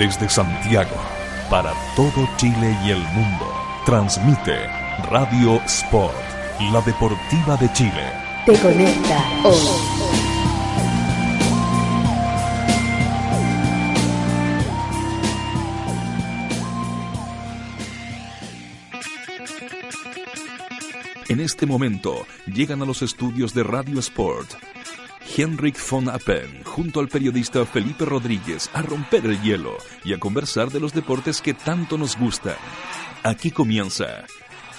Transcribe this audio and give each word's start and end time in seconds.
Desde 0.00 0.30
Santiago, 0.30 0.96
para 1.50 1.74
todo 1.94 2.26
Chile 2.38 2.74
y 2.86 2.90
el 2.90 3.02
mundo, 3.08 3.52
transmite 3.84 4.66
Radio 5.10 5.60
Sport, 5.66 6.16
la 6.72 6.80
deportiva 6.80 7.58
de 7.58 7.70
Chile. 7.74 8.10
Te 8.46 8.58
conecta 8.60 9.22
hoy. 9.44 9.58
En 21.28 21.40
este 21.40 21.66
momento 21.66 22.26
llegan 22.46 22.80
a 22.80 22.86
los 22.86 23.02
estudios 23.02 23.52
de 23.52 23.64
Radio 23.64 23.98
Sport 24.00 24.50
Henrik 25.40 25.78
von 25.90 26.08
Appen 26.08 26.62
junto 26.64 27.00
al 27.00 27.08
periodista 27.08 27.64
Felipe 27.64 28.04
Rodríguez 28.04 28.68
a 28.74 28.82
romper 28.82 29.24
el 29.24 29.40
hielo 29.40 29.76
y 30.04 30.12
a 30.12 30.18
conversar 30.18 30.70
de 30.70 30.80
los 30.80 30.92
deportes 30.92 31.40
que 31.40 31.54
tanto 31.54 31.96
nos 31.96 32.18
gustan. 32.18 32.56
Aquí 33.22 33.50
comienza 33.50 34.26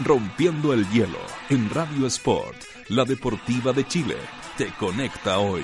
Rompiendo 0.03 0.73
el 0.73 0.87
Hielo 0.89 1.19
en 1.49 1.69
Radio 1.69 2.07
Sport, 2.07 2.55
la 2.89 3.05
deportiva 3.05 3.73
de 3.73 3.87
Chile. 3.87 4.17
Te 4.57 4.67
conecta 4.73 5.39
hoy. 5.39 5.63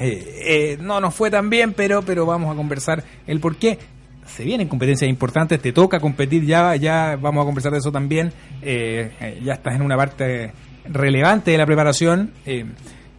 eh, 0.00 0.42
eh, 0.44 0.78
no 0.80 1.00
nos 1.00 1.14
fue 1.14 1.30
tan 1.30 1.50
bien, 1.50 1.72
pero, 1.72 2.02
pero 2.02 2.26
vamos 2.26 2.52
a 2.52 2.56
conversar 2.56 3.02
el 3.26 3.40
por 3.40 3.56
qué. 3.56 3.78
Se 4.26 4.42
vienen 4.42 4.66
competencias 4.66 5.08
importantes, 5.08 5.60
te 5.60 5.72
toca 5.72 6.00
competir 6.00 6.44
ya, 6.44 6.74
ya 6.74 7.16
vamos 7.20 7.42
a 7.42 7.46
conversar 7.46 7.72
de 7.72 7.78
eso 7.78 7.92
también. 7.92 8.32
Eh, 8.60 9.12
eh, 9.20 9.40
ya 9.44 9.54
estás 9.54 9.76
en 9.76 9.82
una 9.82 9.96
parte 9.96 10.52
relevante 10.88 11.52
de 11.52 11.58
la 11.58 11.66
preparación. 11.66 12.32
eh, 12.44 12.64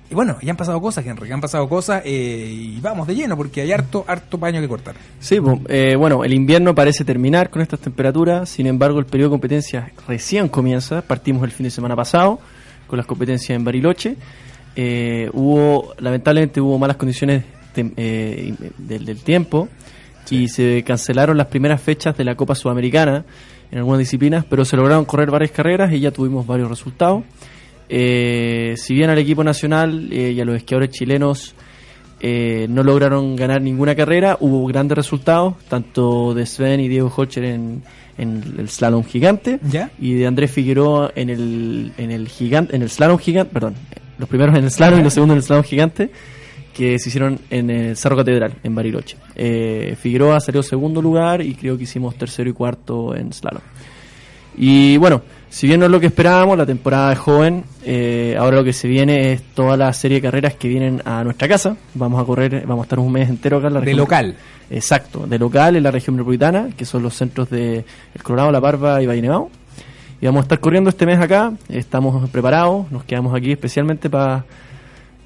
y 0.09 0.15
bueno, 0.15 0.37
ya 0.41 0.51
han 0.51 0.57
pasado 0.57 0.79
cosas, 0.79 1.05
Henry, 1.05 1.29
han 1.31 1.41
pasado 1.41 1.67
cosas 1.67 2.01
y 2.05 2.79
vamos 2.79 3.07
de 3.07 3.15
lleno 3.15 3.35
porque 3.35 3.59
hay 3.59 3.73
harto, 3.73 4.05
harto 4.07 4.37
paño 4.37 4.61
que 4.61 4.67
cortar. 4.69 4.95
Sí, 5.19 5.37
bueno, 5.37 6.23
el 6.23 6.33
invierno 6.33 6.73
parece 6.73 7.03
terminar 7.03 7.49
con 7.49 7.61
estas 7.61 7.81
temperaturas, 7.81 8.47
sin 8.47 8.67
embargo 8.67 8.99
el 8.99 9.05
periodo 9.05 9.31
de 9.31 9.33
competencias 9.33 9.91
recién 10.07 10.47
comienza, 10.47 11.01
partimos 11.01 11.43
el 11.43 11.51
fin 11.51 11.65
de 11.65 11.71
semana 11.71 11.93
pasado 11.93 12.39
con 12.87 12.95
las 12.95 13.05
competencias 13.05 13.53
en 13.57 13.65
Bariloche, 13.65 14.15
Eh, 14.79 15.27
hubo, 15.33 15.95
lamentablemente 15.97 16.61
hubo 16.61 16.77
malas 16.77 16.97
condiciones 16.97 17.43
eh, 17.75 18.53
del, 18.77 19.05
del 19.05 19.17
tiempo 19.23 19.67
y 20.29 20.47
se 20.49 20.83
cancelaron 20.83 21.35
las 21.35 21.47
primeras 21.47 21.81
fechas 21.81 22.15
de 22.15 22.23
la 22.23 22.35
Copa 22.35 22.53
Sudamericana 22.53 23.25
en 23.71 23.79
algunas 23.79 23.99
disciplinas, 23.99 24.45
pero 24.45 24.65
se 24.65 24.77
lograron 24.77 25.05
correr 25.05 25.31
varias 25.31 25.51
carreras 25.51 25.91
y 25.91 25.99
ya 25.99 26.11
tuvimos 26.11 26.45
varios 26.45 26.69
resultados. 26.69 27.23
Eh, 27.89 28.75
si 28.77 28.93
bien 28.93 29.09
al 29.09 29.17
equipo 29.17 29.43
nacional 29.43 30.09
eh, 30.11 30.33
y 30.33 30.41
a 30.41 30.45
los 30.45 30.57
esquiadores 30.57 30.91
chilenos 30.91 31.55
eh, 32.19 32.67
no 32.69 32.83
lograron 32.83 33.35
ganar 33.35 33.61
ninguna 33.61 33.95
carrera, 33.95 34.37
hubo 34.39 34.65
grandes 34.67 34.97
resultados, 34.97 35.55
tanto 35.69 36.33
de 36.33 36.45
Sven 36.45 36.79
y 36.81 36.87
Diego 36.87 37.11
Hocher 37.15 37.45
en, 37.45 37.83
en 38.17 38.43
el 38.57 38.69
slalom 38.69 39.03
gigante 39.03 39.59
¿Ya? 39.69 39.91
y 39.99 40.13
de 40.13 40.27
Andrés 40.27 40.51
Figueroa 40.51 41.11
en 41.15 41.29
el, 41.29 41.93
en 41.97 42.11
el 42.11 42.27
gigante, 42.27 42.75
en 42.75 42.81
el 42.81 42.89
slalom 42.89 43.17
gigante, 43.19 43.53
perdón, 43.53 43.75
los 44.17 44.27
primeros 44.29 44.57
en 44.57 44.63
el 44.63 44.71
slalom 44.71 44.99
y 44.99 45.03
los 45.03 45.13
segundos 45.13 45.35
en 45.35 45.37
el 45.37 45.43
slalom 45.43 45.63
gigante, 45.63 46.09
que 46.73 46.99
se 46.99 47.09
hicieron 47.09 47.39
en 47.49 47.69
el 47.69 47.97
Cerro 47.97 48.15
Catedral, 48.17 48.53
en 48.63 48.75
Bariloche. 48.75 49.17
Eh, 49.35 49.95
Figueroa 49.99 50.39
salió 50.39 50.61
segundo 50.61 51.01
lugar 51.01 51.41
y 51.41 51.55
creo 51.55 51.77
que 51.77 51.83
hicimos 51.83 52.15
tercero 52.15 52.49
y 52.49 52.53
cuarto 52.53 53.15
en 53.15 53.33
slalom. 53.33 53.61
Y 54.59 54.97
bueno, 54.97 55.21
si 55.49 55.67
bien 55.67 55.79
no 55.79 55.85
es 55.85 55.91
lo 55.91 55.99
que 55.99 56.07
esperábamos, 56.07 56.57
la 56.57 56.65
temporada 56.65 57.13
es 57.13 57.19
joven, 57.19 57.63
eh, 57.85 58.35
ahora 58.39 58.57
lo 58.57 58.63
que 58.63 58.73
se 58.73 58.87
viene 58.87 59.31
es 59.33 59.41
toda 59.53 59.77
la 59.77 59.93
serie 59.93 60.17
de 60.17 60.21
carreras 60.23 60.55
que 60.55 60.67
vienen 60.67 61.01
a 61.05 61.23
nuestra 61.23 61.47
casa. 61.47 61.77
Vamos 61.93 62.19
a 62.21 62.25
correr, 62.25 62.65
vamos 62.65 62.83
a 62.83 62.85
estar 62.85 62.97
un 62.99 63.11
mes 63.11 63.29
entero 63.29 63.57
acá 63.57 63.67
en 63.67 63.73
la 63.75 63.79
De 63.81 63.85
región. 63.85 63.99
local. 63.99 64.35
Exacto, 64.69 65.27
de 65.27 65.37
local 65.39 65.75
en 65.75 65.83
la 65.83 65.91
región 65.91 66.15
metropolitana, 66.15 66.69
que 66.75 66.85
son 66.85 67.03
los 67.03 67.13
centros 67.15 67.49
de 67.51 67.85
El 68.15 68.23
Colorado, 68.23 68.51
La 68.51 68.59
Parva 68.59 69.01
y 69.01 69.05
Valle 69.05 69.21
Nevado. 69.21 69.49
Y 70.21 70.25
vamos 70.25 70.39
a 70.39 70.43
estar 70.43 70.59
corriendo 70.59 70.89
este 70.89 71.05
mes 71.05 71.19
acá, 71.19 71.53
estamos 71.69 72.27
preparados, 72.31 72.91
nos 72.91 73.03
quedamos 73.03 73.35
aquí 73.35 73.51
especialmente 73.51 74.09
para 74.09 74.45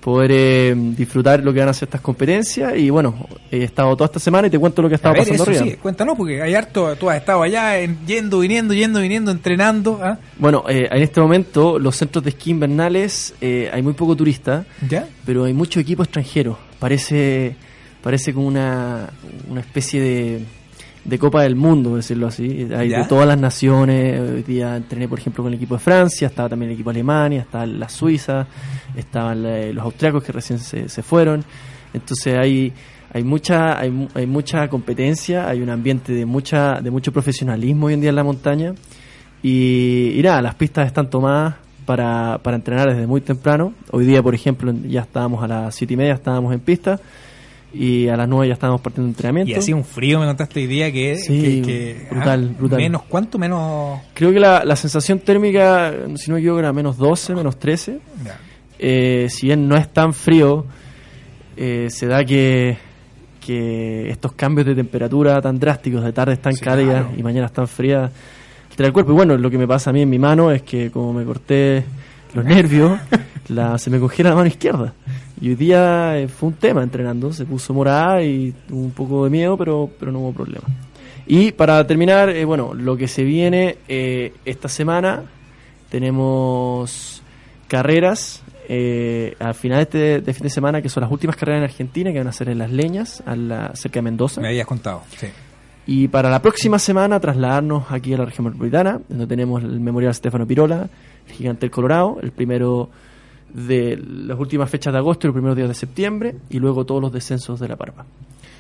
poder 0.02 0.32
eh, 0.34 0.74
disfrutar 0.98 1.44
lo 1.44 1.54
que 1.54 1.60
van 1.60 1.70
a 1.70 1.74
ser 1.74 1.88
estas 1.88 2.02
competencias. 2.02 2.76
Y 2.76 2.90
bueno, 2.90 3.16
he 3.52 3.64
estado 3.64 3.96
toda 3.96 4.08
esta 4.08 4.20
semana 4.20 4.48
y 4.48 4.50
te 4.50 4.58
cuento 4.60 4.82
lo 4.82 4.90
que 4.90 4.96
ha 4.96 4.98
A 4.98 4.98
estado 4.98 5.14
ver, 5.14 5.22
pasando 5.24 5.44
eso 5.44 5.52
arriba. 5.52 5.66
sí, 5.76 5.78
cuéntanos 5.82 6.18
porque 6.18 6.42
hay 6.42 6.56
harto, 6.56 6.96
tú 6.98 7.10
has 7.10 7.18
estado 7.18 7.44
allá 7.44 7.80
en- 7.80 8.00
yendo, 8.06 8.40
viniendo, 8.40 8.74
yendo, 8.74 9.00
viniendo, 9.00 9.32
entrenando. 9.32 10.00
¿ah? 10.02 10.18
Bueno, 10.40 10.64
eh, 10.68 10.90
en 10.92 11.02
este 11.04 11.22
momento 11.22 11.78
los 11.80 11.96
centros 11.96 12.24
de 12.24 12.32
esquí 12.32 12.50
invernales 12.50 13.34
eh, 13.42 13.70
hay 13.72 13.82
muy 13.84 13.94
poco 13.94 14.16
turista, 14.16 14.66
¿Ya? 14.90 15.08
pero 15.26 15.44
hay 15.46 15.54
mucho 15.54 15.80
equipo 15.80 16.02
extranjero. 16.04 16.58
Parece, 16.80 17.56
parece 18.02 18.34
como 18.34 18.48
una, 18.48 19.08
una 19.50 19.62
especie 19.62 20.02
de, 20.02 20.46
de 21.04 21.20
Copa 21.20 21.44
del 21.44 21.56
Mundo, 21.56 21.92
por 21.92 21.98
decirlo 21.98 22.28
así. 22.28 22.68
Hay 22.76 22.90
¿Ya? 22.90 23.00
de 23.00 23.06
todas 23.06 23.28
las 23.28 23.38
naciones. 23.38 24.20
Hoy 24.20 24.44
día 24.44 24.76
entrené, 24.76 25.08
por 25.08 25.20
ejemplo, 25.20 25.44
con 25.44 25.52
el 25.52 25.58
equipo 25.58 25.76
de 25.76 25.80
Francia, 25.80 26.28
estaba 26.28 26.50
también 26.50 26.70
el 26.70 26.76
equipo 26.76 26.92
de 26.92 27.00
Alemania, 27.00 27.42
estaba 27.42 27.66
la 27.66 27.90
Suiza, 27.90 28.48
estaban 28.96 29.46
eh, 29.46 29.74
los 29.74 29.84
austriacos 29.84 30.24
que 30.24 30.32
recién 30.32 30.60
se, 30.60 30.90
se 30.90 31.04
fueron. 31.04 31.44
Entonces 31.94 32.38
hay 32.38 32.74
hay 33.14 33.24
mucha 33.24 33.78
hay, 33.78 34.08
hay 34.14 34.26
mucha 34.26 34.68
competencia, 34.70 35.48
hay 35.48 35.62
un 35.62 35.70
ambiente 35.70 36.14
de 36.14 36.26
mucha 36.26 36.80
de 36.82 36.92
mucho 36.92 37.12
profesionalismo 37.12 37.88
hoy 37.88 37.94
en 37.96 38.02
día 38.02 38.10
en 38.10 38.16
la 38.16 38.24
montaña. 38.24 38.74
Y, 39.44 40.14
y 40.16 40.22
nada, 40.22 40.42
las 40.42 40.56
pistas 40.56 40.86
están 40.86 41.10
tomadas 41.10 41.56
para, 41.86 42.40
para 42.44 42.56
entrenar 42.56 42.90
desde 42.90 43.08
muy 43.08 43.22
temprano. 43.22 43.74
Hoy 43.92 44.06
día, 44.06 44.22
por 44.22 44.36
ejemplo, 44.36 44.74
ya 44.88 45.02
estábamos 45.02 45.44
a 45.44 45.48
las 45.48 45.76
siete 45.76 45.96
y 45.96 45.98
media, 45.98 46.14
estábamos 46.14 46.54
en 46.54 46.60
pista. 46.60 47.00
Y 47.74 48.08
a 48.10 48.18
las 48.18 48.28
9 48.28 48.48
ya 48.50 48.54
estábamos 48.54 48.82
partiendo 48.82 49.08
de 49.08 49.12
entrenamiento. 49.12 49.52
Y 49.52 49.56
hacía 49.56 49.76
un 49.76 49.86
frío, 49.86 50.20
me 50.20 50.26
contaste 50.26 50.60
hoy 50.60 50.68
día 50.68 50.92
que... 50.92 51.16
Sí, 51.18 51.62
que- 51.62 51.62
que- 51.62 52.08
brutal, 52.12 52.50
ah, 52.52 52.58
brutal. 52.60 52.78
Menos, 52.80 53.04
¿cuánto 53.04 53.38
menos? 53.40 54.00
Creo 54.14 54.32
que 54.34 54.40
la, 54.40 54.64
la 54.66 54.76
sensación 54.76 55.20
térmica, 55.20 55.94
si 56.16 56.30
no 56.30 56.36
me 56.36 56.40
equivoco, 56.42 56.60
era 56.60 56.74
menos 56.74 56.98
12, 56.98 57.34
menos 57.36 57.58
13. 57.60 58.00
Ya. 58.26 58.38
Eh, 58.80 59.28
si 59.30 59.48
bien 59.48 59.68
no 59.68 59.76
es 59.78 59.88
tan 59.94 60.14
frío, 60.14 60.66
eh, 61.56 61.88
se 61.90 62.08
da 62.08 62.26
que, 62.26 62.78
que 63.40 64.10
estos 64.10 64.34
cambios 64.34 64.68
de 64.68 64.76
temperatura 64.76 65.42
tan 65.42 65.60
drásticos, 65.60 66.04
de 66.04 66.12
tardes 66.12 66.42
tan 66.42 66.54
Sí, 66.54 66.62
cálidas 66.64 67.04
claro. 67.06 67.18
y 67.18 67.24
mañanas 67.24 67.54
tan 67.54 67.68
frías, 67.68 68.12
altera 68.70 68.88
el 68.88 68.94
cuerpo. 68.94 69.12
Y 69.12 69.16
bueno, 69.16 69.38
lo 69.38 69.50
que 69.50 69.58
me 69.58 69.68
pasa 69.68 69.90
a 69.92 69.94
mí 69.94 70.02
en 70.02 70.10
mi 70.10 70.20
mano 70.20 70.52
es 70.52 70.62
que 70.64 70.92
como 70.92 71.14
me 71.14 71.24
corté 71.26 71.84
los 72.34 72.44
nervios, 72.44 73.00
la, 73.50 73.78
se 73.78 73.90
me 73.90 74.00
congela 74.00 74.30
la 74.32 74.36
mano 74.36 74.48
izquierda. 74.48 74.94
Y 75.42 75.50
hoy 75.50 75.56
día 75.56 76.18
eh, 76.18 76.28
fue 76.28 76.50
un 76.50 76.56
tema 76.56 76.84
entrenando, 76.84 77.34
se 77.34 77.46
puso 77.46 77.74
morada 77.74 78.24
y 78.24 78.54
tuvo 78.68 78.82
un 78.82 78.92
poco 78.92 79.24
de 79.24 79.32
miedo, 79.32 79.58
pero, 79.58 79.90
pero 80.00 80.12
no 80.12 80.20
hubo 80.20 80.34
problema. 80.34 80.68
Y 81.26 81.52
para 81.52 81.86
terminar, 81.86 82.30
eh, 82.30 82.46
bueno, 82.46 82.74
lo 82.74 82.98
que 82.98 83.08
se 83.08 83.24
viene 83.24 83.78
eh, 83.88 84.34
esta 84.46 84.68
semana, 84.68 85.24
tenemos 85.90 87.22
carreras 87.68 88.44
eh, 88.68 89.36
al 89.40 89.54
final 89.54 89.78
de 89.78 89.84
este 89.84 90.22
de 90.22 90.34
fin 90.34 90.44
de 90.44 90.50
semana, 90.50 90.82
que 90.82 90.90
son 90.90 91.02
las 91.02 91.12
últimas 91.12 91.36
carreras 91.36 91.60
en 91.60 91.64
Argentina, 91.66 92.12
que 92.12 92.20
van 92.20 92.28
a 92.28 92.32
ser 92.32 92.50
en 92.50 92.58
Las 92.58 92.72
Leñas, 92.72 93.22
a 93.26 93.36
la, 93.36 93.76
cerca 93.76 94.00
de 94.00 94.04
Mendoza. 94.04 94.42
Me 94.42 94.50
habías 94.50 94.68
contado, 94.68 95.04
sí. 95.18 95.28
Y 95.88 96.08
para 96.08 96.30
la 96.30 96.42
próxima 96.42 96.80
semana 96.80 97.20
trasladarnos 97.20 97.92
aquí 97.92 98.14
a 98.14 98.18
la 98.18 98.26
región 98.26 98.46
metropolitana, 98.46 99.02
donde 99.10 99.28
tenemos 99.28 99.64
el 99.64 99.80
Memorial 99.80 100.14
Stefano 100.14 100.46
Pirola, 100.46 100.90
el 101.28 101.34
Gigante 101.34 101.62
del 101.62 101.72
Colorado, 101.72 102.20
el 102.22 102.32
primero 102.32 102.90
de 103.54 103.98
las 103.98 104.38
últimas 104.40 104.70
fechas 104.70 104.94
de 104.94 105.00
agosto 105.00 105.26
y 105.26 105.30
los 105.30 105.34
primeros 105.36 105.56
días 105.56 105.68
de 105.70 105.76
septiembre, 105.76 106.36
y 106.50 106.60
luego 106.60 106.86
todos 106.86 107.02
los 107.02 107.12
descensos 107.12 107.60
de 107.60 107.68
la 107.68 107.76
Parva, 107.76 108.06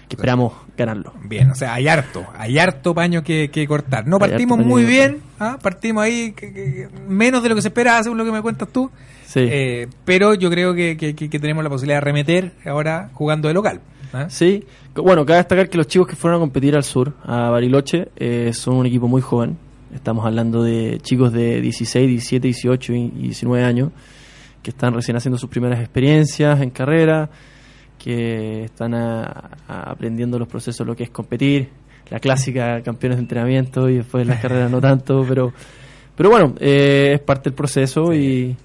que 0.07 0.15
esperamos 0.15 0.53
ganarlo. 0.77 1.13
Bien, 1.23 1.49
o 1.51 1.55
sea, 1.55 1.73
hay 1.73 1.87
harto, 1.87 2.25
hay 2.37 2.57
harto 2.59 2.93
paño 2.93 3.23
que, 3.23 3.49
que 3.49 3.67
cortar. 3.67 4.07
No 4.07 4.19
partimos 4.19 4.59
muy 4.59 4.83
bien, 4.85 5.19
¿ah? 5.39 5.57
partimos 5.61 6.03
ahí 6.03 6.33
que- 6.33 6.51
que- 6.53 6.89
menos 7.07 7.41
de 7.43 7.49
lo 7.49 7.55
que 7.55 7.61
se 7.61 7.69
esperaba, 7.69 8.03
según 8.03 8.17
lo 8.17 8.25
que 8.25 8.31
me 8.31 8.41
cuentas 8.41 8.67
tú. 8.69 8.91
Sí. 9.25 9.39
Eh, 9.49 9.87
pero 10.03 10.33
yo 10.33 10.49
creo 10.49 10.73
que, 10.73 10.97
que- 10.97 11.39
tenemos 11.39 11.63
la 11.63 11.69
posibilidad 11.69 11.97
de 11.97 12.05
remeter 12.05 12.51
ahora 12.65 13.09
jugando 13.13 13.47
de 13.47 13.53
local. 13.53 13.79
¿ah? 14.11 14.25
Sí, 14.29 14.65
bueno, 14.93 15.25
cabe 15.25 15.37
destacar 15.37 15.69
que 15.69 15.77
los 15.77 15.87
chicos 15.87 16.07
que 16.09 16.17
fueron 16.17 16.37
a 16.37 16.39
competir 16.41 16.75
al 16.75 16.83
sur, 16.83 17.13
a 17.23 17.49
Bariloche, 17.49 18.09
eh, 18.17 18.51
son 18.53 18.75
un 18.75 18.85
equipo 18.85 19.07
muy 19.07 19.21
joven. 19.21 19.57
Estamos 19.95 20.25
hablando 20.25 20.63
de 20.63 20.99
chicos 21.01 21.31
de 21.31 21.61
16, 21.61 22.07
17, 22.09 22.47
18 22.47 22.93
y 22.93 22.97
y 22.97 23.21
19 23.23 23.63
años 23.63 23.91
que 24.61 24.69
están 24.71 24.93
recién 24.93 25.17
haciendo 25.17 25.37
sus 25.37 25.49
primeras 25.49 25.79
experiencias 25.79 26.61
en 26.61 26.69
carrera, 26.69 27.29
que 27.97 28.63
están 28.65 28.93
a- 28.93 29.51
a- 29.67 29.91
aprendiendo 29.91 30.37
los 30.39 30.47
procesos 30.47 30.85
lo 30.85 30.95
que 30.95 31.03
es 31.03 31.09
competir, 31.09 31.69
la 32.09 32.19
clásica 32.19 32.81
campeones 32.81 33.17
de 33.17 33.21
entrenamiento 33.23 33.89
y 33.89 33.97
después 33.97 34.25
las 34.27 34.39
carreras 34.41 34.69
no 34.71 34.81
tanto, 34.81 35.23
pero 35.27 35.53
pero 36.15 36.29
bueno, 36.29 36.53
eh, 36.59 37.13
es 37.15 37.19
parte 37.21 37.49
del 37.49 37.55
proceso 37.55 38.13
y, 38.13 38.55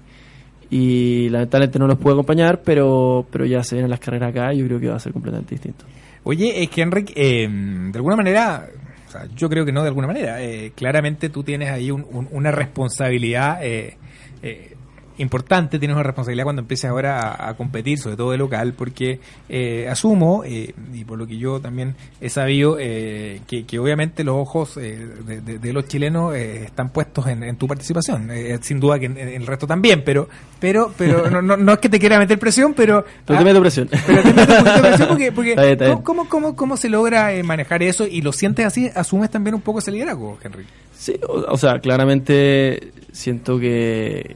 y 0.69 1.29
lamentablemente 1.29 1.79
no 1.79 1.87
los 1.87 1.97
puedo 1.97 2.15
acompañar, 2.15 2.61
pero 2.63 3.25
pero 3.31 3.45
ya 3.45 3.63
se 3.63 3.75
vienen 3.75 3.89
las 3.89 3.99
carreras 3.99 4.29
acá 4.31 4.53
y 4.53 4.57
yo 4.59 4.65
creo 4.67 4.79
que 4.79 4.87
va 4.89 4.95
a 4.95 4.99
ser 4.99 5.13
completamente 5.13 5.55
distinto. 5.55 5.85
Oye, 6.23 6.61
es 6.61 6.69
que 6.69 6.81
Enrique, 6.81 7.13
eh, 7.15 7.47
de 7.49 7.97
alguna 7.97 8.17
manera, 8.17 8.67
o 9.07 9.11
sea, 9.11 9.25
yo 9.35 9.47
creo 9.49 9.65
que 9.65 9.71
no 9.71 9.81
de 9.81 9.87
alguna 9.87 10.07
manera, 10.07 10.43
eh, 10.43 10.73
claramente 10.75 11.29
tú 11.29 11.41
tienes 11.43 11.69
ahí 11.71 11.89
un- 11.89 12.05
un- 12.11 12.27
una 12.31 12.51
responsabilidad 12.51 13.59
eh, 13.65 13.95
eh, 14.43 14.75
importante, 15.17 15.79
tienes 15.79 15.95
una 15.95 16.03
responsabilidad 16.03 16.43
cuando 16.45 16.61
empieces 16.61 16.89
ahora 16.89 17.19
a, 17.31 17.49
a 17.49 17.53
competir, 17.57 17.97
sobre 17.99 18.15
todo 18.17 18.31
de 18.31 18.37
local, 18.37 18.73
porque 18.73 19.19
eh, 19.49 19.87
asumo, 19.89 20.43
eh, 20.45 20.73
y 20.93 21.03
por 21.05 21.17
lo 21.17 21.25
que 21.27 21.37
yo 21.37 21.59
también 21.59 21.95
he 22.21 22.29
sabido, 22.29 22.77
eh, 22.79 23.41
que, 23.47 23.65
que 23.65 23.79
obviamente 23.79 24.23
los 24.23 24.35
ojos 24.35 24.77
eh, 24.77 25.07
de, 25.25 25.41
de- 25.41 25.59
de 25.59 25.73
los 25.73 25.87
chilenos 25.87 26.35
están 26.35 26.89
puestos 26.89 27.27
en, 27.27 27.43
en 27.43 27.55
tu 27.55 27.67
participación, 27.67 28.29
sin 28.61 28.79
duda 28.79 28.99
que 28.99 29.05
en, 29.07 29.17
en 29.17 29.29
el 29.29 29.47
resto 29.47 29.65
también, 29.67 30.03
pero 30.05 30.27
pero 30.59 30.91
pero 30.97 31.29
no, 31.29 31.41
no, 31.41 31.55
no 31.57 31.73
es 31.73 31.79
que 31.79 31.89
te 31.89 31.99
quiera 31.99 32.17
meter 32.17 32.39
presión, 32.39 32.73
pero... 32.73 33.05
Pero 33.25 33.37
ah, 33.37 33.43
te 33.43 33.45
meto 33.45 33.61
presión. 33.61 33.89
pero 34.07 34.21
te 34.23 34.33
meto 34.33 34.53
un 34.53 34.59
poquito 34.59 34.73
de 34.81 34.87
presión 34.87 35.07
porque, 35.09 35.31
porque 35.31 35.49
Está 35.57 35.61
bien, 35.61 35.73
está 35.73 35.85
bien. 35.85 36.01
¿cómo, 36.01 36.27
cómo, 36.29 36.55
cómo 36.55 36.77
se 36.77 36.89
logra 36.89 37.31
manejar 37.43 37.83
eso 37.83 38.05
y 38.07 38.21
lo 38.21 38.31
sientes 38.31 38.65
así? 38.65 38.89
¿Asumes 38.95 39.29
también 39.29 39.53
un 39.55 39.61
poco 39.61 39.79
ese 39.79 39.91
liderazgo, 39.91 40.37
Henry? 40.43 40.65
Sí, 40.97 41.13
o, 41.27 41.45
o 41.53 41.57
sea, 41.57 41.79
claramente 41.79 42.91
siento 43.11 43.59
que 43.59 44.35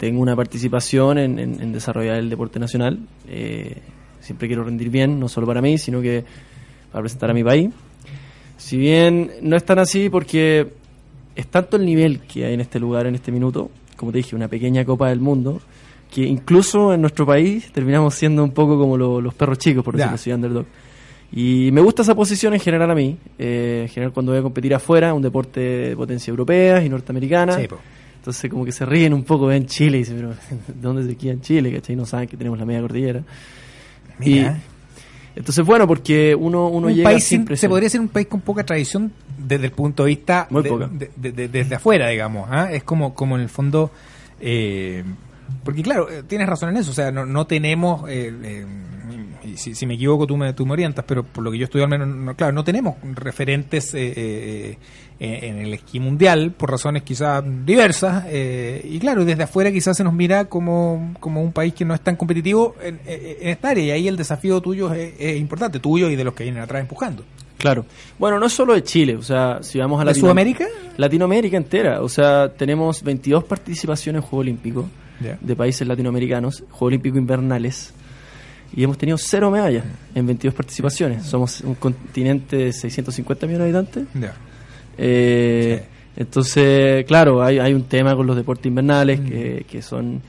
tengo 0.00 0.20
una 0.22 0.34
participación 0.34 1.18
en, 1.18 1.38
en- 1.38 1.60
en 1.60 1.72
desarrollar 1.72 2.16
el 2.16 2.30
deporte 2.30 2.58
nacional. 2.58 2.98
Eh, 3.28 3.76
siempre 4.20 4.48
quiero 4.48 4.64
rendir 4.64 4.88
bien, 4.88 5.20
no 5.20 5.28
solo 5.28 5.46
para 5.46 5.60
mí, 5.60 5.76
sino 5.76 6.00
que 6.00 6.24
para 6.90 7.02
presentar 7.02 7.28
a 7.30 7.34
mi 7.34 7.44
país. 7.44 7.68
Si 8.56 8.78
bien 8.78 9.30
no 9.42 9.56
es 9.56 9.64
tan 9.64 9.78
así 9.78 10.08
porque 10.08 10.68
es 11.36 11.46
tanto 11.48 11.76
el 11.76 11.84
nivel 11.84 12.20
que 12.20 12.46
hay 12.46 12.54
en 12.54 12.60
este 12.62 12.80
lugar, 12.80 13.06
en 13.06 13.14
este 13.14 13.30
minuto, 13.30 13.70
como 13.96 14.10
te 14.10 14.18
dije, 14.18 14.34
una 14.34 14.48
pequeña 14.48 14.84
Copa 14.86 15.10
del 15.10 15.20
Mundo, 15.20 15.60
que 16.10 16.22
incluso 16.22 16.92
en 16.94 17.02
nuestro 17.02 17.26
país 17.26 17.70
terminamos 17.70 18.14
siendo 18.14 18.42
un 18.42 18.52
poco 18.52 18.78
como 18.78 18.96
lo- 18.96 19.20
los 19.20 19.34
perros 19.34 19.58
chicos, 19.58 19.84
por 19.84 19.94
decirlo 19.96 20.14
así, 20.14 20.32
underdog. 20.32 20.64
Y 21.32 21.68
me 21.72 21.80
gusta 21.82 22.02
esa 22.02 22.14
posición 22.14 22.54
en 22.54 22.60
general 22.60 22.90
a 22.90 22.94
mí, 22.94 23.16
eh, 23.38 23.80
en 23.82 23.88
general 23.88 24.12
cuando 24.12 24.32
voy 24.32 24.40
a 24.40 24.42
competir 24.42 24.74
afuera, 24.74 25.12
un 25.14 25.22
deporte 25.22 25.60
de 25.60 25.94
potencia 25.96 26.30
europea 26.30 26.82
y 26.82 26.88
norteamericana. 26.88 27.52
Sí, 27.52 27.68
po. 27.68 27.76
Entonces 28.20 28.50
como 28.50 28.64
que 28.66 28.72
se 28.72 28.84
ríen 28.84 29.14
un 29.14 29.24
poco, 29.24 29.46
ven 29.46 29.64
Chile 29.66 29.96
y 29.96 30.00
dicen, 30.00 30.16
pero 30.16 30.28
¿de 30.30 30.80
dónde 30.80 31.06
se 31.06 31.16
queda 31.16 31.32
en 31.32 31.40
Chile? 31.40 31.72
¿Cachai? 31.72 31.96
No 31.96 32.04
saben 32.04 32.28
que 32.28 32.36
tenemos 32.36 32.58
la 32.58 32.66
media 32.66 32.82
cordillera. 32.82 33.22
Mira. 34.18 34.58
Y, 35.34 35.38
entonces 35.38 35.64
bueno, 35.64 35.86
porque 35.86 36.34
uno, 36.34 36.68
uno 36.68 36.88
un 36.88 36.94
llega 36.94 37.08
país 37.10 37.24
sin 37.24 37.46
sin- 37.46 37.56
se 37.56 37.68
podría 37.68 37.88
ser 37.88 38.00
un 38.00 38.08
país 38.08 38.26
con 38.26 38.40
poca 38.42 38.64
tradición 38.64 39.10
desde 39.38 39.64
el 39.66 39.72
punto 39.72 40.02
de 40.04 40.08
vista 40.08 40.46
Muy 40.50 40.62
de- 40.62 40.68
poca. 40.68 40.88
de- 40.92 41.10
de- 41.16 41.32
de- 41.32 41.48
desde 41.48 41.74
afuera, 41.76 42.08
digamos. 42.08 42.46
¿ah? 42.50 42.70
Es 42.70 42.82
como, 42.82 43.14
como 43.14 43.36
en 43.36 43.42
el 43.42 43.48
fondo... 43.48 43.90
eh, 44.40 45.02
porque 45.64 45.82
claro, 45.82 46.10
eh, 46.10 46.22
tienes 46.26 46.46
razón 46.48 46.68
en 46.70 46.76
eso, 46.76 46.90
o 46.90 46.94
sea, 46.94 47.10
no, 47.10 47.24
no 47.26 47.46
tenemos... 47.46 48.08
eh, 48.08 48.66
si, 49.56 49.74
si 49.74 49.86
me 49.86 49.94
equivoco 49.94 50.26
tú 50.26 50.36
me, 50.36 50.52
tú 50.52 50.66
me 50.66 50.72
orientas, 50.72 51.04
pero 51.06 51.22
por 51.24 51.42
lo 51.44 51.50
que 51.50 51.58
yo 51.58 51.64
estudio 51.64 51.84
al 51.84 51.90
menos, 51.90 52.08
no, 52.08 52.34
claro, 52.36 52.52
no 52.52 52.64
tenemos 52.64 52.96
referentes 53.14 53.94
eh, 53.94 54.12
eh, 54.16 54.78
eh, 55.20 55.38
en 55.42 55.58
el 55.58 55.74
esquí 55.74 56.00
mundial, 56.00 56.52
por 56.56 56.70
razones 56.70 57.02
quizás 57.02 57.42
diversas, 57.66 58.24
eh, 58.28 58.80
y 58.88 58.98
claro, 58.98 59.24
desde 59.24 59.42
afuera 59.42 59.70
quizás 59.70 59.96
se 59.96 60.04
nos 60.04 60.12
mira 60.14 60.46
como, 60.46 61.14
como 61.20 61.42
un 61.42 61.52
país 61.52 61.74
que 61.74 61.84
no 61.84 61.94
es 61.94 62.00
tan 62.00 62.16
competitivo 62.16 62.74
en, 62.82 63.00
esta 63.06 63.70
área, 63.70 63.84
y 63.84 63.90
ahí 63.90 64.08
el 64.08 64.16
desafío 64.16 64.60
tuyo 64.60 64.92
es, 64.94 65.12
es 65.18 65.38
importante, 65.38 65.78
tuyo 65.80 66.08
y 66.10 66.16
de 66.16 66.24
los 66.24 66.34
que 66.34 66.44
vienen 66.44 66.62
atrás 66.62 66.80
empujando. 66.80 67.24
Claro. 67.58 67.84
Bueno, 68.18 68.38
no 68.38 68.46
es 68.46 68.52
solo 68.54 68.72
de 68.72 68.82
Chile, 68.82 69.16
o 69.16 69.22
sea, 69.22 69.58
si 69.62 69.78
vamos 69.78 69.98
a 69.98 70.00
¿De 70.00 70.06
Latino- 70.06 70.24
Sudamérica? 70.24 70.66
Latinoamérica 70.96 71.56
entera, 71.58 72.00
o 72.00 72.08
sea, 72.08 72.48
tenemos 72.54 73.02
22 73.02 73.44
participaciones 73.44 74.22
en 74.22 74.28
Juegos 74.28 74.44
Olímpicos 74.44 74.86
de 75.42 75.54
países 75.54 75.86
latinoamericanos, 75.86 76.60
Juegos 76.70 76.82
Olímpicos 76.88 77.18
invernales, 77.18 77.92
y 78.74 78.84
hemos 78.84 78.96
tenido 78.98 79.18
cero 79.18 79.50
medallas 79.50 79.84
en 80.14 80.26
22 80.26 80.54
participaciones. 80.54 81.24
Somos 81.24 81.60
un 81.62 81.74
continente 81.74 82.56
de 82.56 82.72
650 82.72 83.46
millones 83.46 83.72
de 83.72 83.78
habitantes. 83.78 84.06
Eh, 84.98 85.82
Entonces, 86.16 87.04
claro, 87.06 87.42
hay, 87.42 87.58
hay 87.58 87.72
un 87.74 87.84
tema 87.84 88.14
con 88.14 88.26
los 88.26 88.36
deportes 88.36 88.66
invernales 88.66 89.20
que, 89.20 89.64
que 89.68 89.80
son... 89.82 90.20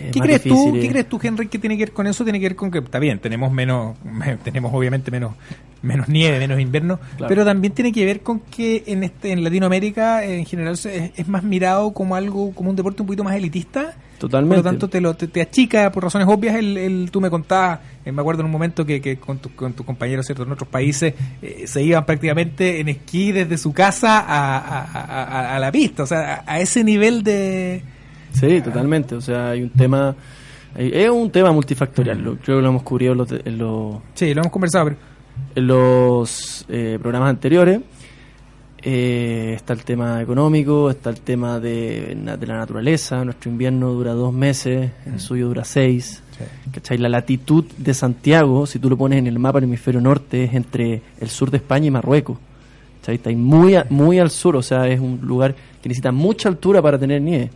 eh, 0.00 0.10
¿Qué 0.12 0.20
crees 0.20 0.42
tú. 0.42 0.72
¿Qué 0.80 0.88
crees 0.88 1.08
tú, 1.08 1.18
Henry, 1.22 1.46
que 1.48 1.58
tiene 1.58 1.76
que 1.76 1.84
ver 1.84 1.92
con 1.92 2.06
eso? 2.06 2.24
Tiene 2.24 2.40
que 2.40 2.46
ver 2.46 2.56
con 2.56 2.70
que, 2.70 2.78
está 2.78 2.98
bien, 2.98 3.18
tenemos 3.18 3.52
menos, 3.52 3.96
tenemos 4.44 4.72
obviamente 4.74 5.10
menos, 5.10 5.34
menos 5.82 6.08
nieve, 6.08 6.38
menos 6.38 6.58
invierno, 6.60 6.98
Claro. 7.16 7.28
pero 7.28 7.44
también 7.44 7.72
tiene 7.74 7.92
que 7.92 8.04
ver 8.04 8.20
con 8.20 8.40
que 8.40 8.82
en 8.86 9.04
este, 9.04 9.30
en 9.32 9.44
Latinoamérica 9.44 10.24
en 10.24 10.44
general 10.46 10.74
es, 10.74 10.86
es 10.86 11.28
más 11.28 11.42
mirado 11.44 11.92
como 11.92 12.16
algo, 12.16 12.52
como 12.52 12.70
un 12.70 12.76
deporte 12.76 13.02
un 13.02 13.06
poquito 13.06 13.24
más 13.24 13.36
elitista. 13.36 13.94
Totalmente. 14.18 14.56
Por 14.56 14.64
lo 14.64 14.70
tanto, 14.70 14.88
te, 14.88 15.00
lo, 15.00 15.14
te, 15.14 15.28
te 15.28 15.40
achica 15.40 15.90
por 15.92 16.02
razones 16.02 16.26
obvias. 16.28 16.56
El, 16.56 16.76
el- 16.76 17.10
tú 17.10 17.20
me 17.20 17.30
contabas, 17.30 17.80
eh, 18.04 18.10
me 18.12 18.20
acuerdo 18.20 18.40
en 18.40 18.46
un 18.46 18.52
momento 18.52 18.84
que, 18.84 19.00
que 19.00 19.16
con, 19.18 19.38
tu- 19.38 19.54
con 19.54 19.72
tus 19.74 19.86
compañeros 19.86 20.26
¿cierto? 20.26 20.42
en 20.42 20.52
otros 20.52 20.68
países 20.68 21.14
eh, 21.40 21.64
se 21.66 21.82
iban 21.82 22.04
prácticamente 22.04 22.80
en 22.80 22.88
esquí 22.88 23.30
desde 23.32 23.56
su 23.58 23.72
casa 23.72 24.18
a, 24.20 24.58
a- 24.58 24.82
a- 24.84 25.24
a- 25.52 25.56
a 25.56 25.58
la 25.60 25.70
pista. 25.70 26.02
O 26.02 26.06
sea, 26.06 26.42
a, 26.46 26.58
ese 26.60 26.82
nivel 26.84 27.22
de. 27.22 27.82
Sí, 28.32 28.60
totalmente. 28.60 29.14
O 29.14 29.20
sea, 29.20 29.50
hay 29.50 29.62
un 29.62 29.70
tema... 29.70 30.14
Es 30.76 31.08
un 31.10 31.30
tema 31.30 31.50
multifactorial. 31.50 32.22
lo- 32.22 32.36
creo 32.36 32.58
que 32.58 32.62
lo 32.62 32.68
hemos 32.68 32.82
cubrido 32.82 33.12
en 33.12 33.18
los, 33.18 33.28
de- 33.28 33.42
en 33.44 33.58
los, 33.58 33.96
Sí, 34.14 34.34
lo 34.34 34.42
hemos 34.42 34.52
conversado, 34.52 34.84
pero. 34.86 34.96
en 35.54 35.66
los 35.66 36.66
eh, 36.68 36.98
programas 37.00 37.30
anteriores. 37.30 37.80
Eh, 38.80 39.54
está 39.56 39.72
el 39.72 39.82
tema 39.82 40.22
económico, 40.22 40.88
está 40.88 41.10
el 41.10 41.20
tema 41.20 41.58
de, 41.58 42.14
de 42.38 42.46
la 42.46 42.58
naturaleza. 42.58 43.24
Nuestro 43.24 43.50
invierno 43.50 43.92
dura 43.92 44.12
dos 44.12 44.32
meses, 44.32 44.92
el 45.06 45.18
suyo 45.20 45.48
dura 45.48 45.64
seis. 45.64 46.22
¿Cachai? 46.72 46.98
La 46.98 47.08
latitud 47.08 47.64
de 47.76 47.92
Santiago, 47.92 48.66
si 48.66 48.78
tú 48.78 48.88
lo 48.88 48.96
pones 48.96 49.18
en 49.18 49.26
el 49.26 49.38
mapa 49.40 49.58
del 49.60 49.68
hemisferio 49.68 50.00
norte, 50.00 50.44
es 50.44 50.54
entre 50.54 51.02
el 51.20 51.28
sur 51.28 51.50
de 51.50 51.56
España 51.56 51.86
y 51.86 51.90
Marruecos. 51.90 52.38
¿Cachai? 53.00 53.16
Está 53.16 53.30
muy, 53.32 53.74
a- 53.74 53.86
muy 53.90 54.20
al 54.20 54.30
sur, 54.30 54.54
o 54.54 54.62
sea, 54.62 54.86
es 54.86 55.00
un 55.00 55.18
lugar 55.22 55.56
que 55.82 55.88
necesita 55.88 56.12
mucha 56.12 56.48
altura 56.48 56.80
para 56.80 56.98
tener 56.98 57.20
nieve. 57.20 57.50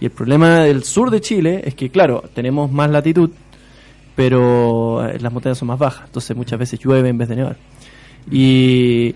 Y 0.00 0.06
el 0.06 0.10
problema 0.12 0.60
del 0.60 0.82
sur 0.84 1.10
de 1.10 1.20
Chile 1.20 1.60
es 1.64 1.74
que, 1.74 1.90
claro, 1.90 2.24
tenemos 2.32 2.72
más 2.72 2.88
latitud, 2.90 3.28
pero 4.14 5.06
eh, 5.06 5.18
las 5.20 5.32
montañas 5.32 5.58
son 5.58 5.68
más 5.68 5.78
bajas, 5.78 6.04
entonces 6.06 6.34
muchas 6.36 6.58
veces 6.58 6.80
llueve 6.80 7.08
en 7.10 7.18
vez 7.18 7.28
de 7.28 7.36
nevar. 7.36 7.56
Y, 8.30 9.14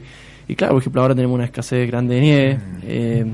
y 0.48 0.54
claro, 0.56 0.74
por 0.74 0.82
ejemplo, 0.82 1.02
ahora 1.02 1.14
tenemos 1.14 1.34
una 1.34 1.44
escasez 1.44 1.86
grande 1.88 2.14
de 2.16 2.20
nieve. 2.20 2.58
eh, 2.82 3.24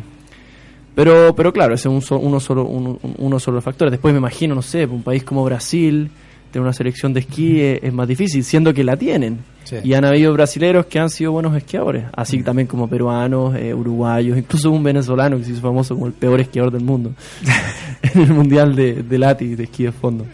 pero, 0.95 1.35
pero 1.35 1.53
claro, 1.53 1.75
ese 1.75 1.89
es 1.89 1.95
un 1.95 2.03
so- 2.03 2.19
uno, 2.19 2.39
solo, 2.41 2.65
un- 2.67 2.99
un- 3.03 3.15
uno 3.19 3.41
solo 3.41 3.55
de 3.55 3.59
los 3.59 3.65
factores. 3.65 3.91
Después 3.93 4.13
me 4.15 4.19
imagino, 4.19 4.55
no 4.55 4.63
sé, 4.63 4.85
un 4.87 5.03
país 5.03 5.25
como 5.25 5.45
Brasil, 5.45 6.09
tener 6.53 6.63
una 6.63 6.73
selección 6.73 7.13
de 7.13 7.21
esquí 7.21 7.61
es, 7.61 7.83
es 7.83 7.93
más 7.93 8.07
difícil, 8.07 8.45
siendo 8.45 8.73
que 8.73 8.85
la 8.85 8.97
tienen. 8.97 9.39
Sí. 9.65 9.77
Y 9.83 9.95
han 9.95 10.05
habido 10.05 10.33
brasileros 10.35 10.87
que 10.87 11.01
han 11.01 11.11
sido 11.11 11.33
buenos 11.33 11.57
esquiadores, 11.57 12.05
así 12.15 12.43
también 12.45 12.69
como 12.69 12.87
peruanos, 12.89 13.57
eh, 13.57 13.75
uruguayos, 13.75 14.39
incluso 14.39 14.71
un 14.71 14.83
venezolano 14.85 15.37
que 15.39 15.45
se 15.45 15.53
hizo 15.53 15.63
famoso 15.63 15.95
como 15.95 16.07
el 16.07 16.13
peor 16.13 16.39
esquiador 16.41 16.71
del 16.71 16.85
mundo 16.85 17.13
en 18.15 18.21
el 18.23 18.33
Mundial 18.33 18.77
de, 18.77 19.03
de 19.03 19.19
Lati, 19.19 19.55
de 19.57 19.65
esquí 19.65 19.85
de 19.85 19.93
fondo. 19.93 20.27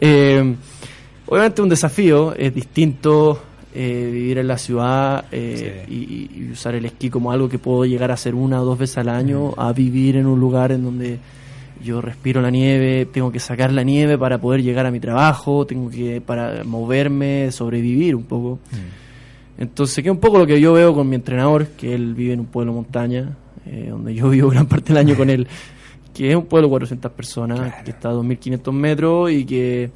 Eh, 0.00 0.54
obviamente 1.26 1.62
un 1.62 1.68
desafío, 1.68 2.34
es 2.34 2.52
distinto 2.54 3.40
eh, 3.74 4.08
vivir 4.12 4.38
en 4.38 4.48
la 4.48 4.58
ciudad 4.58 5.26
eh, 5.32 5.84
y, 5.88 5.94
y- 5.94 6.30
y 6.48 6.50
usar 6.52 6.74
el 6.74 6.84
esquí 6.86 7.08
como 7.10 7.30
algo 7.32 7.48
que 7.48 7.58
puedo 7.58 7.84
llegar 7.84 8.10
a 8.10 8.14
hacer 8.14 8.34
una 8.34 8.60
o 8.60 8.64
dos 8.64 8.78
veces 8.78 8.98
al 8.98 9.08
año, 9.08 9.52
a 9.56 9.72
vivir 9.72 10.16
en 10.16 10.26
un 10.26 10.40
lugar 10.40 10.72
en 10.72 10.82
donde 10.84 11.18
yo 11.82 12.00
respiro 12.00 12.42
la 12.42 12.50
nieve, 12.50 13.06
tengo 13.06 13.30
que 13.32 13.38
sacar 13.40 13.72
la 13.72 13.82
nieve 13.82 14.18
para 14.18 14.38
poder 14.38 14.62
llegar 14.62 14.86
a 14.86 14.90
mi 14.90 15.00
trabajo, 15.00 15.64
tengo 15.66 15.88
que 15.88 16.20
para 16.20 16.62
moverme, 16.64 17.50
sobrevivir 17.52 18.14
un 18.16 18.24
poco. 18.24 18.58
Entonces, 19.58 19.96
que 20.02 20.08
es 20.08 20.12
un 20.14 20.20
poco 20.20 20.38
lo 20.38 20.46
que 20.46 20.60
yo 20.60 20.72
veo 20.72 20.94
con 20.94 21.08
mi 21.08 21.16
entrenador, 21.16 21.66
que 21.68 21.94
él 21.94 22.14
vive 22.14 22.32
en 22.32 22.40
un 22.40 22.46
pueblo 22.46 22.72
montaña, 22.72 23.36
eh, 23.66 23.88
donde 23.90 24.14
yo 24.14 24.28
vivo 24.30 24.48
gran 24.50 24.66
parte 24.66 24.92
del 24.92 24.98
año 25.06 25.16
con 25.16 25.28
él, 25.30 25.46
que 26.14 26.30
es 26.30 26.36
un 26.36 26.46
pueblo 26.46 26.68
de 26.68 26.70
400 26.72 27.12
personas, 27.12 27.82
que 27.84 27.90
está 27.90 28.08
a 28.10 28.14
2.500 28.14 28.72
metros 28.72 29.30
y 29.30 29.44
que, 29.44 29.90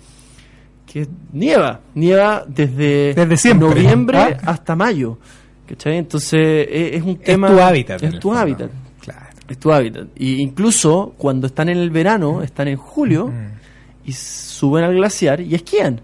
que 0.95 1.09
nieva, 1.33 1.81
nieva 1.97 2.45
desde, 2.47 3.15
Desde 3.15 3.37
siempre, 3.37 3.69
noviembre 3.69 4.17
¿ah? 4.19 4.37
hasta 4.45 4.77
mayo. 4.77 5.19
¿cachai? 5.67 5.97
Entonces, 5.99 6.69
es, 6.71 6.93
es 6.95 7.03
un 7.03 7.11
Es 7.15 7.23
tema... 7.23 7.49
tu 7.49 7.59
hábitat. 7.61 8.01
Es 8.03 8.19
tu 8.21 8.33
hábitat. 8.33 8.71
Claro. 9.01 9.27
Es 9.49 9.59
tu 9.59 9.73
hábitat. 9.73 10.07
Y 10.15 10.35
incluso 10.41 11.13
cuando 11.19 11.49
están 11.49 11.69
en 11.69 11.79
el 11.79 11.91
verano, 11.91 12.43
están 12.43 12.69
en 12.69 12.77
julio 12.77 13.27
Mm. 13.27 14.09
y 14.09 14.13
suben 14.13 14.85
al 14.85 14.95
glaciar 14.95 15.41
y 15.41 15.55
esquían. 15.57 16.01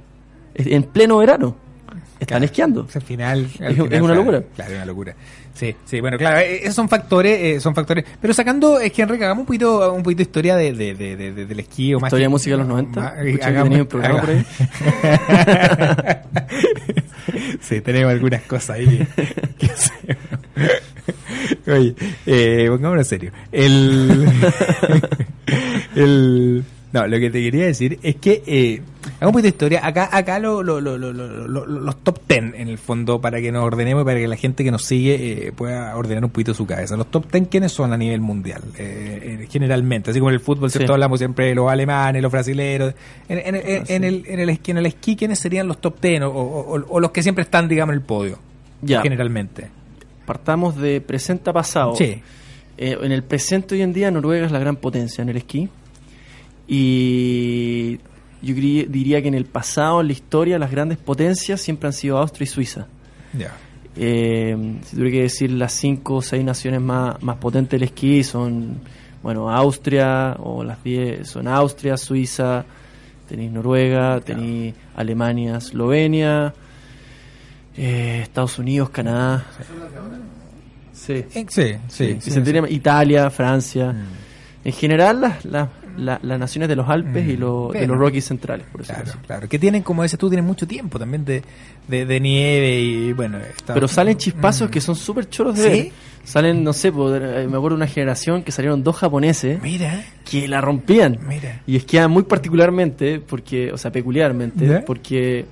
Es- 0.54 0.66
En 0.66 0.82
pleno 0.82 1.18
verano. 1.18 1.54
Están 2.14 2.26
Claro. 2.26 2.44
esquiando. 2.46 2.80
O 2.82 2.88
sea, 2.88 3.00
al 3.00 3.06
final, 3.06 3.38
al 3.38 3.44
Es- 3.44 3.52
final, 3.76 3.92
es 3.92 4.00
una 4.02 4.14
locura. 4.14 4.42
Claro, 4.56 4.70
es 4.72 4.76
una 4.76 4.86
locura. 4.86 5.14
Sí, 5.60 5.76
sí, 5.84 6.00
bueno, 6.00 6.16
claro, 6.16 6.38
eh, 6.38 6.60
esos 6.62 6.74
son 6.74 6.88
factores, 6.88 7.38
eh, 7.38 7.60
son 7.60 7.74
factores. 7.74 8.02
Pero 8.18 8.32
sacando, 8.32 8.80
es 8.80 8.90
que 8.92 9.02
Enrique, 9.02 9.24
hagamos 9.26 9.42
un 9.42 9.46
poquito, 9.46 9.92
un 9.92 10.02
poquito 10.02 10.16
de 10.20 10.22
historia 10.22 10.56
de, 10.56 10.72
de, 10.72 10.94
de, 10.94 11.16
de- 11.16 11.32
de- 11.32 11.44
del 11.44 11.60
esquí 11.60 11.92
o 11.92 12.00
más. 12.00 12.08
Historia 12.08 12.24
de 12.24 12.28
música 12.30 12.54
de 12.56 12.58
los 12.60 12.66
90. 12.66 12.98
más- 12.98 13.12
hagamos- 13.42 13.78
un 13.78 13.86
programa 13.86 14.20
por 14.22 14.30
ahí. 14.30 14.42
sí, 17.60 17.80
tenemos 17.82 18.10
algunas 18.12 18.40
cosas 18.42 18.70
ahí 18.70 19.06
que. 19.58 19.70
Oye, 21.70 21.94
eh, 22.26 22.66
pongámonos 22.70 23.06
en 23.06 23.08
serio. 23.08 23.32
El, 23.52 24.26
el, 25.94 26.64
no, 26.92 27.06
lo 27.06 27.18
que 27.18 27.30
te 27.30 27.40
quería 27.42 27.66
decir 27.66 27.98
es 28.02 28.16
que, 28.16 28.42
eh, 28.46 28.82
hagamos 29.20 29.28
un 29.28 29.32
poquito 29.32 29.42
de 29.42 29.48
historia. 29.48 29.86
Acá, 29.86 30.08
acá 30.10 30.38
lo, 30.38 30.62
lo- 30.62 30.80
lo- 30.80 30.96
lo- 30.98 31.12
lo- 31.12 31.46
lo- 31.48 31.66
los 31.66 31.96
top 32.02 32.18
10 32.28 32.54
en 32.54 32.68
el 32.68 32.78
fondo 32.78 33.20
para 33.20 33.40
que 33.40 33.52
nos 33.52 33.62
ordenemos 33.64 34.02
y 34.02 34.04
para 34.06 34.18
que 34.18 34.26
la 34.26 34.36
gente 34.36 34.64
que 34.64 34.70
nos 34.70 34.82
sigue 34.84 35.48
eh, 35.48 35.52
pueda 35.52 35.94
ordenar 35.96 36.24
un 36.24 36.30
poquito 36.30 36.54
su 36.54 36.66
cabeza. 36.66 36.96
Los 36.96 37.10
top 37.10 37.30
10, 37.30 37.48
¿quiénes 37.48 37.70
son 37.72 37.92
a 37.92 37.96
nivel 37.96 38.20
mundial? 38.20 38.62
Eh, 38.78 39.38
eh, 39.42 39.46
generalmente, 39.50 40.10
así 40.10 40.18
como 40.18 40.30
en 40.30 40.34
el 40.34 40.40
fútbol, 40.40 40.70
¿cierto? 40.70 40.88
Sí. 40.88 40.92
Hablamos 40.94 41.18
siempre 41.20 41.46
de 41.46 41.54
los 41.54 41.70
alemanes, 41.70 42.22
los 42.22 42.32
brasileños. 42.32 42.94
En, 43.28 43.38
en- 43.38 43.54
en- 43.56 43.82
Ah, 43.82 43.84
sí. 43.86 43.92
en 43.92 44.04
el, 44.04 44.24
en, 44.26 44.40
el 44.40 44.48
esquí, 44.50 44.70
en 44.70 44.78
el 44.78 44.86
esquí, 44.86 45.16
¿quiénes 45.16 45.38
serían 45.38 45.68
los 45.68 45.78
top 45.80 46.00
10 46.00 46.22
o, 46.22 46.28
o- 46.30 46.76
o- 46.78 46.86
o 46.88 47.00
los 47.00 47.10
que 47.10 47.22
siempre 47.22 47.42
están, 47.44 47.68
digamos, 47.68 47.92
en 47.92 48.00
el 48.00 48.04
podio? 48.06 48.38
Ya. 48.82 49.02
Generalmente. 49.02 49.68
Partamos 50.26 50.76
de 50.76 51.00
presente 51.00 51.50
a 51.50 51.52
pasado. 51.52 51.94
Sí. 51.96 52.22
Eh, 52.78 52.96
en 53.02 53.12
el 53.12 53.22
presente 53.22 53.74
hoy 53.74 53.82
en 53.82 53.92
día 53.92 54.10
Noruega 54.10 54.46
es 54.46 54.52
la 54.52 54.58
gran 54.58 54.76
potencia 54.76 55.20
en 55.20 55.28
el 55.28 55.36
esquí. 55.36 55.68
Y 56.72 57.98
yo 58.42 58.54
diría 58.54 59.20
que 59.22 59.28
en 59.28 59.34
el 59.34 59.44
pasado, 59.44 60.00
en 60.00 60.08
la 60.08 60.12
historia, 60.12 60.58
las 60.58 60.70
grandes 60.70 60.98
potencias 60.98 61.60
siempre 61.60 61.88
han 61.88 61.92
sido 61.92 62.18
Austria 62.18 62.44
y 62.44 62.46
Suiza. 62.46 62.86
Ya. 63.32 63.54
Eh, 63.96 64.78
si 64.84 64.96
tuviera 64.96 65.10
que 65.10 65.22
decir 65.22 65.50
las 65.50 65.72
cinco 65.72 66.16
o 66.16 66.22
seis 66.22 66.44
naciones 66.44 66.80
más, 66.80 67.22
más 67.22 67.36
potentes 67.36 67.78
del 67.78 67.88
esquí 67.88 68.22
son, 68.22 68.80
bueno, 69.22 69.50
Austria, 69.50 70.36
o 70.38 70.64
las 70.64 70.82
10 70.82 71.28
son 71.28 71.48
Austria, 71.48 71.96
Suiza, 71.96 72.64
tenéis 73.28 73.50
Noruega, 73.50 74.20
tenéis 74.20 74.74
Alemania, 74.96 75.58
Eslovenia, 75.58 76.54
eh, 77.76 78.20
Estados 78.22 78.58
Unidos, 78.58 78.90
Canadá. 78.90 79.44
Sí. 80.92 81.24
Sí, 81.30 81.46
sí. 81.48 81.76
Sí, 81.88 82.18
sí, 82.20 82.40
Italia, 82.68 83.30
Francia. 83.30 83.92
Mm. 83.92 84.06
En 84.64 84.72
general, 84.72 85.20
las, 85.20 85.44
las, 85.44 85.68
las- 85.96 86.22
las 86.22 86.38
naciones 86.38 86.68
de 86.68 86.76
los 86.76 86.88
Alpes 86.88 87.24
Mm. 87.26 87.30
y 87.30 87.36
los, 87.36 87.72
de 87.72 87.86
los 87.86 87.96
Rockies 87.98 88.24
centrales, 88.26 88.66
por 88.70 88.80
decirlo 88.82 89.02
Claro, 89.04 89.18
claro. 89.26 89.48
Que 89.48 89.58
tienen, 89.58 89.82
como 89.82 90.02
dices 90.02 90.18
tú, 90.18 90.28
tienen 90.28 90.44
mucho 90.46 90.66
tiempo 90.66 90.98
también 90.98 91.24
de, 91.24 91.42
de, 91.88 92.06
de 92.06 92.20
nieve 92.20 92.80
y 92.80 93.12
bueno. 93.12 93.38
está- 93.38 93.74
Pero 93.74 93.88
salen 93.88 94.16
chispazos 94.16 94.68
Mm. 94.68 94.72
que 94.72 94.80
son 94.80 94.96
súper 94.96 95.28
choros 95.28 95.56
de 95.56 95.62
¿Sí? 95.62 95.68
ver. 95.82 95.92
Salen, 96.22 96.62
no 96.62 96.72
sé, 96.74 96.88
eh, 96.88 96.92
me 96.92 97.56
acuerdo 97.56 97.70
de 97.70 97.74
una 97.76 97.86
generación 97.86 98.42
que 98.42 98.52
salieron 98.52 98.84
dos 98.84 98.96
japoneses 98.96 99.60
Mira, 99.62 100.04
que 100.28 100.46
la 100.48 100.60
rompían. 100.60 101.18
mira. 101.26 101.62
Y 101.66 101.76
esquiaban 101.76 102.10
muy 102.10 102.24
particularmente, 102.24 103.20
porque, 103.20 103.72
o 103.72 103.78
sea, 103.78 103.90
peculiarmente, 103.90 104.66
¿Ya? 104.66 104.84
porque 104.84 105.46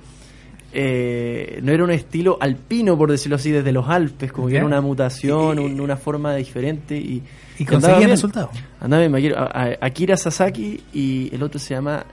eh, 0.73 1.59
no 1.63 1.71
era 1.71 1.83
un 1.83 1.91
estilo 1.91 2.37
alpino, 2.39 2.97
por 2.97 3.09
decirlo 3.11 3.35
así, 3.37 3.51
desde 3.51 3.71
los 3.71 3.87
Alpes, 3.89 4.31
como 4.31 4.47
que 4.47 4.55
era 4.57 4.65
una 4.65 4.81
mutación, 4.81 5.57
Y- 5.59 5.65
un- 5.65 5.79
una 5.81 5.97
forma 5.97 6.35
diferente. 6.35 6.95
Y, 6.97 7.23
Y 7.57 7.65
conseguían 7.65 8.09
resultados. 8.11 8.51
Andaba 8.79 9.05
bien, 9.07 9.33
Akira 9.81 10.15
Sasaki 10.17 10.79
y 10.93 11.29
el 11.33 11.41
otro 11.43 11.59
se 11.59 11.73
llama 11.73 12.05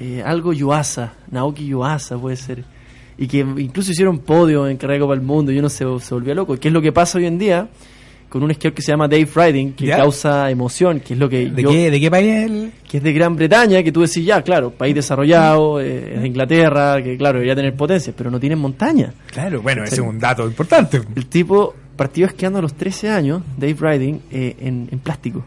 eh, 0.00 0.22
algo 0.24 0.52
Yuasa, 0.52 1.14
Naoki 1.30 1.66
Yuasa 1.66 2.18
puede 2.18 2.36
ser. 2.36 2.64
Y 3.18 3.28
que 3.28 3.38
incluso 3.38 3.92
hicieron 3.92 4.18
podio 4.20 4.66
en 4.66 4.76
carrera 4.78 5.00
Copa 5.00 5.14
del 5.14 5.22
Mundo 5.22 5.52
y 5.52 5.58
uno 5.58 5.68
se, 5.68 5.84
se 6.00 6.14
volvía 6.14 6.34
loco. 6.34 6.56
¿Qué 6.56 6.68
es 6.68 6.74
lo 6.74 6.80
que 6.82 6.90
pasa 6.92 7.18
hoy 7.18 7.26
en 7.26 7.38
día? 7.38 7.68
Con 8.32 8.42
un 8.42 8.50
esquiador 8.50 8.74
que 8.74 8.80
se 8.80 8.90
llama 8.92 9.08
Dave 9.08 9.28
Riding, 9.34 9.74
que 9.74 9.84
¿Ya? 9.84 9.98
causa 9.98 10.50
emoción, 10.50 11.00
que 11.00 11.12
es 11.12 11.18
lo 11.20 11.28
que 11.28 11.50
¿De, 11.50 11.62
yo- 11.62 11.68
qué, 11.70 11.90
¿De 11.90 12.00
qué 12.00 12.10
país 12.10 12.28
es 12.34 12.44
el...? 12.50 12.72
que 12.88 12.96
es 12.96 13.02
de 13.02 13.12
Gran 13.12 13.36
Bretaña, 13.36 13.82
que 13.82 13.92
tú 13.92 14.00
decís, 14.00 14.24
ya, 14.24 14.40
claro, 14.40 14.70
país 14.70 14.94
desarrollado, 14.94 15.80
eh, 15.82 16.14
es 16.14 16.20
de 16.22 16.26
Inglaterra, 16.28 17.02
que 17.02 17.16
claro, 17.18 17.34
debería 17.34 17.54
tener 17.54 17.74
potencia, 17.74 18.14
pero 18.16 18.30
no 18.30 18.40
tienen 18.40 18.58
montaña. 18.58 19.12
Claro, 19.26 19.60
bueno, 19.60 19.84
ese 19.84 19.96
Sí. 19.96 20.00
es 20.00 20.06
un 20.08 20.18
dato 20.18 20.46
importante. 20.46 21.00
El 21.14 21.26
tipo 21.26 21.74
partió 21.96 22.24
esquiando 22.26 22.58
a 22.58 22.62
los 22.62 22.72
13 22.74 23.10
años, 23.10 23.42
Dave 23.58 23.76
Riding, 23.78 24.20
eh, 24.30 24.56
en, 24.60 24.88
en 24.90 24.98
plástico. 24.98 25.44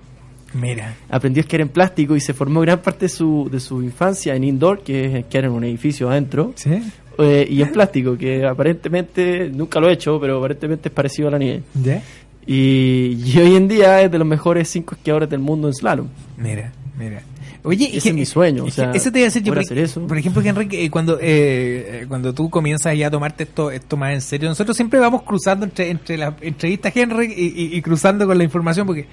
Mira. 0.53 0.93
aprendió 1.09 1.41
a 1.41 1.43
esquiar 1.43 1.61
en 1.61 1.69
plástico 1.69 2.15
y 2.15 2.21
se 2.21 2.33
formó 2.33 2.61
gran 2.61 2.79
parte 2.79 3.05
de 3.05 3.09
su, 3.09 3.49
de 3.51 3.59
su 3.59 3.81
infancia 3.83 4.35
en 4.35 4.43
indoor, 4.45 4.81
que 4.83 5.05
es 5.05 5.15
esquiar 5.15 5.43
en 5.45 5.51
un 5.51 5.63
edificio 5.65 6.09
adentro, 6.09 6.53
¿Sí? 6.55 6.81
eh, 7.17 7.45
y 7.49 7.61
en 7.61 7.71
plástico, 7.73 8.17
que 8.17 8.45
aparentemente, 8.45 9.49
nunca 9.53 9.79
lo 9.81 9.89
he 9.89 9.93
hecho, 9.93 10.17
pero 10.19 10.37
aparentemente 10.37 10.87
es 10.89 10.95
parecido 10.95 11.27
a 11.27 11.31
la 11.31 11.37
nieve. 11.39 11.63
¿Ya? 11.83 12.01
Y, 12.47 13.17
y 13.25 13.39
hoy 13.39 13.55
en 13.55 13.67
día 13.67 14.01
es 14.01 14.11
de 14.11 14.17
los 14.19 14.27
mejores 14.27 14.69
cinco 14.69 14.95
esquiadores 14.95 15.29
del 15.29 15.39
mundo 15.39 15.67
en 15.67 15.73
slalom. 15.73 16.07
Mira, 16.37 16.71
mira. 16.97 17.21
Oye, 17.63 17.89
Ese 17.97 18.09
es 18.09 18.15
mi 18.15 18.27
sueño, 18.27 18.65
o 18.65 18.69
sea, 18.69 18.91
eso 18.91 19.11
te 19.11 19.17
iba 19.17 19.25
a 19.25 19.29
decir 19.29 19.41
yo. 19.41 19.51
Por, 19.51 19.59
hacer 19.63 19.79
eso. 19.79 20.05
por 20.05 20.15
ejemplo, 20.19 20.39
Enrique, 20.43 20.85
eh, 20.85 20.91
cuando, 20.91 21.17
eh, 21.19 21.23
eh, 21.23 22.05
cuando 22.07 22.31
tú 22.31 22.47
comienzas 22.51 22.95
ya 22.95 23.07
a 23.07 23.09
tomarte 23.11 23.45
esto, 23.45 23.71
esto 23.71 23.97
más 23.97 24.13
en 24.13 24.21
serio, 24.21 24.47
nosotros 24.49 24.77
siempre 24.77 24.99
vamos 24.99 25.23
cruzando 25.23 25.65
entre, 25.65 25.89
entre 25.89 26.15
las 26.15 26.35
entrevistas, 26.41 26.91
Henry, 26.95 27.33
y, 27.35 27.45
y- 27.63 27.75
y 27.75 27.81
cruzando 27.81 28.27
con 28.27 28.37
la 28.37 28.43
información, 28.43 28.85
porque 28.85 29.07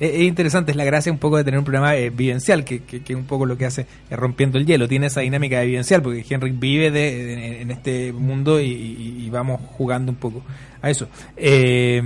es, 0.00 0.10
es 0.12 0.22
interesante, 0.22 0.72
es 0.72 0.76
la 0.76 0.82
gracia 0.84 1.12
un 1.12 1.18
poco 1.18 1.36
de 1.36 1.44
tener 1.44 1.56
un 1.58 1.64
programa 1.64 1.94
eh, 1.94 2.10
vivencial, 2.10 2.64
que, 2.64 2.80
que, 2.80 3.00
que 3.02 3.14
un 3.14 3.26
poco 3.26 3.46
lo 3.46 3.56
que 3.56 3.66
hace 3.66 3.86
es 4.10 4.18
rompiendo 4.18 4.58
el 4.58 4.66
hielo, 4.66 4.88
tiene 4.88 5.06
esa 5.06 5.20
dinámica 5.20 5.60
de 5.60 5.66
vivencial, 5.66 6.02
porque 6.02 6.26
Henry 6.28 6.50
vive 6.50 6.90
de, 6.90 7.24
de- 7.26 7.60
en 7.62 7.70
este 7.70 8.12
mundo 8.12 8.60
y, 8.60 8.64
y- 8.72 9.24
y 9.24 9.30
vamos 9.30 9.60
jugando 9.78 10.10
un 10.10 10.16
poco 10.18 10.42
a 10.82 10.90
eso. 10.90 11.06
Eh, 11.36 12.02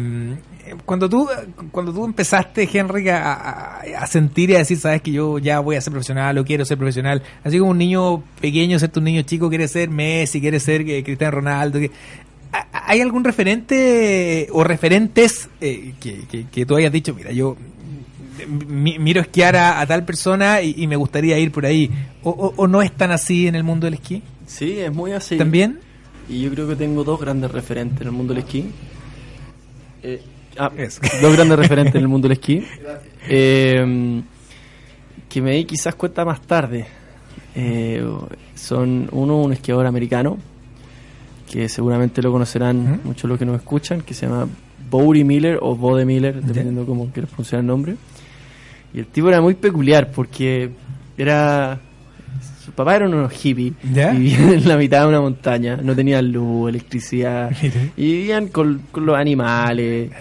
cuando 0.84 1.08
tú 1.08 1.28
cuando 1.70 1.92
tú 1.92 2.04
empezaste, 2.04 2.68
Henry, 2.72 3.08
a, 3.08 3.32
a- 3.32 3.80
a 4.00 4.06
sentir 4.06 4.50
y 4.50 4.54
a 4.54 4.58
decir, 4.58 4.78
sabes 4.78 5.02
que 5.02 5.10
yo 5.12 5.38
ya 5.38 5.60
voy 5.60 5.76
a 5.76 5.80
ser 5.80 5.92
profesional 5.92 6.36
o 6.38 6.44
quiero 6.44 6.64
ser 6.64 6.78
profesional, 6.78 7.22
así 7.44 7.58
como 7.58 7.70
un 7.72 7.78
niño 7.78 8.22
pequeño, 8.40 8.78
¿cierto? 8.78 9.00
Un 9.00 9.04
niño 9.04 9.22
chico 9.22 9.48
quiere 9.48 9.68
ser 9.68 9.90
Messi, 9.90 10.40
quiere 10.40 10.60
ser 10.60 10.82
eh, 10.88 11.02
Cristiano 11.04 11.32
Ronaldo. 11.36 11.78
que- 11.78 11.90
¿ha- 12.52 12.66
¿Hay 12.86 13.00
algún 13.00 13.24
referente 13.24 14.48
o 14.52 14.64
referentes 14.64 15.48
eh, 15.60 15.94
que, 16.00 16.20
que, 16.30 16.44
que 16.46 16.66
tú 16.66 16.76
hayas 16.76 16.92
dicho, 16.92 17.14
mira, 17.14 17.32
yo 17.32 17.56
mi- 18.66 18.98
miro 18.98 19.20
esquiar 19.20 19.56
a, 19.56 19.80
a 19.80 19.86
tal 19.86 20.04
persona 20.04 20.62
y, 20.62 20.74
y 20.78 20.86
me 20.86 20.96
gustaría 20.96 21.38
ir 21.38 21.50
por 21.52 21.66
ahí? 21.66 21.90
O, 22.22 22.30
o- 22.30 22.54
o 22.56 22.66
no 22.66 22.82
es 22.82 22.92
tan 22.92 23.10
así 23.10 23.46
en 23.46 23.54
el 23.54 23.64
mundo 23.64 23.84
del 23.86 23.94
esquí? 23.94 24.22
Sí, 24.46 24.78
es 24.78 24.92
muy 24.92 25.12
así. 25.12 25.36
¿También? 25.36 25.80
Y 26.28 26.40
yo 26.42 26.50
creo 26.50 26.68
que 26.68 26.76
tengo 26.76 27.04
dos 27.04 27.20
grandes 27.20 27.50
referentes 27.50 28.00
en 28.02 28.06
el 28.08 28.12
mundo 28.12 28.34
del 28.34 28.42
esquí. 28.44 28.70
Eh, 30.02 30.22
ah, 30.58 30.70
dos 31.22 31.36
grandes 31.36 31.58
referentes 31.58 31.94
en 31.94 32.02
el 32.02 32.08
mundo 32.08 32.28
del 32.28 32.38
esquí. 32.38 32.64
Eh, 33.28 34.22
que 35.28 35.42
me 35.42 35.52
di 35.52 35.64
quizás 35.64 35.94
cuenta 35.94 36.24
más 36.24 36.40
tarde. 36.42 36.86
Eh, 37.54 38.04
son 38.54 39.08
uno, 39.12 39.40
un 39.42 39.52
esquiador 39.52 39.86
americano, 39.86 40.38
que 41.50 41.68
seguramente 41.68 42.22
lo 42.22 42.32
conocerán 42.32 42.92
Ujú. 42.94 43.08
muchos 43.08 43.28
los 43.28 43.38
que 43.38 43.44
nos 43.44 43.56
escuchan, 43.56 44.02
que 44.02 44.14
se 44.14 44.26
llama 44.26 44.48
Bode 44.90 45.24
Miller 45.24 45.58
o 45.60 45.74
Bode 45.76 46.04
Miller, 46.04 46.42
dependiendo 46.42 46.86
cómo 46.86 47.10
quieras 47.10 47.30
pronunciar 47.30 47.60
el 47.60 47.66
nombre. 47.66 47.96
Y 48.94 49.00
el 49.00 49.06
tipo 49.06 49.28
era 49.28 49.40
muy 49.40 49.54
peculiar 49.54 50.10
porque 50.12 50.70
era... 51.16 51.80
Su 52.78 52.84
papá 52.84 52.94
era 52.94 53.08
unos 53.08 53.32
hippies, 53.32 53.72
¿Ya? 53.92 54.12
vivían 54.12 54.52
en 54.52 54.68
la 54.68 54.76
mitad 54.76 55.00
de 55.00 55.08
una 55.08 55.20
montaña, 55.20 55.80
no 55.82 55.96
tenían 55.96 56.30
luz, 56.30 56.68
electricidad, 56.68 57.50
Mire. 57.60 57.90
y 57.96 58.12
vivían 58.12 58.46
con, 58.46 58.82
con 58.92 59.04
los 59.04 59.16
animales. 59.16 60.12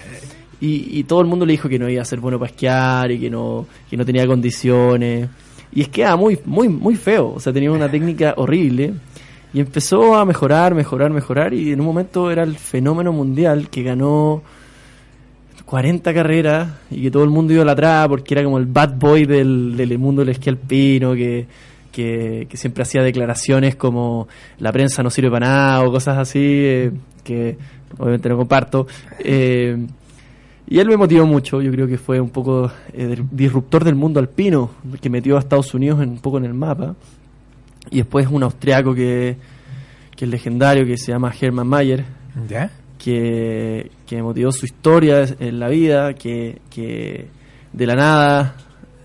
Y, 0.60 0.98
y 0.98 1.04
todo 1.04 1.22
el 1.22 1.28
mundo 1.28 1.46
le 1.46 1.52
dijo 1.52 1.70
que 1.70 1.78
no 1.78 1.88
iba 1.88 2.02
a 2.02 2.06
ser 2.06 2.20
bueno 2.20 2.40
para 2.40 2.50
esquiar 2.50 3.12
y 3.12 3.20
que 3.20 3.30
no, 3.30 3.68
que 3.88 3.96
no 3.96 4.04
tenía 4.04 4.26
condiciones. 4.26 5.30
Y 5.72 5.82
esquiaba 5.82 6.16
muy, 6.16 6.40
muy, 6.46 6.68
muy 6.68 6.96
feo. 6.96 7.34
O 7.36 7.40
sea, 7.40 7.54
tenía 7.54 7.72
una 7.72 7.92
técnica 7.92 8.34
horrible. 8.38 8.92
Y 9.54 9.60
empezó 9.60 10.16
a 10.16 10.26
mejorar, 10.26 10.74
mejorar, 10.74 11.12
mejorar. 11.12 11.54
Y 11.54 11.72
en 11.74 11.80
un 11.80 11.86
momento 11.86 12.32
era 12.32 12.42
el 12.42 12.56
fenómeno 12.56 13.14
mundial 13.14 13.70
que 13.70 13.84
ganó 13.84 14.42
40 15.64 16.12
carreras 16.12 16.70
y 16.90 17.04
que 17.04 17.12
todo 17.12 17.24
el 17.24 17.30
mundo 17.30 17.54
iba 17.54 17.72
atrás 17.72 18.08
porque 18.08 18.34
era 18.34 18.44
como 18.44 18.58
el 18.58 18.66
bad 18.66 18.96
boy 18.98 19.28
del, 19.28 19.78
del 19.78 20.00
mundo 20.00 20.22
del 20.22 20.30
esquí 20.30 20.50
alpino 20.50 21.14
que, 21.14 21.46
que, 21.98 22.46
que 22.48 22.58
siempre 22.58 22.84
hacía 22.84 23.02
declaraciones 23.02 23.76
como 23.76 24.28
la 24.60 24.72
prensa 24.72 25.02
no 25.02 25.10
sirve 25.10 25.32
para 25.32 25.48
nada 25.48 25.82
o 25.82 25.92
cosas 25.92 26.16
así 26.20 26.40
eh, 26.44 26.92
que 27.24 27.58
obviamente 27.98 28.30
no 28.30 28.38
comparto. 28.38 28.86
Eh, 29.18 29.76
y 30.68 30.78
él 30.80 30.88
me 30.88 30.96
motivó 30.96 31.26
mucho, 31.26 31.60
yo 31.60 31.72
creo 31.72 31.88
que 31.88 31.98
fue 31.98 32.20
un 32.22 32.30
poco 32.30 32.72
eh, 32.94 33.18
disruptor 33.32 33.84
del 33.84 33.96
mundo 33.96 34.20
alpino, 34.20 34.70
que 35.02 35.10
metió 35.10 35.38
a 35.38 35.40
Estados 35.40 35.74
Unidos 35.74 36.00
en- 36.04 36.10
un 36.10 36.20
poco 36.20 36.38
en 36.38 36.46
el 36.46 36.54
mapa. 36.54 36.96
Y 37.90 37.98
después 37.98 38.28
un 38.30 38.44
austriaco 38.44 38.94
que, 38.94 39.38
que 40.16 40.26
es 40.26 40.30
legendario, 40.32 40.86
que 40.86 40.98
se 41.00 41.12
llama 41.12 41.34
Hermann 41.42 41.68
Mayer, 41.68 42.06
¿Ya? 42.48 42.70
que, 43.00 43.90
que 44.06 44.22
motivó 44.22 44.52
su 44.52 44.66
historia 44.68 45.26
en 45.40 45.60
la 45.60 45.68
vida, 45.70 46.14
que, 46.14 46.60
que 46.70 47.26
de 47.74 47.86
la 47.88 47.96
nada 47.96 48.56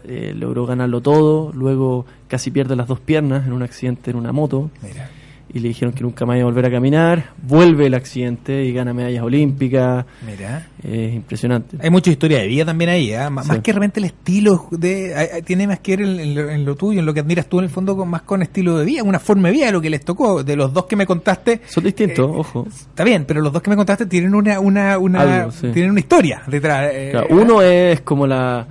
eh, 0.06 0.32
logró 0.36 0.66
ganarlo 0.66 1.00
todo, 1.00 1.52
luego 1.52 2.06
casi 2.28 2.50
pierde 2.50 2.76
las 2.76 2.88
dos 2.88 3.00
piernas 3.00 3.46
en 3.46 3.52
un 3.52 3.62
accidente 3.62 4.10
en 4.10 4.16
una 4.16 4.32
moto 4.32 4.70
Mira. 4.82 5.10
y 5.54 5.58
le 5.60 5.68
dijeron 5.68 5.92
que 5.92 6.02
nunca 6.02 6.24
más 6.24 6.36
iba 6.36 6.44
a 6.44 6.50
volver 6.50 6.64
a 6.64 6.70
caminar, 6.70 7.26
vuelve 7.46 7.86
el 7.86 7.92
accidente 7.94 8.64
y 8.64 8.72
gana 8.72 8.94
medallas 8.94 9.22
olímpicas, 9.22 10.06
Mira. 10.26 10.66
es 10.82 11.12
impresionante. 11.14 11.76
Hay 11.80 11.90
mucha 11.90 12.10
historia 12.10 12.38
de 12.38 12.46
vida 12.46 12.64
también 12.64 12.88
ahí, 12.88 13.12
¿ah? 13.12 13.26
Sí. 13.28 13.48
más 13.48 13.58
que 13.58 13.72
realmente 13.72 14.00
el 14.00 14.06
estilo 14.06 14.66
de 14.70 15.42
tiene 15.44 15.66
más 15.66 15.80
que 15.80 15.96
ver 15.96 16.06
en, 16.08 16.20
en 16.20 16.34
lo, 16.34 16.48
en 16.50 16.64
lo 16.64 16.74
tuyo, 16.74 17.00
en 17.00 17.06
lo 17.06 17.12
que 17.12 17.20
admiras 17.20 17.46
tú 17.46 17.58
en 17.58 17.64
el 17.66 17.70
fondo 17.70 17.94
con 17.96 18.08
más 18.08 18.22
con 18.22 18.40
estilo 18.42 18.78
de 18.78 18.86
vida, 18.86 19.02
una 19.02 19.18
forma 19.20 19.48
de 19.48 19.54
vida 19.54 19.66
de 19.66 19.72
lo 19.72 19.80
que 19.82 19.90
les 19.90 20.02
tocó. 20.04 20.42
De 20.42 20.56
los 20.56 20.72
dos 20.72 20.86
que 20.86 20.96
me 20.96 21.04
contaste, 21.06 21.60
Son 21.68 21.84
distintos, 21.84 22.30
Eh, 22.30 22.34
ojo. 22.34 22.66
está 22.70 23.04
bien, 23.04 23.24
pero 23.26 23.42
los 23.42 23.52
dos 23.52 23.60
que 23.60 23.68
me 23.68 23.76
contaste 23.76 24.06
tienen 24.06 24.34
una 24.34 24.58
una 24.58 24.96
una 24.98 25.20
Algo, 25.20 25.50
sí. 25.52 25.68
tienen 25.72 25.90
una 25.90 26.00
historia 26.00 26.42
detrás. 26.46 26.90
eh, 26.94 27.08
Claro, 27.10 27.26
uno 27.30 27.60
es 27.60 28.00
como 28.00 28.26
la 28.26 28.66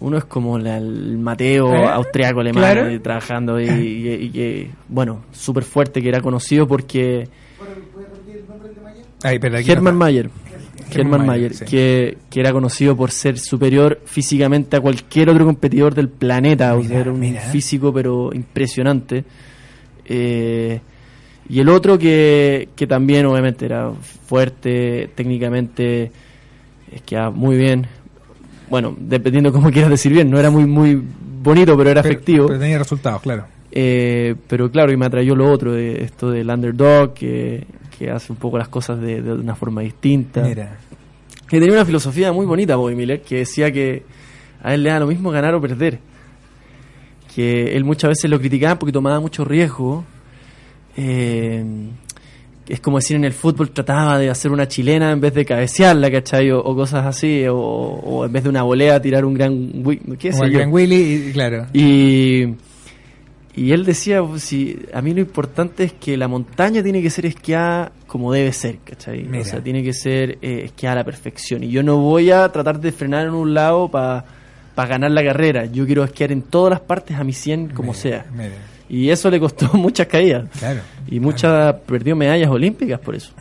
uno 0.00 0.16
es 0.18 0.24
como 0.24 0.58
la- 0.58 0.78
el 0.78 1.18
Mateo 1.18 1.72
¿Eh? 1.74 1.86
austriaco 1.86 2.40
alemán 2.40 2.62
Claro. 2.62 2.86
eh, 2.88 2.98
trabajando 3.00 3.60
y, 3.60 3.64
y- 3.68 4.12
y 4.24 4.30
que 4.30 4.70
bueno 4.88 5.22
súper 5.32 5.64
fuerte 5.64 6.00
que 6.02 6.08
era 6.08 6.20
conocido 6.20 6.66
porque 6.68 7.28
Ay, 9.22 9.38
pero 9.38 9.58
aquí 9.58 9.70
Hermann 9.70 9.94
no- 9.94 9.98
Mayer 10.00 10.30
Hermann 10.90 11.26
Mayer, 11.26 11.50
Mayer 11.50 11.54
sí. 11.54 11.64
que, 11.66 12.18
que 12.30 12.40
era 12.40 12.52
conocido 12.52 12.96
por 12.96 13.10
ser 13.10 13.38
superior 13.38 14.00
físicamente 14.06 14.76
a 14.76 14.80
cualquier 14.80 15.28
otro 15.28 15.44
competidor 15.44 15.94
del 15.94 16.08
planeta 16.08 16.74
o 16.74 16.78
Mira, 16.78 16.88
sea 16.88 17.00
era 17.00 17.12
un 17.12 17.20
mira. 17.20 17.40
físico 17.40 17.92
pero 17.92 18.30
impresionante 18.32 19.24
Eh, 20.10 20.80
y 21.50 21.60
el 21.60 21.68
otro 21.68 21.98
que, 21.98 22.68
que 22.76 22.86
también 22.86 23.26
obviamente 23.26 23.66
era 23.66 23.90
fuerte 23.90 25.10
técnicamente 25.14 26.10
esquiaba 26.92 27.30
muy 27.30 27.56
bien 27.58 27.86
bueno 28.70 28.94
dependiendo 28.98 29.52
cómo 29.52 29.70
quieras 29.70 29.90
decir 29.90 30.12
bien 30.12 30.30
no 30.30 30.38
era 30.38 30.50
muy 30.50 30.66
muy 30.66 31.00
bonito 31.42 31.76
pero 31.76 31.90
era 31.90 32.02
pero- 32.02 32.14
efectivo 32.14 32.46
Pero 32.48 32.58
tenía 32.60 32.78
resultados, 32.78 33.22
claro. 33.22 33.46
eh, 33.70 34.34
pero 34.48 34.70
claro, 34.70 34.92
y 34.92 34.96
me 34.96 35.06
atrayó 35.06 35.34
lo 35.36 35.50
otro, 35.50 35.72
de 35.72 36.02
esto 36.04 36.30
del 36.30 36.48
underdog, 36.50 37.14
que, 37.14 37.64
que 37.98 38.10
hace 38.10 38.32
un 38.32 38.38
poco 38.38 38.58
las 38.58 38.68
cosas 38.68 39.00
de, 39.00 39.22
de 39.22 39.32
una 39.32 39.54
forma 39.54 39.80
distinta. 39.82 40.42
Mira. 40.42 40.76
Que 41.48 41.58
tenía 41.60 41.74
una 41.74 41.84
filosofía 41.84 42.32
muy 42.32 42.44
bonita, 42.44 42.76
Bobby 42.76 42.94
Miller, 42.94 43.22
que 43.22 43.36
decía 43.38 43.70
que 43.72 44.02
a 44.62 44.74
él 44.74 44.82
le 44.82 44.90
da 44.90 44.98
lo 45.00 45.06
mismo 45.06 45.30
ganar 45.30 45.54
o 45.54 45.60
perder. 45.60 45.98
Que 47.34 47.76
él 47.76 47.84
muchas 47.84 48.08
veces 48.10 48.28
lo 48.30 48.38
criticaba 48.38 48.78
porque 48.78 48.92
tomaba 48.92 49.20
mucho 49.20 49.44
riesgo. 49.44 50.04
Eh, 50.96 51.64
es 52.68 52.80
como 52.80 52.98
decir 52.98 53.16
en 53.16 53.24
el 53.24 53.32
fútbol 53.32 53.70
trataba 53.70 54.18
de 54.18 54.30
hacer 54.30 54.50
una 54.50 54.68
chilena 54.68 55.10
en 55.10 55.20
vez 55.20 55.34
de 55.34 55.44
cabecearla, 55.44 56.10
¿cachai? 56.10 56.50
O, 56.50 56.60
o 56.60 56.76
cosas 56.76 57.06
así, 57.06 57.46
o, 57.46 57.56
o 57.56 58.24
en 58.26 58.32
vez 58.32 58.42
de 58.44 58.50
una 58.50 58.62
volea 58.62 59.00
tirar 59.00 59.24
un 59.24 59.34
gran... 59.34 59.84
¿Qué 60.18 60.32
sé 60.32 60.44
el 60.44 60.52
yo? 60.52 60.58
Gran 60.58 60.72
Willy, 60.72 61.28
y, 61.28 61.32
claro. 61.32 61.66
Y, 61.72 62.54
y 63.54 63.72
él 63.72 63.84
decía, 63.84 64.22
pues, 64.22 64.44
si, 64.44 64.78
a 64.92 65.02
mí 65.02 65.14
lo 65.14 65.20
importante 65.20 65.84
es 65.84 65.92
que 65.94 66.16
la 66.16 66.28
montaña 66.28 66.82
tiene 66.82 67.02
que 67.02 67.10
ser 67.10 67.26
esquiada 67.26 67.90
como 68.06 68.32
debe 68.32 68.52
ser, 68.52 68.78
¿cachai? 68.84 69.24
Mira. 69.24 69.42
O 69.42 69.44
sea, 69.44 69.60
tiene 69.62 69.82
que 69.82 69.92
ser 69.92 70.38
eh, 70.42 70.62
esquiada 70.66 70.92
a 70.92 70.96
la 70.98 71.04
perfección. 71.04 71.64
Y 71.64 71.70
yo 71.70 71.82
no 71.82 71.96
voy 71.98 72.30
a 72.30 72.48
tratar 72.50 72.80
de 72.80 72.92
frenar 72.92 73.26
en 73.26 73.34
un 73.34 73.54
lado 73.54 73.90
para 73.90 74.24
ganar 74.76 75.10
la 75.10 75.24
carrera. 75.24 75.66
Yo 75.66 75.86
quiero 75.86 76.04
esquiar 76.04 76.30
en 76.32 76.42
todas 76.42 76.70
las 76.70 76.80
partes 76.80 77.16
a 77.16 77.24
mi 77.24 77.32
100 77.32 77.70
como 77.70 77.92
Mira, 77.92 78.00
sea. 78.00 78.26
mira. 78.32 78.52
Y 78.88 79.10
eso 79.10 79.30
le 79.30 79.38
costó 79.38 79.68
muchas 79.74 80.06
caídas. 80.06 80.48
Claro. 80.58 80.80
Y 81.08 81.20
muchas 81.20 81.74
perdió 81.86 82.16
medallas 82.16 82.50
olímpicas 82.50 82.98
por 83.00 83.14
eso. 83.14 83.32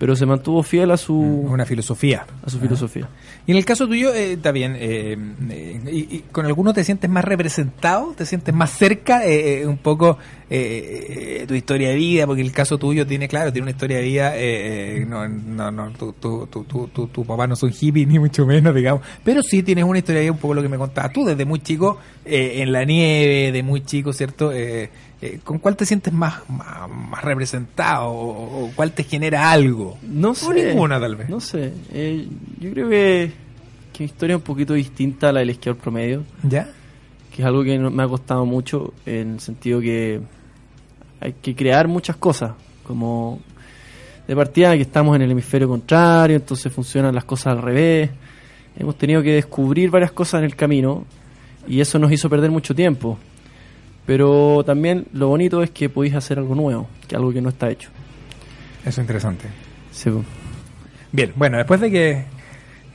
Pero 0.00 0.16
se 0.16 0.24
mantuvo 0.24 0.62
fiel 0.62 0.90
a 0.92 0.96
su, 0.96 1.14
Una 1.14 1.66
filosofía. 1.66 2.24
a 2.42 2.48
su 2.48 2.58
filosofía. 2.58 3.06
Y 3.46 3.50
en 3.50 3.58
el 3.58 3.66
caso 3.66 3.86
tuyo, 3.86 4.14
eh, 4.14 4.32
está 4.32 4.50
bien, 4.50 4.74
eh, 4.78 5.14
eh, 5.50 5.80
y, 5.92 6.16
y 6.16 6.24
con 6.32 6.46
alguno 6.46 6.72
te 6.72 6.84
sientes 6.84 7.10
más 7.10 7.22
representado, 7.22 8.14
te 8.16 8.24
sientes 8.24 8.54
más 8.54 8.70
cerca, 8.70 9.26
eh, 9.26 9.60
eh, 9.60 9.66
un 9.66 9.76
poco 9.76 10.16
tu 10.48 11.54
historia 11.54 11.90
de 11.90 11.96
vida, 11.96 12.26
porque 12.26 12.40
el 12.40 12.50
caso 12.50 12.78
tuyo 12.78 13.06
tiene, 13.06 13.28
claro, 13.28 13.52
tiene 13.52 13.64
una 13.64 13.70
historia 13.72 13.98
de 13.98 14.02
vida, 14.02 14.34
no, 15.06 15.28
no, 15.28 15.70
no, 15.70 15.90
tu, 15.92 16.12
tu, 16.14 16.46
tu, 16.46 17.06
tu, 17.06 17.24
papá 17.24 17.46
no 17.46 17.54
son 17.54 17.70
hippie, 17.78 18.06
ni 18.06 18.18
mucho 18.18 18.46
menos, 18.46 18.74
digamos, 18.74 19.02
pero 19.22 19.42
sí 19.42 19.62
tienes 19.62 19.84
una 19.84 19.98
historia 19.98 20.20
de 20.20 20.24
vida, 20.24 20.32
un 20.32 20.38
poco 20.38 20.54
lo 20.54 20.62
que 20.62 20.68
me 20.68 20.78
contabas 20.78 21.12
tú, 21.12 21.26
desde 21.26 21.44
muy 21.44 21.60
chico, 21.60 21.98
eh, 22.24 22.62
en 22.62 22.72
la 22.72 22.84
nieve, 22.84 23.52
de 23.52 23.62
muy 23.62 23.82
chico, 23.82 24.12
¿cierto? 24.12 24.50
Eh, 25.22 25.38
¿Con 25.44 25.58
cuál 25.58 25.76
te 25.76 25.84
sientes 25.84 26.12
más, 26.14 26.48
más, 26.48 26.88
más 26.88 27.22
representado 27.22 28.06
o, 28.08 28.64
o 28.64 28.70
cuál 28.74 28.92
te 28.92 29.04
genera 29.04 29.50
algo? 29.50 29.98
No 30.02 30.30
O 30.30 30.34
sé. 30.34 30.68
ninguna, 30.68 30.98
tal 30.98 31.16
vez. 31.16 31.28
No 31.28 31.40
sé. 31.40 31.72
Eh, 31.92 32.26
yo 32.58 32.70
creo 32.72 32.88
que, 32.88 33.30
que 33.92 34.04
mi 34.04 34.06
historia 34.06 34.36
es 34.36 34.38
un 34.40 34.44
poquito 34.44 34.72
distinta 34.74 35.28
a 35.28 35.32
la 35.32 35.40
del 35.40 35.50
esquiador 35.50 35.78
promedio, 35.80 36.22
¿Ya? 36.42 36.68
que 37.34 37.42
es 37.42 37.46
algo 37.46 37.62
que 37.62 37.78
me 37.78 38.02
ha 38.02 38.08
costado 38.08 38.46
mucho 38.46 38.94
en 39.04 39.34
el 39.34 39.40
sentido 39.40 39.80
que 39.80 40.20
hay 41.20 41.34
que 41.34 41.54
crear 41.54 41.86
muchas 41.86 42.16
cosas, 42.16 42.52
como 42.82 43.40
de 44.26 44.34
partida 44.34 44.74
que 44.74 44.82
estamos 44.82 45.14
en 45.16 45.22
el 45.22 45.30
hemisferio 45.32 45.68
contrario, 45.68 46.36
entonces 46.36 46.72
funcionan 46.72 47.14
las 47.14 47.24
cosas 47.24 47.48
al 47.56 47.62
revés. 47.62 48.10
Hemos 48.78 48.96
tenido 48.96 49.22
que 49.22 49.34
descubrir 49.34 49.90
varias 49.90 50.12
cosas 50.12 50.38
en 50.38 50.44
el 50.46 50.56
camino 50.56 51.04
y 51.68 51.80
eso 51.80 51.98
nos 51.98 52.10
hizo 52.10 52.30
perder 52.30 52.50
mucho 52.50 52.74
tiempo. 52.74 53.18
Pero 54.06 54.62
también 54.64 55.06
lo 55.12 55.28
bonito 55.28 55.62
es 55.62 55.70
que 55.70 55.88
podéis 55.88 56.14
hacer 56.14 56.38
algo 56.38 56.54
nuevo, 56.54 56.88
que 57.06 57.16
algo 57.16 57.32
que 57.32 57.40
no 57.40 57.48
está 57.50 57.70
hecho. 57.70 57.90
Eso 58.80 58.88
es 58.88 58.98
interesante. 58.98 59.46
Sí. 59.92 60.10
Bien, 61.12 61.32
bueno, 61.36 61.58
después 61.58 61.80
de 61.80 61.90
que 61.90 62.24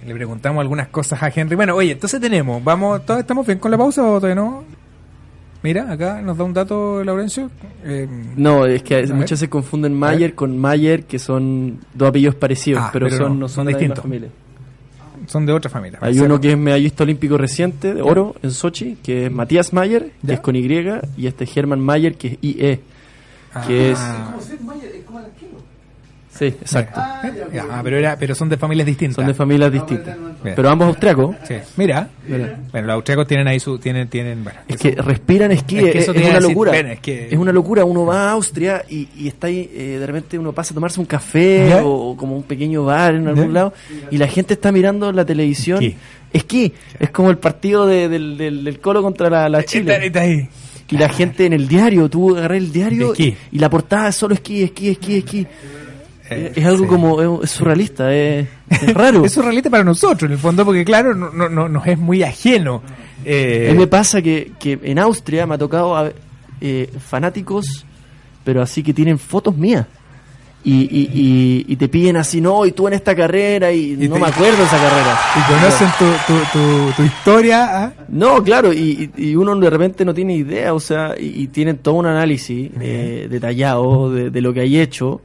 le 0.06 0.13
preguntamos 0.13 0.62
algunas 0.62 0.88
cosas 0.89 1.22
a 1.24 1.32
Henry. 1.34 1.56
Bueno, 1.56 1.76
oye, 1.76 1.91
entonces 1.91 2.20
tenemos, 2.20 2.63
vamos, 2.63 3.06
¿todos 3.06 3.20
estamos 3.20 3.46
bien 3.46 3.60
con 3.60 3.72
la 3.72 3.78
pausa 3.78 4.04
o 4.04 4.15
todavía 4.20 4.36
no? 4.36 4.63
Mira, 5.63 5.91
acá 5.91 6.22
nos 6.22 6.38
da 6.38 6.44
un 6.44 6.54
dato 6.54 7.04
Laurencio. 7.04 7.50
Eh, 7.84 8.08
No, 8.36 8.65
es 8.68 8.84
que 8.84 9.02
muchas 9.08 9.32
veces 9.39 9.50
confunden 9.50 9.94
Mayer 9.96 10.36
con 10.36 10.56
Mayer, 10.58 11.06
que 11.06 11.18
son 11.18 11.80
dos 11.94 12.10
apellidos 12.10 12.36
parecidos, 12.36 12.84
Ah, 12.84 12.89
pero, 12.94 13.08
pero 13.08 13.18
son, 13.18 13.34
no, 13.34 13.39
no 13.41 13.48
son 13.48 13.65
son 13.65 13.68
distintos. 13.68 14.06
Son 15.36 15.45
de 15.45 15.52
otra 15.52 15.69
familia. 15.69 16.00
Hay 16.02 16.17
uno 16.17 16.39
que 16.39 16.52
es 16.54 16.58
medallista 16.58 17.04
olímpico 17.04 17.38
reciente 17.38 17.93
de 17.93 18.02
oro 18.02 18.36
en 18.41 18.52
Sochi, 18.52 18.95
que 19.04 19.26
es 19.26 19.32
Matías 19.34 19.74
Mayer, 19.74 20.04
que 20.21 20.28
¿Ya? 20.28 20.34
es 20.36 20.39
con 20.39 20.56
Y, 20.56 21.02
y 21.17 21.28
este 21.28 21.45
Hermann 21.54 21.82
Mayer, 21.82 22.15
que 22.15 22.28
es 22.30 22.38
IE. 22.41 22.80
que 23.67 23.91
es- 23.91 24.00
Ah, 24.00 24.34
Sí, 26.38 26.45
exacto. 26.48 27.00
ya, 27.54 27.65
ah, 27.71 27.80
pero, 27.82 27.98
era, 27.98 28.17
pero 28.17 28.36
son 28.36 28.50
de 28.50 28.58
familias 28.58 28.86
distintas. 28.86 29.15
Son 29.15 29.26
de 29.26 29.34
familias 29.34 29.71
distintas. 29.71 30.17
Pero 30.43 30.69
ambos 30.69 30.89
austriacos. 30.89 31.36
Sí. 31.48 31.56
Mira, 31.78 32.10
Mira. 32.28 32.60
bueno, 32.71 32.88
los 32.88 32.93
austriacos 32.95 33.26
tienen 33.28 33.48
ahí 33.48 33.60
su, 33.60 33.78
tienen, 33.80 34.10
tienen, 34.10 34.43
bueno, 34.43 34.60
Es 34.67 34.76
que 34.78 34.91
respiran 34.91 35.52
esquí, 35.54 35.78
Es 35.80 35.91
que 35.93 35.98
eso 36.00 36.13
te 36.13 36.19
es 36.19 36.26
una 36.26 36.36
decir, 36.36 36.50
locura. 36.50 36.71
ven, 36.74 36.88
es 36.88 37.00
que- 37.00 37.30
Es 37.30 37.38
una 37.38 37.52
locura. 37.54 37.86
Uno 37.86 38.06
va 38.06 38.30
a 38.30 38.32
Austria 38.32 38.84
y, 38.89 39.08
y 39.15 39.28
está 39.30 39.48
ahí, 39.48 39.69
eh, 39.74 39.98
de 40.00 40.06
repente 40.06 40.38
uno 40.38 40.52
pasa 40.52 40.74
a 40.74 40.76
tomarse 40.76 41.00
un 41.00 41.06
café 41.06 41.67
¿Ya? 41.69 41.84
o, 41.86 42.15
como 42.17 42.36
un 42.36 42.43
pequeño 42.43 42.84
bar 42.84 43.15
en 43.15 43.28
algún 43.30 43.48
¿Ya? 43.48 43.54
lado 43.54 43.74
y 44.12 44.17
la 44.17 44.28
gente 44.28 44.54
está 44.56 44.71
mirando 44.74 45.12
la 45.13 45.24
televisión. 45.26 45.82
Esquí. 45.82 45.98
Esquí. 46.34 46.74
Es 47.00 47.10
como 47.12 47.30
el 47.30 47.38
partido 47.38 47.88
de- 47.88 48.10
del, 48.10 48.38
del, 48.38 48.63
del 48.65 48.80
Colo 48.82 49.02
contra 49.02 49.30
la, 49.30 49.48
la 49.48 49.60
Está, 49.62 49.71
Chile. 49.71 50.06
está 50.06 50.19
ahí. 50.21 50.50
y 50.91 50.98
la 50.98 51.08
gente 51.10 51.45
en 51.45 51.54
el 51.54 51.67
diario, 51.69 52.10
tú 52.10 52.36
agarré 52.38 52.58
el 52.58 52.71
diario 52.74 53.13
y 53.17 53.36
la 53.58 53.69
portada 53.69 54.10
es 54.10 54.15
solo 54.15 54.34
esquí, 54.36 54.62
esquí, 54.63 54.89
esquí, 54.89 55.17
esquí. 55.19 55.48
Eh, 56.29 56.53
es 56.55 56.65
algo 56.65 56.83
sí. 56.85 56.89
como, 56.89 57.41
es, 57.43 57.51
surrealista, 57.51 58.13
es, 58.13 58.47
es 58.69 58.93
raro. 58.95 59.23
Es 59.25 59.31
surrealista 59.33 59.69
para 59.69 59.83
nosotros, 59.83 60.23
en 60.29 60.33
el 60.33 60.38
fondo, 60.39 60.65
porque 60.65 60.83
claro, 60.83 61.13
no, 61.13 61.29
no, 61.29 61.49
no- 61.49 61.69
nos 61.69 61.85
es 61.88 61.97
muy 61.99 62.23
ajeno. 62.23 62.81
Eh, 63.23 63.67
A 63.69 63.73
mí 63.73 63.79
me 63.79 63.88
pasa 63.88 64.21
que, 64.21 64.51
que 64.59 64.79
en 64.83 64.99
Austria 64.99 65.45
me 65.45 65.55
ha 65.55 65.57
tocado 65.57 65.95
a 65.95 66.11
eh, 66.61 66.89
fanáticos, 66.99 67.85
pero 68.43 68.61
así 68.61 68.81
que 68.83 68.93
tienen 68.93 69.17
fotos 69.19 69.55
mías. 69.55 69.85
Y, 70.63 70.81
y, 70.89 71.09
y, 71.13 71.65
y 71.67 71.75
te 71.75 71.88
piden 71.89 72.17
así, 72.17 72.41
no, 72.41 72.65
y 72.65 72.71
tú 72.71 72.88
en 72.88 72.95
esta 72.95 73.15
carrera, 73.15 73.71
y, 73.71 73.91
no 73.95 74.15
te- 74.15 74.19
me 74.21 74.25
acuerdo 74.27 74.63
esa 74.63 74.77
carrera. 74.77 75.19
y 75.35 75.53
conocen 75.53 75.88
tu, 75.99 76.33
tu, 76.33 76.39
tu, 76.53 76.91
tu 76.93 77.03
historia. 77.03 77.83
¿ah? 77.83 77.93
No, 78.09 78.43
claro, 78.43 78.73
y, 78.73 79.11
uno 79.35 79.55
de 79.57 79.69
repente 79.69 80.03
no 80.03 80.11
tiene 80.15 80.35
idea, 80.35 80.73
o 80.73 80.79
sea, 80.79 81.13
y, 81.19 81.45
tienen 81.49 81.77
todo 81.77 81.93
un 81.95 82.07
análisis 82.07 82.71
eh, 82.81 83.27
detallado 83.29 84.11
de, 84.11 84.31
de 84.31 84.41
lo 84.41 84.53
que 84.55 84.61
hay 84.61 84.79
hecho. 84.79 85.21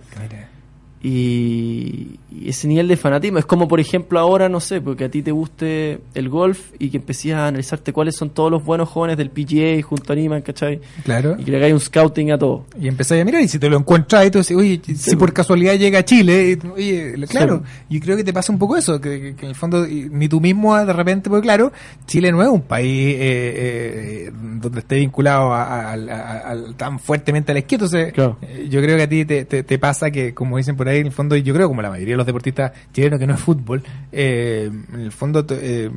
Y, 1.02 2.18
y 2.30 2.48
ese 2.48 2.68
nivel 2.68 2.86
de 2.88 2.96
fanatismo 2.96 3.38
es 3.38 3.46
como, 3.46 3.66
por 3.68 3.80
ejemplo, 3.80 4.18
ahora, 4.18 4.48
no 4.48 4.60
sé, 4.60 4.80
porque 4.80 5.04
a 5.04 5.10
ti 5.10 5.22
te 5.22 5.30
guste 5.32 6.00
el 6.14 6.28
golf 6.28 6.72
y 6.78 6.90
que 6.90 6.98
empecés 6.98 7.32
a 7.32 7.46
analizarte 7.48 7.92
cuáles 7.92 8.16
son 8.16 8.30
todos 8.30 8.50
los 8.50 8.64
buenos 8.64 8.88
jóvenes 8.88 9.16
del 9.16 9.30
PGA 9.30 9.82
junto 9.82 10.12
a 10.12 10.16
Niman, 10.16 10.42
¿cachai? 10.42 10.80
Claro. 11.04 11.36
Y 11.38 11.44
que 11.44 11.50
le 11.50 11.56
hagáis 11.56 11.72
un 11.74 11.80
scouting 11.80 12.32
a 12.32 12.38
todo. 12.38 12.66
Y 12.78 12.88
empezáis 12.88 13.22
a 13.22 13.24
mirar 13.24 13.40
y 13.42 13.48
si 13.48 13.58
te 13.58 13.68
lo 13.70 13.78
encuentras 13.78 14.26
y 14.26 14.30
tú 14.30 14.38
dices, 14.38 14.56
oye, 14.56 14.80
si 14.94 15.16
por 15.16 15.32
casualidad 15.32 15.74
llega 15.76 16.00
a 16.00 16.04
Chile, 16.04 16.58
y 16.62 16.66
oye, 16.68 17.14
claro, 17.28 17.62
yo 17.88 18.00
creo 18.00 18.16
que 18.16 18.24
te 18.24 18.32
pasa 18.32 18.52
un 18.52 18.58
poco 18.58 18.76
eso, 18.76 19.00
que, 19.00 19.20
que- 19.20 19.34
que 19.36 19.46
en 19.46 19.50
el 19.50 19.54
fondo 19.56 19.86
ni 19.86 20.28
tú 20.28 20.40
mismo 20.40 20.76
de 20.76 20.92
repente, 20.92 21.30
porque 21.30 21.44
claro, 21.44 21.72
Chile 22.06 22.30
no 22.30 22.42
es 22.42 22.48
un 22.48 22.62
país 22.62 23.14
eh, 23.18 24.26
eh, 24.28 24.30
donde 24.60 24.80
esté 24.80 24.96
vinculado 24.96 25.52
a- 25.52 25.92
a- 25.92 25.94
a- 25.94 26.56
tan 26.76 26.98
fuertemente 26.98 27.52
al 27.52 27.58
esquí, 27.58 27.76
entonces 27.76 28.12
Claro. 28.12 28.36
eh, 28.42 28.66
yo 28.70 28.80
creo 28.82 28.96
que 28.96 29.02
a 29.04 29.08
ti 29.08 29.24
te, 29.24 29.44
te, 29.44 29.62
te 29.62 29.78
pasa 29.78 30.10
que, 30.10 30.34
como 30.34 30.56
dicen 30.58 30.76
por 30.76 30.88
ahí, 30.88 30.89
en 30.98 31.07
el 31.07 31.12
fondo, 31.12 31.37
y 31.37 31.42
yo 31.42 31.55
creo 31.55 31.68
como 31.68 31.81
la 31.83 31.90
mayoría 31.90 32.14
de 32.14 32.18
los 32.18 32.26
deportistas 32.26 32.72
chilenos 32.92 33.18
que 33.20 33.26
no 33.26 33.35
es 33.35 33.40
fútbol, 33.40 33.83
eh, 34.12 34.70
en 34.92 35.00
el 35.00 35.12
fondo... 35.12 35.44
eh, 35.50 35.90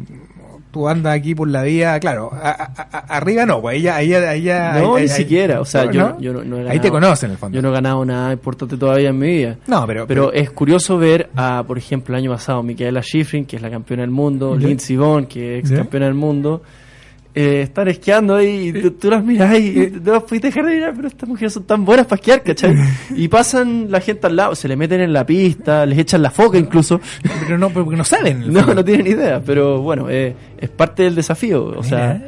Tú 0.72 0.90
andas 0.90 1.16
aquí 1.16 1.36
por 1.36 1.48
la 1.48 1.62
vía, 1.62 2.00
claro, 2.00 2.32
a- 2.34 2.50
a- 2.50 2.88
a- 2.98 3.18
arriba 3.18 3.46
no, 3.46 3.62
pues 3.62 3.76
ahí 3.76 3.82
ya, 3.84 3.96
ahí 3.98 4.08
ya- 4.08 4.28
ahí 4.32 4.42
ya- 4.42 4.74
No, 4.82 4.96
ahí- 4.96 5.04
ni 5.06 5.10
ahí- 5.12 5.18
siquiera, 5.18 5.62
o 5.62 5.66
sea, 5.66 5.86
¿no? 5.86 5.92
yo, 5.92 6.20
yo 6.20 6.34
no, 6.34 6.44
no 6.44 6.58
he 6.62 6.68
Ahí 6.72 6.80
te 6.80 6.90
conocen, 6.90 7.28
en 7.30 7.34
el 7.34 7.38
fondo. 7.38 7.56
Yo 7.56 7.62
no 7.62 7.70
he 7.70 7.74
ganado 7.74 8.04
nada 8.04 8.34
importante 8.34 8.76
todavía 8.76 9.10
en 9.10 9.20
mi 9.20 9.28
vida. 9.28 9.58
No, 9.68 9.86
pero, 9.86 10.08
Pero 10.08 10.34
es 10.34 10.50
curioso 10.50 10.98
ver 10.98 11.30
a, 11.36 11.64
por 11.68 11.78
ejemplo, 11.78 12.16
el 12.16 12.24
año 12.24 12.32
pasado, 12.32 12.64
Micaela 12.64 13.04
Schifrin, 13.04 13.46
que 13.46 13.58
es 13.58 13.62
la 13.62 13.70
campeona 13.70 14.02
del 14.02 14.10
mundo, 14.10 14.58
Ya. 14.58 14.68
Lindsey 14.68 14.98
Vonn, 14.98 15.28
que 15.28 15.60
es 15.60 15.70
ex 15.70 15.78
campeona 15.78 16.08
del 16.08 16.16
mundo, 16.16 16.64
eh, 17.36 17.62
estar 17.64 17.90
esquiando 17.90 18.36
ahí 18.36 18.68
y 18.68 18.74
tú, 18.74 18.92
tú 18.92 19.10
las 19.10 19.24
miras 19.24 19.58
y 19.58 19.92
no 20.04 20.14
las 20.14 20.24
pudiste 20.24 20.50
dejar 20.50 20.66
de 20.66 20.76
mirar, 20.76 20.94
pero 20.96 21.08
estas 21.08 21.28
mujeres 21.28 21.54
son 21.54 21.64
tan 21.64 21.84
buenas 21.84 22.06
para 22.06 22.20
esquiar, 22.20 22.44
¿cachai? 22.44 22.76
Y 23.16 23.28
pasan 23.28 23.88
la 23.90 24.02
gente 24.02 24.28
al 24.28 24.36
lado, 24.36 24.56
se 24.56 24.68
le 24.68 24.76
meten 24.76 25.02
en 25.02 25.14
la 25.14 25.26
pista, 25.26 25.86
les 25.86 25.98
echan 25.98 26.22
la 26.22 26.30
foca 26.30 26.60
incluso. 26.60 27.02
pero 27.42 27.58
no, 27.58 27.72
porque 27.72 27.96
no 27.96 28.04
saben. 28.04 28.44
No, 28.54 28.74
no 28.74 28.86
tienen 28.86 29.08
idea, 29.08 29.42
pero 29.44 29.82
bueno, 29.82 30.10
eh, 30.10 30.36
es 30.60 30.70
parte 30.70 31.04
del 31.04 31.16
desafío. 31.16 31.66
O 31.76 31.84
sea, 31.84 32.22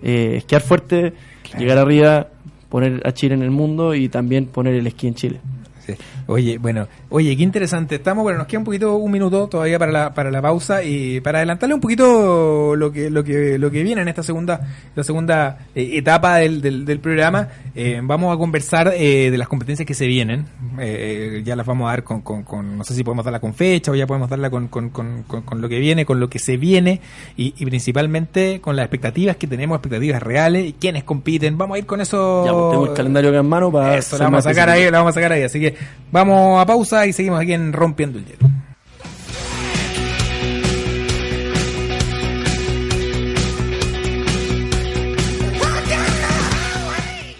eh, 0.00 0.34
esquiar 0.36 0.62
fuerte, 0.62 1.12
llegar 1.58 1.78
arriba, 1.78 2.28
poner 2.68 3.02
a 3.04 3.12
Chile 3.12 3.34
en 3.34 3.42
el 3.42 3.50
mundo 3.50 3.94
y 3.94 4.08
también 4.08 4.46
poner 4.46 4.74
el 4.74 4.86
esquí 4.86 5.08
en 5.08 5.14
Chile. 5.14 5.40
Sí. 5.86 5.94
Oye, 6.26 6.58
bueno, 6.58 6.86
oye, 7.10 7.36
qué 7.36 7.42
interesante. 7.42 7.96
Estamos, 7.96 8.22
bueno, 8.22 8.38
nos 8.38 8.46
queda 8.46 8.58
un 8.60 8.64
poquito, 8.64 8.96
un 8.96 9.10
minuto 9.10 9.48
todavía 9.48 9.78
para 9.78 9.90
la, 9.92 10.14
para 10.14 10.30
la 10.30 10.40
pausa 10.40 10.82
y 10.84 11.20
para 11.20 11.38
adelantarle 11.38 11.74
un 11.74 11.80
poquito 11.80 12.76
lo 12.76 12.92
que, 12.92 13.10
lo 13.10 13.24
que, 13.24 13.58
lo 13.58 13.70
que 13.70 13.82
viene 13.82 14.02
en 14.02 14.08
esta 14.08 14.22
segunda, 14.22 14.60
la 14.94 15.02
segunda 15.02 15.66
eh, 15.74 15.90
etapa 15.94 16.36
del, 16.36 16.60
del, 16.60 16.84
del 16.84 17.00
programa. 17.00 17.48
Eh, 17.74 18.00
vamos 18.02 18.34
a 18.34 18.38
conversar 18.38 18.92
eh, 18.96 19.30
de 19.30 19.38
las 19.38 19.48
competencias 19.48 19.86
que 19.86 19.94
se 19.94 20.06
vienen. 20.06 20.44
Eh, 20.78 21.42
ya 21.44 21.56
las 21.56 21.66
vamos 21.66 21.88
a 21.88 21.90
dar 21.90 22.04
con, 22.04 22.20
con, 22.22 22.42
con- 22.44 22.78
no 22.78 22.84
sé 22.84 22.94
si 22.94 23.02
podemos 23.02 23.24
darla 23.24 23.40
con 23.40 23.54
fecha 23.54 23.90
o 23.90 23.94
ya 23.94 24.06
podemos 24.06 24.30
darla 24.30 24.50
con, 24.50 24.68
con, 24.68 24.90
con, 24.90 25.60
lo 25.60 25.68
que 25.68 25.78
viene, 25.80 26.04
con 26.06 26.20
lo 26.20 26.28
que 26.30 26.38
se 26.38 26.56
viene 26.56 27.00
y, 27.36 27.54
y 27.58 27.66
principalmente 27.66 28.60
con 28.60 28.76
las 28.76 28.84
expectativas 28.84 29.36
que 29.36 29.46
tenemos, 29.46 29.76
expectativas 29.76 30.22
reales 30.22 30.66
y 30.66 30.72
quiénes 30.74 31.04
compiten. 31.04 31.58
Vamos 31.58 31.74
a 31.74 31.78
ir 31.78 31.86
con 31.86 32.00
eso. 32.00 32.44
Ya, 32.46 32.52
pues, 32.52 32.70
tengo 32.70 32.86
el 32.86 32.92
calendario 32.94 33.30
acá 33.30 33.40
en 33.40 33.48
mano 33.48 33.72
para. 33.72 33.96
Eso, 33.96 34.16
la 34.18 34.24
vamos 34.24 34.46
a 34.46 34.50
sacar 34.50 34.68
ahí, 34.70 34.84
la 34.84 34.98
vamos 34.98 35.10
a 35.10 35.14
sacar 35.14 35.32
ahí. 35.32 35.42
Así 35.42 35.58
que 35.60 35.71
vamos 36.10 36.60
a 36.60 36.66
pausa 36.66 37.06
y 37.06 37.12
seguimos 37.12 37.40
aquí 37.40 37.52
en 37.52 37.72
Rompiendo 37.72 38.18
el 38.18 38.26
Hielo. 38.26 38.50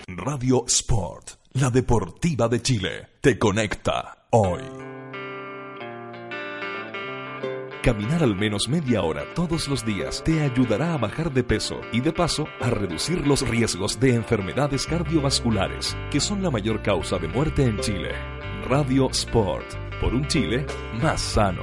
Radio 0.06 0.64
Sport, 0.66 1.30
la 1.54 1.70
deportiva 1.70 2.48
de 2.48 2.62
Chile, 2.62 3.08
te 3.20 3.38
conecta 3.38 4.26
hoy. 4.30 4.81
Caminar 7.82 8.22
al 8.22 8.36
menos 8.36 8.68
media 8.68 9.02
hora 9.02 9.24
todos 9.34 9.66
los 9.66 9.84
días 9.84 10.22
te 10.22 10.40
ayudará 10.42 10.94
a 10.94 10.98
bajar 10.98 11.32
de 11.32 11.42
peso 11.42 11.80
y 11.90 12.00
de 12.00 12.12
paso 12.12 12.46
a 12.60 12.70
reducir 12.70 13.26
los 13.26 13.42
riesgos 13.48 13.98
de 13.98 14.14
enfermedades 14.14 14.86
cardiovasculares, 14.86 15.96
que 16.12 16.20
son 16.20 16.44
la 16.44 16.52
mayor 16.52 16.80
causa 16.82 17.18
de 17.18 17.26
muerte 17.26 17.64
en 17.64 17.80
Chile. 17.80 18.12
Radio 18.68 19.10
Sport, 19.10 19.66
por 20.00 20.14
un 20.14 20.28
Chile 20.28 20.64
más 21.02 21.20
sano. 21.20 21.62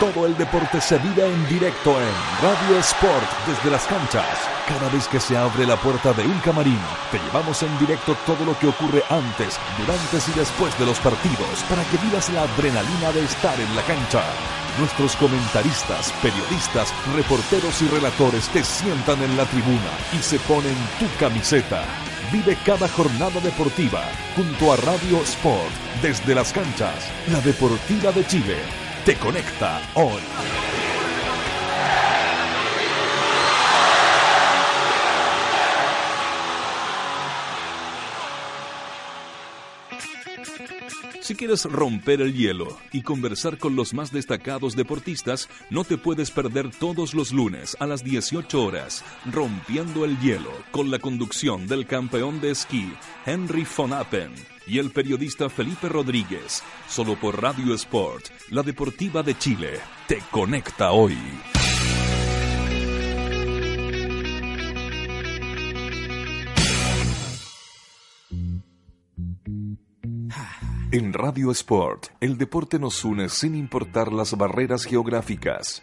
Todo 0.00 0.26
el 0.26 0.36
deporte 0.36 0.80
se 0.80 0.96
vive 0.98 1.26
en 1.26 1.48
directo 1.48 1.90
en 1.90 2.14
Radio 2.40 2.78
Sport 2.78 3.48
desde 3.48 3.68
las 3.68 3.84
canchas. 3.84 4.38
Cada 4.68 4.88
vez 4.90 5.08
que 5.08 5.18
se 5.18 5.36
abre 5.36 5.66
la 5.66 5.74
puerta 5.74 6.12
de 6.12 6.22
un 6.22 6.38
camarín, 6.38 6.78
te 7.10 7.18
llevamos 7.18 7.64
en 7.64 7.78
directo 7.80 8.16
todo 8.24 8.44
lo 8.44 8.56
que 8.60 8.68
ocurre 8.68 9.02
antes, 9.10 9.58
durante 9.76 10.30
y 10.30 10.38
después 10.38 10.78
de 10.78 10.86
los 10.86 11.00
partidos 11.00 11.64
para 11.68 11.82
que 11.90 11.96
vivas 11.96 12.30
la 12.30 12.42
adrenalina 12.42 13.10
de 13.10 13.24
estar 13.24 13.60
en 13.60 13.74
la 13.74 13.82
cancha. 13.82 14.22
Nuestros 14.78 15.16
comentaristas, 15.16 16.12
periodistas, 16.22 16.94
reporteros 17.16 17.82
y 17.82 17.88
relatores 17.88 18.48
te 18.50 18.62
sientan 18.62 19.20
en 19.20 19.36
la 19.36 19.46
tribuna 19.46 19.90
y 20.12 20.22
se 20.22 20.38
ponen 20.38 20.76
tu 21.00 21.06
camiseta. 21.18 21.82
Vive 22.30 22.56
cada 22.64 22.88
jornada 22.88 23.40
deportiva 23.40 24.04
junto 24.36 24.72
a 24.72 24.76
Radio 24.76 25.20
Sport 25.24 25.72
desde 26.00 26.36
las 26.36 26.52
canchas. 26.52 27.10
La 27.32 27.40
Deportiva 27.40 28.12
de 28.12 28.24
Chile 28.24 28.87
te 29.08 29.16
conecta 29.16 29.80
hoy. 29.94 30.20
Si 41.22 41.34
quieres 41.34 41.64
romper 41.64 42.20
el 42.20 42.34
hielo 42.34 42.76
y 42.92 43.00
conversar 43.00 43.56
con 43.56 43.76
los 43.76 43.94
más 43.94 44.12
destacados 44.12 44.76
deportistas, 44.76 45.48
no 45.70 45.84
te 45.84 45.96
puedes 45.96 46.30
perder 46.30 46.70
todos 46.70 47.14
los 47.14 47.32
lunes 47.32 47.78
a 47.80 47.86
las 47.86 48.04
18 48.04 48.62
horas, 48.62 49.02
Rompiendo 49.32 50.04
el 50.04 50.18
Hielo, 50.20 50.52
con 50.70 50.90
la 50.90 50.98
conducción 50.98 51.66
del 51.66 51.86
campeón 51.86 52.42
de 52.42 52.50
esquí, 52.50 52.92
Henry 53.24 53.66
von 53.74 53.94
Appen, 53.94 54.34
y 54.68 54.78
el 54.78 54.90
periodista 54.90 55.48
Felipe 55.48 55.88
Rodríguez, 55.88 56.62
solo 56.88 57.16
por 57.16 57.40
Radio 57.40 57.74
Sport, 57.74 58.26
la 58.50 58.62
deportiva 58.62 59.22
de 59.22 59.36
Chile, 59.36 59.80
te 60.06 60.18
conecta 60.30 60.92
hoy. 60.92 61.16
En 70.90 71.12
Radio 71.12 71.50
Sport, 71.50 72.06
el 72.20 72.38
deporte 72.38 72.78
nos 72.78 73.04
une 73.04 73.28
sin 73.28 73.54
importar 73.54 74.10
las 74.10 74.36
barreras 74.36 74.84
geográficas. 74.84 75.82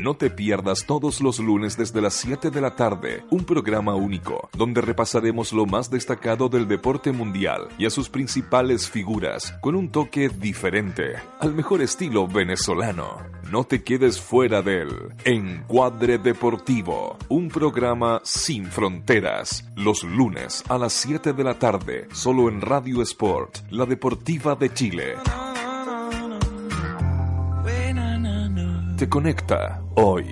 No 0.00 0.14
te 0.14 0.30
pierdas 0.30 0.86
todos 0.86 1.20
los 1.20 1.40
lunes 1.40 1.76
desde 1.76 2.00
las 2.00 2.14
7 2.14 2.50
de 2.50 2.62
la 2.62 2.74
tarde, 2.74 3.22
un 3.28 3.44
programa 3.44 3.94
único, 3.94 4.48
donde 4.56 4.80
repasaremos 4.80 5.52
lo 5.52 5.66
más 5.66 5.90
destacado 5.90 6.48
del 6.48 6.66
deporte 6.66 7.12
mundial 7.12 7.68
y 7.76 7.84
a 7.84 7.90
sus 7.90 8.08
principales 8.08 8.88
figuras, 8.88 9.52
con 9.60 9.74
un 9.74 9.90
toque 9.90 10.30
diferente, 10.30 11.16
al 11.38 11.52
mejor 11.52 11.82
estilo 11.82 12.26
venezolano. 12.26 13.18
No 13.50 13.64
te 13.64 13.82
quedes 13.82 14.18
fuera 14.18 14.62
del 14.62 14.88
Encuadre 15.26 16.16
Deportivo, 16.16 17.18
un 17.28 17.48
programa 17.48 18.22
sin 18.24 18.64
fronteras, 18.64 19.70
los 19.76 20.02
lunes 20.02 20.64
a 20.70 20.78
las 20.78 20.94
7 20.94 21.34
de 21.34 21.44
la 21.44 21.58
tarde, 21.58 22.08
solo 22.12 22.48
en 22.48 22.62
Radio 22.62 23.02
Sport, 23.02 23.70
la 23.70 23.84
deportiva 23.84 24.54
de 24.54 24.72
Chile. 24.72 25.16
Te 29.00 29.08
conecta 29.08 29.82
hoy. 29.94 30.26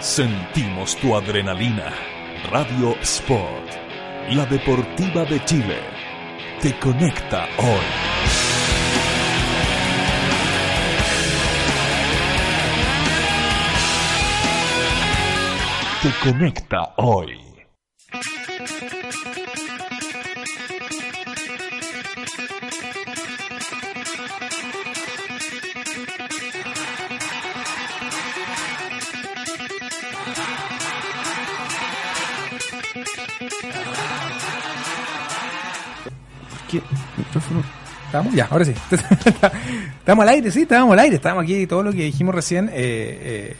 Sentimos 0.00 0.96
tu 0.96 1.14
adrenalina. 1.14 1.92
Radio 2.50 2.96
Sport, 3.02 3.68
la 4.30 4.46
deportiva 4.46 5.26
de 5.26 5.44
Chile, 5.44 5.78
te 6.62 6.78
conecta 6.78 7.44
hoy. 7.58 7.86
Te 16.02 16.30
conecta 16.30 16.94
hoy. 16.96 17.45
¿Micrófono? 37.16 37.62
¿Estamos? 38.06 38.34
Ya, 38.34 38.46
ahora 38.50 38.64
sí. 38.64 38.72
estamos 39.98 40.22
al 40.22 40.28
aire, 40.28 40.50
sí, 40.50 40.62
estamos 40.62 40.92
al 40.92 40.98
aire. 41.00 41.16
Estamos 41.16 41.42
aquí, 41.42 41.66
todo 41.66 41.82
lo 41.82 41.90
que 41.90 42.04
dijimos 42.04 42.34
recién 42.34 42.68
eh, 42.72 43.54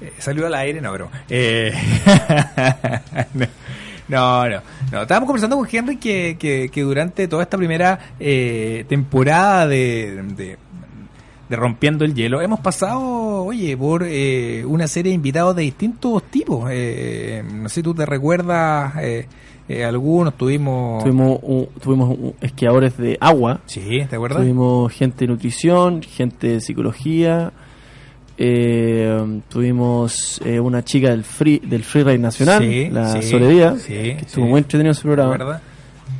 eh, 0.00 0.12
eh, 0.26 0.44
al 0.44 0.54
aire, 0.54 0.80
no, 0.80 0.92
bro. 0.92 1.10
Eh, 1.28 1.72
no, 4.08 4.48
no, 4.48 4.62
no, 4.92 5.02
Estábamos 5.02 5.26
conversando 5.26 5.56
con 5.56 5.68
Henry 5.70 5.96
que, 5.96 6.36
que, 6.38 6.68
que 6.72 6.82
durante 6.82 7.28
toda 7.28 7.42
esta 7.42 7.56
primera 7.56 7.98
eh, 8.20 8.84
temporada 8.88 9.66
de, 9.66 10.22
de, 10.36 10.58
Rompiendo 11.50 12.06
el 12.06 12.14
Hielo 12.14 12.40
hemos 12.40 12.60
pasado, 12.60 13.44
oye, 13.44 13.76
por 13.76 14.04
eh, 14.06 14.64
una 14.64 14.88
serie 14.88 15.10
de 15.10 15.16
invitados 15.16 15.54
de 15.54 15.62
distintos 15.62 16.22
tipos. 16.30 16.70
Eh, 16.72 17.44
no 17.46 17.68
sé 17.68 17.76
si 17.76 17.82
tú 17.82 17.94
te 17.94 18.06
recuerdas... 18.06 18.94
Eh, 19.80 19.84
algunos 19.84 20.36
tuvimos... 20.36 21.02
Tuvimos, 21.02 21.38
un- 21.42 21.68
tuvimos 21.82 22.10
un- 22.18 22.34
esquiadores 22.40 22.96
de 22.96 23.16
agua, 23.20 23.60
Sí, 23.66 24.04
¿te 24.08 24.16
acuerdas? 24.16 24.40
tuvimos 24.42 24.92
gente 24.92 25.24
de 25.24 25.32
nutrición, 25.32 26.02
gente 26.02 26.48
de 26.48 26.60
psicología, 26.60 27.52
eh, 28.38 29.40
tuvimos 29.48 30.40
eh, 30.44 30.58
una 30.58 30.82
chica 30.82 31.10
del 31.10 31.22
free 31.24 31.60
del 31.64 31.84
freeride 31.84 32.18
nacional, 32.18 32.62
Sí, 32.62 32.88
la 32.90 33.20
sí, 33.20 33.22
Soledad, 33.30 33.76
sí, 33.76 33.92
que 33.92 34.10
estuvo 34.26 34.46
muy 34.46 34.58
entretenido 34.58 34.94
su 34.94 35.02
¿Te 35.02 35.14
programa. 35.14 35.60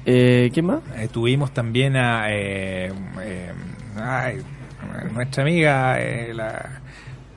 Eh, 0.05 0.51
¿Quién 0.53 0.67
más? 0.67 0.81
Eh, 0.97 1.09
tuvimos 1.11 1.53
también 1.53 1.97
a 1.97 2.27
eh, 2.31 2.93
ay, 3.97 4.39
nuestra 5.13 5.43
amiga, 5.43 6.01
eh, 6.01 6.33
la, 6.35 6.82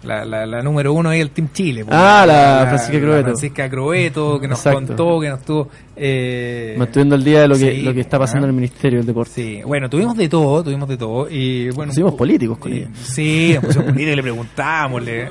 la, 0.06 0.24
la, 0.26 0.46
la 0.46 0.62
número 0.62 0.94
uno 0.94 1.10
ahí 1.10 1.20
del 1.20 1.32
Team 1.32 1.50
Chile. 1.52 1.84
pues, 1.86 1.98
Ah, 2.00 2.26
la 2.28 2.66
Francisca 2.70 3.70
Crobeto, 3.70 4.40
que 4.40 4.48
nos 4.48 4.60
Exacto. 4.60 4.88
contó, 4.88 5.20
que 5.20 5.30
nos 5.30 5.42
tuvo... 5.44 5.70
Eh, 5.96 6.76
Manteniendo 6.78 7.16
el 7.16 7.24
día 7.24 7.42
de 7.42 7.48
lo 7.48 7.56
que, 7.56 7.72
sí, 7.72 7.82
lo 7.82 7.94
que 7.94 8.02
está 8.02 8.20
pasando 8.20 8.46
ah. 8.46 8.50
en 8.50 8.56
el 8.56 8.56
Ministerio 8.56 9.00
del 9.00 9.08
Deporte. 9.08 9.32
Sí, 9.34 9.62
bueno, 9.66 9.90
tuvimos 9.90 10.16
de 10.18 10.28
todo, 10.30 10.64
tuvimos 10.64 10.88
de 10.90 10.98
todo. 10.98 11.28
Y 11.30 11.70
bueno, 11.72 11.90
Pusimos 11.92 12.12
un 12.12 12.14
po- 12.14 12.18
políticos 12.20 12.58
con 12.58 12.72
eh, 12.74 12.78
ella. 12.78 12.90
Sí, 13.02 13.52
nos 13.56 13.66
pusimos 13.66 13.86
políticos, 13.88 14.16
le 14.16 14.22
preguntábamos. 14.24 15.04
le- 15.04 15.30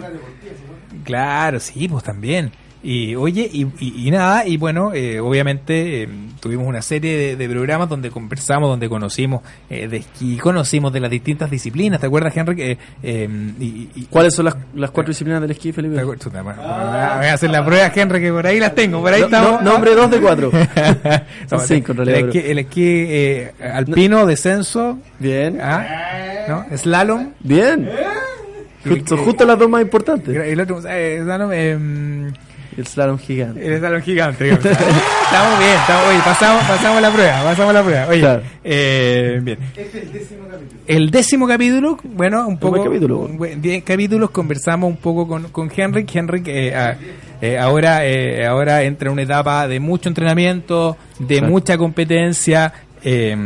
Claro, 1.04 1.60
sí, 1.60 1.86
pues 1.88 2.02
también. 2.02 2.50
Y 2.86 3.14
oye, 3.16 3.48
y, 3.50 3.62
y- 3.80 4.06
y 4.08 4.10
nada, 4.10 4.46
y 4.46 4.58
bueno, 4.58 4.92
eh, 4.92 5.18
obviamente 5.18 6.02
eh, 6.02 6.08
tuvimos 6.38 6.66
una 6.68 6.82
serie 6.82 7.16
de, 7.16 7.36
de 7.36 7.48
programas 7.48 7.88
donde 7.88 8.10
conversamos, 8.10 8.68
donde 8.68 8.90
conocimos 8.90 9.40
eh, 9.70 9.88
de 9.88 9.96
esquí, 9.96 10.36
conocimos 10.36 10.92
de 10.92 11.00
las 11.00 11.10
distintas 11.10 11.50
disciplinas, 11.50 11.98
¿te 11.98 12.06
acuerdas, 12.08 12.36
Henry? 12.36 12.60
Eh, 12.62 12.78
eh, 13.02 13.28
y, 13.58 14.04
¿Cuáles 14.10 14.34
son 14.34 14.44
las, 14.44 14.56
las 14.74 14.90
cuatro 14.90 15.12
disciplinas 15.12 15.40
del 15.40 15.52
esquí, 15.52 15.72
Felipe? 15.72 16.02
voy 16.04 16.16
a 16.20 17.32
hacer 17.32 17.48
la 17.50 17.64
prueba, 17.64 17.90
Henry, 17.94 18.20
que 18.20 18.30
por 18.30 18.46
ahí 18.46 18.60
las 18.60 18.74
tengo, 18.74 19.00
por 19.00 19.12
ahí 19.14 19.20
No- 19.20 19.26
estamos. 19.28 19.62
no- 19.62 19.72
nombre 19.72 19.94
dos 19.94 20.10
de 20.10 20.20
cuatro. 20.20 20.50
Son 21.48 21.60
cinco, 21.60 21.92
en 21.92 21.96
realidad, 21.98 22.18
El 22.18 22.26
esquí, 22.28 22.50
el 22.50 22.58
esquí, 22.58 22.84
eh, 22.86 23.52
alpino, 23.72 24.26
descenso, 24.26 24.98
Bien. 25.18 25.58
¿ah? 25.62 25.86
¿no? 26.48 26.76
slalom, 26.76 27.30
Bien. 27.40 27.88
Justo, 28.86 29.16
justo 29.16 29.46
las 29.46 29.58
dos 29.58 29.70
más 29.70 29.80
importantes. 29.80 30.36
el 30.36 30.60
otro, 30.60 30.82
eh, 30.86 31.20
slalom, 31.22 31.50
eh, 31.54 32.30
El 32.76 32.86
slalom 32.86 33.18
gigante. 33.18 33.66
el 33.66 33.78
slalom 33.78 34.02
gigante. 34.02 34.50
estamos 34.50 35.58
bien, 35.58 35.74
estamos, 35.80 36.08
oye, 36.08 36.18
pasamos, 36.24 36.64
pasamos 36.64 37.02
la 37.02 37.10
prueba, 37.10 37.42
pasamos 37.44 37.74
la 37.74 37.82
prueba. 37.82 38.06
Oye, 38.08 38.20
Claro. 38.20 38.42
eh, 38.64 39.40
bien. 39.42 39.58
El 40.86 41.10
décimo 41.10 41.46
capítulo, 41.46 41.98
bueno, 42.04 42.46
un 42.46 42.58
poco. 42.58 42.82
capítulo. 42.84 43.28
diez 43.58 43.82
capítulos, 43.84 44.30
conversamos 44.30 44.90
un 44.90 44.96
poco 44.96 45.26
con, 45.26 45.44
con 45.50 45.70
Henrik. 45.74 46.14
Henrik 46.14 46.48
eh, 46.48 46.74
ah, 46.74 46.94
eh, 47.40 47.58
ahora, 47.58 48.04
eh, 48.06 48.44
ahora 48.46 48.82
entra 48.82 49.08
en 49.08 49.12
una 49.12 49.22
etapa 49.22 49.66
de 49.68 49.80
mucho 49.80 50.08
entrenamiento, 50.08 50.96
de 51.18 51.42
mucha 51.42 51.78
competencia, 51.78 52.72
eh, 53.02 53.36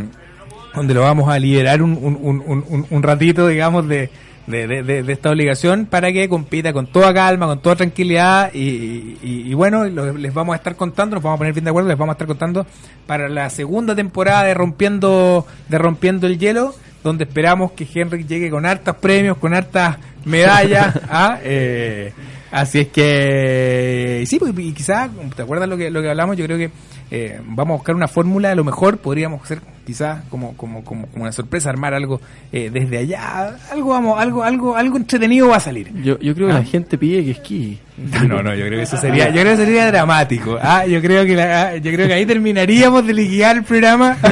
donde 0.75 0.95
lo 0.95 1.03
vamos 1.03 1.29
a 1.29 1.39
liberar 1.39 1.83
un, 1.83 1.93
un, 1.93 2.19
un, 2.21 2.43
un- 2.47 2.65
un- 2.69 2.87
un 2.91 3.03
ratito, 3.03 3.47
digamos, 3.49 3.87
de, 3.89 4.11
de, 4.49 4.67
de- 4.83 5.03
de- 5.03 5.13
esta 5.13 5.31
obligación 5.31 5.87
para 5.87 6.13
que 6.13 6.29
compita 6.29 6.73
con 6.73 6.87
toda 6.87 7.13
calma, 7.15 7.47
con 7.47 7.61
toda 7.61 7.77
tranquilidad 7.77 8.53
y, 8.55 9.17
y- 9.23 9.55
bueno, 9.55 9.85
les 9.85 10.33
vamos 10.35 10.55
a 10.55 10.57
estar 10.57 10.75
contando, 10.77 11.17
nos 11.17 11.23
vamos 11.23 11.37
a 11.37 11.39
poner 11.39 11.53
bien 11.53 11.65
de 11.65 11.71
acuerdo, 11.71 11.89
les 11.89 11.99
vamos 11.99 12.13
a 12.13 12.15
estar 12.15 12.27
contando 12.27 12.67
para 13.07 13.29
la 13.29 13.51
segunda 13.51 13.95
temporada 13.95 14.45
de 14.45 14.55
Rompiendo, 14.55 15.47
de 15.69 15.79
Rompiendo 15.79 16.27
el 16.27 16.39
Hielo, 16.39 16.75
donde 17.05 17.25
esperamos 17.25 17.73
que 17.73 17.87
Henrik 17.93 18.27
llegue 18.27 18.51
con 18.51 18.67
hartos 18.67 18.97
premios, 18.97 19.37
con 19.39 19.55
hartas 19.55 19.99
medallas, 20.25 20.99
¿ah? 21.11 21.39
Eh, 21.43 22.13
Así 22.51 22.81
es 22.81 22.89
que 22.89 24.25
sí, 24.27 24.39
pues, 24.39 24.53
y 24.59 24.73
quizás, 24.73 25.11
¿te 25.37 25.43
acuerdas 25.43 25.69
lo 25.69 25.77
que, 25.77 25.91
lo 25.91 26.01
que 26.03 26.09
hablamos? 26.11 26.37
Yo 26.37 26.45
creo 26.47 26.57
que 26.59 26.71
eh, 27.11 27.41
vamos 27.45 27.75
a 27.75 27.77
buscar 27.79 27.95
una 27.95 28.09
fórmula, 28.09 28.51
a 28.53 28.55
lo 28.55 28.65
mejor 28.65 28.99
podríamos 28.99 29.43
hacer 29.43 29.61
quizás 29.87 30.23
como, 30.29 30.55
como, 30.57 30.85
como, 30.85 31.07
como 31.07 31.23
una 31.23 31.33
sorpresa, 31.33 31.71
armar 31.71 31.95
algo 31.95 32.21
eh, 32.53 32.69
desde 32.71 32.99
allá, 32.99 33.57
algo 33.73 33.91
vamos, 33.91 34.21
algo, 34.21 34.43
algo, 34.43 34.77
algo 34.77 34.97
entretenido 34.99 35.49
va 35.49 35.57
a 35.57 35.61
salir. 35.61 35.91
Yo, 36.03 36.19
yo 36.19 36.35
creo 36.35 36.49
que 36.49 36.53
Ah. 36.55 36.59
la 36.59 36.65
gente 36.65 36.99
pide 36.99 37.25
que 37.25 37.31
esquí. 37.33 37.79
No, 38.29 38.43
no, 38.43 38.55
yo 38.55 38.65
creo 38.67 38.79
que 38.79 38.83
eso 38.83 38.97
sería, 38.99 39.29
yo 39.31 39.41
creo 39.41 39.57
que 39.57 39.65
sería 39.65 39.87
dramático. 39.87 40.59
Ah, 40.61 40.87
yo 40.87 41.01
creo 41.01 41.25
que 41.25 41.35
la- 41.35 41.63
ah, 41.69 41.77
yo 41.77 41.91
creo 41.93 42.07
que 42.07 42.15
ahí 42.15 42.27
terminaríamos 42.27 43.07
de 43.07 43.13
liquidar 43.15 43.57
el 43.57 43.65
programa. 43.65 44.17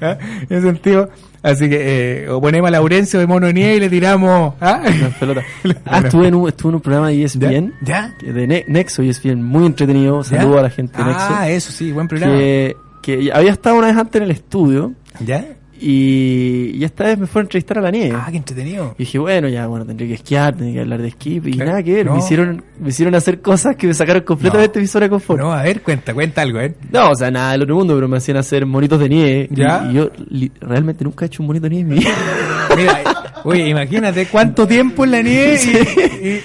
Ah, 0.00 0.18
en 0.48 0.62
sentido. 0.62 1.10
Así 1.44 1.68
que 1.68 2.24
eh, 2.24 2.28
o 2.30 2.40
ponemos 2.40 2.66
a 2.68 2.70
Laurencio 2.72 3.20
de 3.20 3.26
Mono 3.26 3.52
Nieve 3.52 3.76
y 3.76 3.80
le 3.80 3.90
tiramos. 3.90 4.54
¿ah? 4.60 4.82
Ah, 5.84 5.98
estuve 6.00 6.28
en 6.28 6.34
un, 6.34 6.48
estuve 6.48 6.70
en 6.70 6.74
un 6.76 6.80
programa 6.80 7.08
de 7.10 7.22
ESPN, 7.22 7.74
¿Ya? 7.82 8.14
que 8.18 8.32
de 8.32 8.46
Ne- 8.46 8.64
Nexo 8.66 9.02
ESPN, 9.02 9.42
muy 9.42 9.66
entretenido. 9.66 10.22
¿Ya? 10.22 10.38
Saludo 10.40 10.58
a 10.58 10.62
la 10.62 10.70
gente 10.70 10.96
de 10.98 11.04
Nexo. 11.04 11.26
Ah, 11.30 11.48
eso 11.50 11.70
sí, 11.70 11.92
buen 11.92 12.08
programa. 12.08 12.32
que, 12.34 12.76
que 13.02 13.30
había 13.32 13.52
estado 13.52 13.76
una 13.76 13.88
vez 13.88 13.96
antes 13.98 14.16
en 14.16 14.22
el 14.24 14.30
estudio 14.30 14.92
¿Ya? 15.20 15.44
Y, 15.86 16.70
y 16.78 16.84
esta 16.84 17.04
vez 17.04 17.18
me 17.18 17.26
fue 17.26 17.40
a 17.40 17.44
entrevistar 17.44 17.78
a 17.78 17.82
la 17.82 17.90
nieve. 17.90 18.16
Ah, 18.18 18.26
qué 18.30 18.38
entretenido. 18.38 18.94
Y 18.98 19.02
dije, 19.04 19.18
bueno, 19.18 19.48
ya, 19.48 19.66
bueno, 19.66 19.84
tendré 19.84 20.08
que 20.08 20.14
esquiar, 20.14 20.54
tendré 20.54 20.72
que 20.74 20.80
hablar 20.80 21.02
de 21.02 21.08
esquí, 21.08 21.42
y 21.44 21.56
nada 21.58 21.82
que 21.82 21.92
ver, 21.94 22.06
No. 22.06 22.14
me, 22.14 22.18
hicieron, 22.20 22.64
me 22.80 22.88
hicieron 22.88 23.14
hacer 23.14 23.40
cosas 23.42 23.76
que 23.76 23.86
me 23.86 23.94
sacaron 23.94 24.22
completamente 24.22 24.80
mi 24.80 24.86
zona 24.86 25.04
de 25.06 25.10
confort. 25.10 25.40
No, 25.40 25.52
a 25.52 25.62
ver, 25.62 25.82
cuenta, 25.82 26.14
cuenta 26.14 26.42
algo, 26.42 26.60
¿eh? 26.60 26.74
No, 26.90 27.10
o 27.10 27.14
sea, 27.14 27.30
nada 27.30 27.52
del 27.52 27.62
otro 27.62 27.76
mundo, 27.76 27.94
pero 27.94 28.08
me 28.08 28.16
hacían 28.16 28.38
hacer 28.38 28.64
monitos 28.66 28.98
de 28.98 29.08
nieve. 29.08 29.48
y- 29.50 29.54
Ya. 29.56 29.86
Y, 29.90 29.94
yo 29.94 30.10
li- 30.30 30.50
realmente 30.60 31.04
nunca 31.04 31.24
he 31.24 31.26
hecho 31.26 31.42
un 31.42 31.48
monito 31.48 31.64
de 31.64 31.70
nieve 31.70 31.90
en 31.90 31.94
mi 31.94 31.98
vida. 32.00 32.14
Mira, 32.76 33.00
eh, 33.02 33.04
oye, 33.44 33.68
imagínate 33.68 34.26
cuánto 34.26 34.66
tiempo 34.66 35.04
en 35.04 35.10
la 35.10 35.22
nieve 35.22 35.60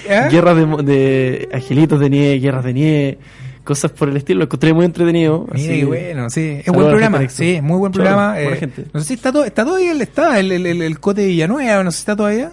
y, 0.06 0.10
¿ah? 0.12 0.28
Guerras 0.30 0.56
de, 0.56 0.82
de 0.84 1.48
angelitos 1.52 1.98
de 1.98 2.10
nieve, 2.10 2.38
guerras 2.38 2.64
de 2.64 2.72
nieve, 2.74 3.18
cosas 3.64 3.90
por 3.92 4.08
el 4.08 4.16
estilo. 4.16 4.38
Lo 4.40 4.44
encontré 4.44 4.72
muy 4.72 4.84
entretenido. 4.84 5.46
Mira, 5.52 5.72
así 5.72 5.84
bueno, 5.84 6.30
sí. 6.30 6.60
Es 6.64 6.72
buen 6.72 6.88
programa, 6.88 7.28
sí, 7.28 7.60
muy 7.62 7.78
buen 7.78 7.92
programa. 7.92 8.32
buena 8.34 8.50
eh, 8.52 8.56
gente. 8.56 8.84
No 8.92 9.00
sé 9.00 9.06
si 9.06 9.14
está, 9.14 9.32
todo, 9.32 9.44
está 9.44 9.64
todavía 9.64 9.92
el, 9.92 10.00
está 10.02 10.38
el, 10.40 10.52
el, 10.52 10.66
el, 10.66 10.82
el 10.82 11.00
Cote 11.00 11.26
Villanueva, 11.26 11.82
no 11.84 11.90
sé 11.90 11.98
si 11.98 12.02
está 12.02 12.16
todavía. 12.16 12.52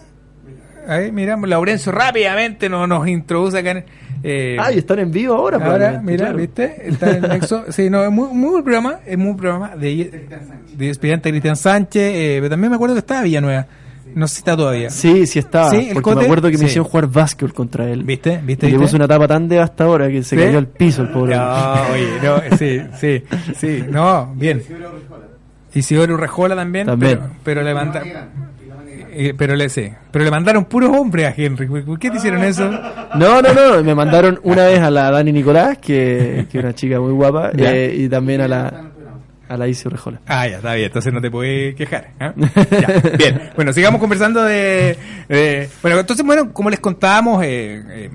Ahí, 0.88 1.12
miramos, 1.12 1.50
Laurencio 1.50 1.92
rápidamente 1.92 2.70
nos, 2.70 2.88
nos 2.88 3.08
introduce 3.08 3.58
acá 3.58 3.72
en... 3.72 3.86
Eh, 4.24 4.58
Ah, 4.60 4.72
y 4.72 4.80
están 4.80 5.00
en 5.00 5.12
vivo 5.12 5.36
ahora. 5.36 5.58
Ahora, 5.58 5.68
probablemente, 5.68 6.12
mira, 6.12 6.26
claro. 6.26 6.38
¿viste? 6.38 6.90
Está 6.90 7.10
en 7.18 7.24
el 7.26 7.30
Nexo. 7.30 7.66
Sí, 7.72 7.90
no, 7.90 8.04
es 8.04 8.10
muy, 8.12 8.30
muy 8.34 8.50
buen 8.52 8.64
programa. 8.64 9.00
Es 9.06 9.18
muy 9.18 9.28
buen 9.28 9.38
programa 9.38 9.76
de, 9.76 10.28
de 10.76 10.90
estudiante 10.90 11.30
Cristian 11.30 11.56
Sánchez. 11.56 12.02
eh, 12.16 12.36
pero 12.40 12.50
también 12.50 12.72
me 12.72 12.76
acuerdo 12.76 12.96
que 12.96 13.00
estaba 13.00 13.22
Villanueva. 13.22 13.68
No 14.16 14.28
sé 14.28 14.36
si 14.36 14.40
está 14.40 14.58
todavía. 14.58 14.90
Sí, 14.90 15.28
sí 15.28 15.40
estaba. 15.40 15.70
Sí, 15.72 15.90
porque 15.94 16.10
me 16.10 16.16
Cote, 16.16 16.26
acuerdo 16.26 16.48
que 16.50 16.54
me 16.54 16.60
sí. 16.60 16.66
hicieron 16.66 16.86
jugar 16.86 17.08
básquetbol 17.08 17.54
contra 17.54 17.90
él. 17.90 18.04
¿Viste? 18.04 18.40
¿Viste? 18.44 18.68
Y 18.68 18.72
le 18.72 18.80
puse 18.80 18.96
una 18.96 19.08
tapa 19.08 19.28
tan 19.28 19.48
devastadora 19.48 20.08
que 20.10 20.24
se 20.24 20.36
¿Sí? 20.36 20.42
cayó 20.44 20.58
al 20.58 20.68
piso 20.68 21.04
el 21.04 21.10
pobre. 21.10 21.36
No, 21.36 21.74
oye, 21.94 22.08
no, 22.24 22.58
sí, 22.58 22.82
sí, 23.00 23.24
sí, 23.56 23.84
no, 23.90 24.34
bien. 24.36 24.62
Isidoro 25.74 26.16
Urrejola 26.16 26.56
también, 26.56 26.88
También. 26.88 27.20
pero, 27.20 27.32
pero 27.44 27.64
le 27.64 27.74
mandaron 27.74 28.10
pero 29.38 29.56
le 29.56 29.70
sí, 29.70 29.90
pero 30.12 30.26
le 30.26 30.30
mandaron 30.32 30.66
puros 30.66 30.92
hombres 30.96 31.28
a 31.28 31.34
Henry. 31.36 31.66
¿Por 31.68 31.98
qué 31.98 32.12
te 32.12 32.18
hicieron 32.18 32.44
eso? 32.44 32.70
No, 33.16 33.42
no, 33.42 33.54
no. 33.54 33.84
Me 33.84 33.96
mandaron 33.96 34.40
una 34.44 34.66
vez 34.68 34.80
a 34.80 34.92
la 34.92 35.10
Dani 35.10 35.32
Nicolás, 35.32 35.78
que, 35.80 36.46
que 36.52 36.58
es 36.60 36.64
una 36.64 36.74
chica 36.76 37.00
muy 37.00 37.14
guapa, 37.14 37.52
eh, 37.58 37.96
y 37.98 38.08
también 38.10 38.42
a 38.42 38.48
la 38.48 38.92
a 39.50 39.58
la 39.58 39.68
Isi 39.68 39.88
Rejola. 39.90 40.22
Ah, 40.28 40.48
ya, 40.48 40.58
está 40.58 40.74
bien, 40.74 40.88
entonces 40.88 41.14
no 41.14 41.22
te 41.22 41.32
puedes 41.32 41.76
quejar. 41.76 42.10
¿ah? 42.20 42.34
Ya, 42.72 43.18
bien, 43.18 43.42
bueno, 43.56 43.74
sigamos 43.74 44.00
conversando 44.00 44.44
de, 44.44 44.98
de- 45.30 45.70
Bueno, 45.82 46.00
entonces, 46.00 46.26
bueno, 46.26 46.52
como 46.54 46.70
les 46.70 46.80
contábamos, 46.80 47.44
eh, 47.44 47.82
eh, 47.88 48.10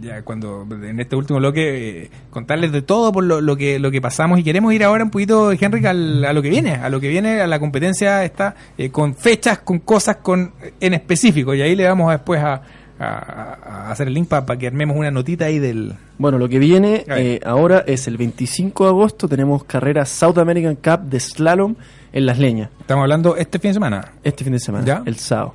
ya 0.00 0.22
cuando 0.22 0.66
en 0.70 0.98
este 1.00 1.14
último 1.16 1.38
bloque, 1.40 2.04
eh, 2.04 2.10
contarles 2.30 2.72
de 2.72 2.80
todo 2.82 3.12
por 3.12 3.22
lo, 3.24 3.40
lo 3.42 3.56
que 3.56 3.78
lo 3.78 3.90
que 3.90 4.00
pasamos 4.00 4.38
y 4.38 4.42
queremos 4.42 4.72
ir 4.72 4.82
ahora 4.82 5.04
un 5.04 5.10
poquito, 5.10 5.52
Henry, 5.52 5.84
al- 5.84 6.24
a 6.24 6.32
lo 6.32 6.40
que 6.40 6.48
viene, 6.48 6.74
a 6.76 6.88
lo 6.88 7.00
que 7.00 7.08
viene, 7.08 7.40
a 7.42 7.46
la 7.46 7.58
competencia 7.58 8.24
está 8.24 8.54
eh, 8.78 8.90
con 8.90 9.14
fechas, 9.14 9.58
con 9.58 9.80
cosas 9.80 10.16
con 10.22 10.52
en 10.80 10.94
específico, 10.94 11.54
y 11.54 11.60
ahí 11.62 11.76
le 11.76 11.86
vamos 11.86 12.08
a 12.08 12.12
después 12.12 12.40
a, 12.42 12.62
a- 13.04 13.58
a 13.86 13.90
hacer 13.90 14.08
el 14.08 14.14
link 14.14 14.28
para 14.28 14.56
que 14.58 14.66
armemos 14.66 14.96
una 14.96 15.10
notita 15.10 15.46
ahí 15.46 15.58
del... 15.58 15.94
Bueno, 16.18 16.38
lo 16.38 16.48
que 16.48 16.58
viene 16.58 17.04
eh, 17.08 17.40
ahora 17.44 17.82
es 17.86 18.06
el 18.06 18.16
25 18.16 18.84
de 18.84 18.90
agosto. 18.90 19.26
Tenemos 19.28 19.64
carrera 19.64 20.04
South 20.04 20.38
American 20.38 20.76
Cup 20.76 21.08
de 21.08 21.18
slalom 21.18 21.74
en 22.12 22.26
Las 22.26 22.38
Leñas. 22.38 22.70
Estamos 22.80 23.02
hablando 23.02 23.36
este 23.36 23.58
fin 23.58 23.70
de 23.70 23.74
semana. 23.74 24.12
Este 24.22 24.44
fin 24.44 24.52
de 24.52 24.58
semana, 24.60 24.84
¿Ya? 24.84 25.02
el 25.06 25.16
sábado. 25.16 25.54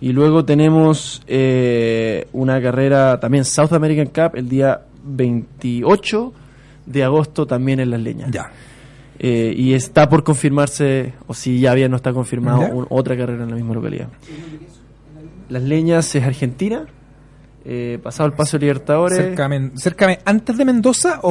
Y 0.00 0.12
luego 0.12 0.44
tenemos 0.44 1.22
eh, 1.26 2.26
una 2.32 2.60
carrera 2.60 3.18
también 3.20 3.44
South 3.44 3.72
American 3.72 4.06
Cup 4.06 4.36
el 4.36 4.48
día 4.48 4.80
28 5.04 6.32
de 6.86 7.04
agosto 7.04 7.46
también 7.46 7.80
en 7.80 7.90
Las 7.90 8.00
Leñas. 8.00 8.30
Ya. 8.30 8.50
Eh, 9.18 9.54
y 9.56 9.74
está 9.74 10.08
por 10.08 10.24
confirmarse, 10.24 11.14
o 11.28 11.34
si 11.34 11.60
ya 11.60 11.72
bien 11.74 11.90
no 11.90 11.96
está 11.96 12.12
confirmado, 12.12 12.86
otra 12.90 13.16
carrera 13.16 13.44
en 13.44 13.50
la 13.50 13.56
misma 13.56 13.72
localidad. 13.74 14.08
Las 15.48 15.62
Leñas 15.62 16.14
es 16.14 16.24
Argentina, 16.24 16.86
eh, 17.64 17.98
pasado 18.02 18.26
el 18.28 18.34
Paso 18.34 18.58
Libertadores. 18.58 19.18
Cerca, 19.76 20.18
antes 20.24 20.56
de 20.56 20.64
Mendoza 20.64 21.20
o, 21.22 21.30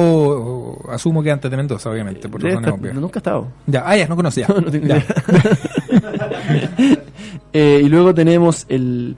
o 0.86 0.90
asumo 0.90 1.22
que 1.22 1.30
antes 1.30 1.50
de 1.50 1.56
Mendoza, 1.56 1.90
obviamente, 1.90 2.28
por 2.28 2.44
estar- 2.44 2.72
obvias. 2.72 2.94
nunca 2.94 3.18
he 3.18 3.20
estado. 3.20 3.48
Ya, 3.66 3.82
ah, 3.86 3.96
ya, 3.96 4.06
no 4.08 4.16
conocía. 4.16 4.46
No, 4.48 4.60
no 4.60 4.70
tengo 4.70 4.86
Ya. 4.86 4.96
idea. 4.96 5.06
Eh, 7.52 7.82
y 7.84 7.88
luego 7.88 8.12
tenemos 8.12 8.66
el 8.68 9.16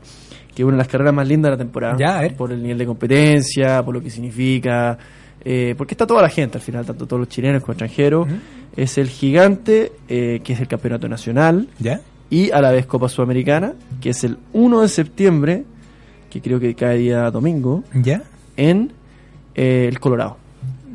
que 0.55 0.63
es 0.63 0.65
una 0.67 0.73
de 0.77 0.79
las 0.79 0.89
carreras 0.89 1.15
más 1.15 1.27
lindas 1.27 1.49
de 1.51 1.53
la 1.53 1.59
temporada. 1.59 1.97
Ya, 1.99 2.19
a 2.19 2.23
ver. 2.23 2.35
Por 2.37 2.53
el 2.53 2.63
nivel 2.63 2.77
de 2.79 2.85
competencia, 2.87 3.83
por 3.83 3.95
lo 3.95 4.03
que 4.03 4.11
significa. 4.11 4.99
eh, 5.45 5.75
porque 5.77 5.95
está 5.95 6.07
toda 6.07 6.21
la 6.23 6.29
gente 6.29 6.59
al 6.59 6.63
final, 6.63 6.85
tanto 6.85 7.07
todos 7.07 7.21
los 7.21 7.29
chilenos 7.29 7.63
como 7.63 7.73
extranjeros. 7.73 8.29
Es 8.77 8.99
el 8.99 9.09
gigante, 9.09 9.93
eh, 10.09 10.41
que 10.45 10.53
es 10.53 10.61
el 10.61 10.69
campeonato 10.69 11.09
nacional. 11.09 11.69
¿Ya? 11.79 12.01
Y 12.31 12.51
a 12.51 12.61
la 12.61 12.73
vez 12.73 12.87
Copa 12.87 13.09
Sudamericana, 13.09 13.73
que 14.01 14.11
es 14.11 14.25
el 14.25 14.39
1 14.53 14.81
de 14.83 14.89
septiembre, 14.89 15.65
que 16.31 16.41
creo 16.41 16.59
que 16.59 16.75
cae 16.75 16.99
día 16.99 17.31
domingo, 17.31 17.85
¿Ya? 17.95 18.23
en 18.57 18.93
eh, 19.55 19.87
el 19.89 20.01
Colorado. 20.01 20.37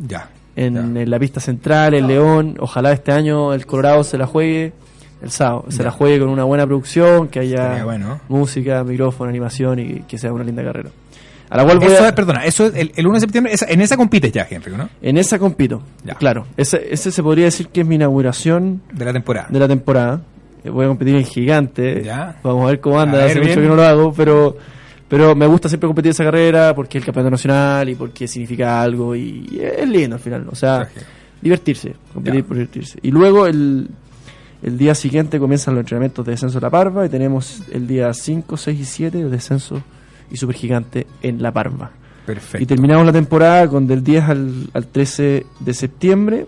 Ya. 0.08 0.30
En, 0.56 0.74
Ya. 0.96 1.02
en 1.02 1.10
la 1.10 1.20
pista 1.20 1.39
central, 1.39 1.94
el 1.94 2.08
León. 2.08 2.58
Ojalá 2.60 2.91
este 2.91 3.12
año 3.12 3.54
el 3.54 3.65
Colorado 3.65 4.04
se 4.04 4.17
la 4.17 4.28
juegue 4.28 4.74
el 5.22 5.32
sábado. 5.32 5.65
Se 5.70 5.78
Ya. 5.80 5.84
la 5.86 5.91
juegue 5.91 6.20
con 6.20 6.30
una 6.30 6.44
buena 6.44 6.65
producción, 6.67 7.28
que 7.30 7.39
haya 7.39 7.84
bueno. 7.86 8.20
música, 8.28 8.84
micrófono, 8.84 9.30
animación 9.30 9.80
y 9.80 10.00
que 10.02 10.17
sea 10.17 10.34
una 10.34 10.44
linda 10.44 10.63
carrera. 10.63 10.89
A 11.50 11.58
la 11.58 11.63
cual 11.65 11.80
voy 11.80 11.88
Eso 11.91 12.04
a- 12.04 12.08
es, 12.10 12.13
perdona, 12.13 12.46
eso 12.46 12.65
es 12.67 12.76
el, 12.76 12.91
el 12.96 13.08
1 13.08 13.15
de 13.15 13.20
septiembre, 13.22 13.54
esa- 13.54 13.65
en 13.67 13.82
esa 13.82 13.98
compites 13.98 14.32
ya, 14.32 14.48
Henry, 14.50 14.74
¿no? 14.76 14.89
en 15.02 15.17
esa 15.17 15.38
compito. 15.39 15.82
Ya. 16.04 16.15
Claro, 16.15 16.46
ese, 16.58 16.94
ese 16.94 17.12
se 17.12 17.22
podría 17.24 17.46
decir 17.46 17.67
que 17.70 17.82
es 17.82 17.88
mi 17.88 17.96
inauguración 17.96 18.82
De 18.94 19.04
la 19.06 19.12
temporada. 19.13 19.48
de 19.50 19.60
la 19.60 19.67
temporada. 19.67 20.22
Eh, 20.63 20.69
Voy 20.69 20.86
a 20.86 20.88
competir 20.89 21.15
en 21.15 21.26
gigante. 21.26 22.04
Ya. 22.04 22.39
Vamos 22.43 22.63
a 22.65 22.67
ver 22.67 22.80
cómo 22.80 23.00
anda. 23.00 23.17
Ver, 23.19 23.32
Hace 23.32 23.39
mucho 23.41 23.62
que 23.62 23.67
no 23.67 23.76
lo 23.76 23.84
hago, 23.84 24.13
pero 24.13 24.58
pero 25.08 25.36
me 25.36 25.45
gusta 25.45 25.67
siempre 25.67 25.88
competir 25.88 26.12
esa 26.12 26.24
carrera 26.24 26.74
porque 26.74 26.97
es 26.97 27.02
el 27.02 27.06
campeonato 27.06 27.32
nacional 27.32 27.89
y 27.89 27.95
porque 27.95 28.28
significa 28.30 28.82
algo 28.82 29.13
y 29.15 29.60
es 29.62 29.88
lindo 29.89 30.15
al 30.15 30.21
final. 30.21 30.47
O 30.50 30.56
sea, 30.56 30.80
Perfecto. 30.80 31.10
divertirse, 31.41 31.93
competir 32.13 32.41
Ya. 32.41 32.47
por 32.47 32.56
divertirse. 32.58 33.00
Y 33.02 33.12
luego 33.12 33.45
el, 33.45 33.89
el 34.63 34.78
día 34.78 34.95
siguiente 34.95 35.38
comienzan 35.38 35.74
los 35.76 35.82
entrenamientos 35.82 36.26
de 36.26 36.32
descenso 36.32 36.60
de 36.60 36.65
La 36.65 36.69
Parva 36.69 37.06
y 37.06 37.10
tenemos 37.10 37.62
el 37.74 37.88
día 37.88 38.13
5, 38.13 38.56
6 38.56 38.80
y 38.80 38.86
7 38.86 39.17
de 39.17 39.30
descenso 39.30 39.82
y 40.32 40.38
supergigante 40.38 41.08
en 41.21 41.41
La 41.41 41.52
Parva. 41.52 41.91
Perfecto. 42.26 42.63
Y 42.63 42.65
terminamos 42.65 43.06
la 43.06 43.12
temporada 43.12 43.67
con 43.67 43.88
del 43.88 44.02
10 44.06 44.24
al, 44.24 44.69
al 44.74 44.88
13 44.88 45.45
de 45.60 45.74
septiembre 45.74 46.45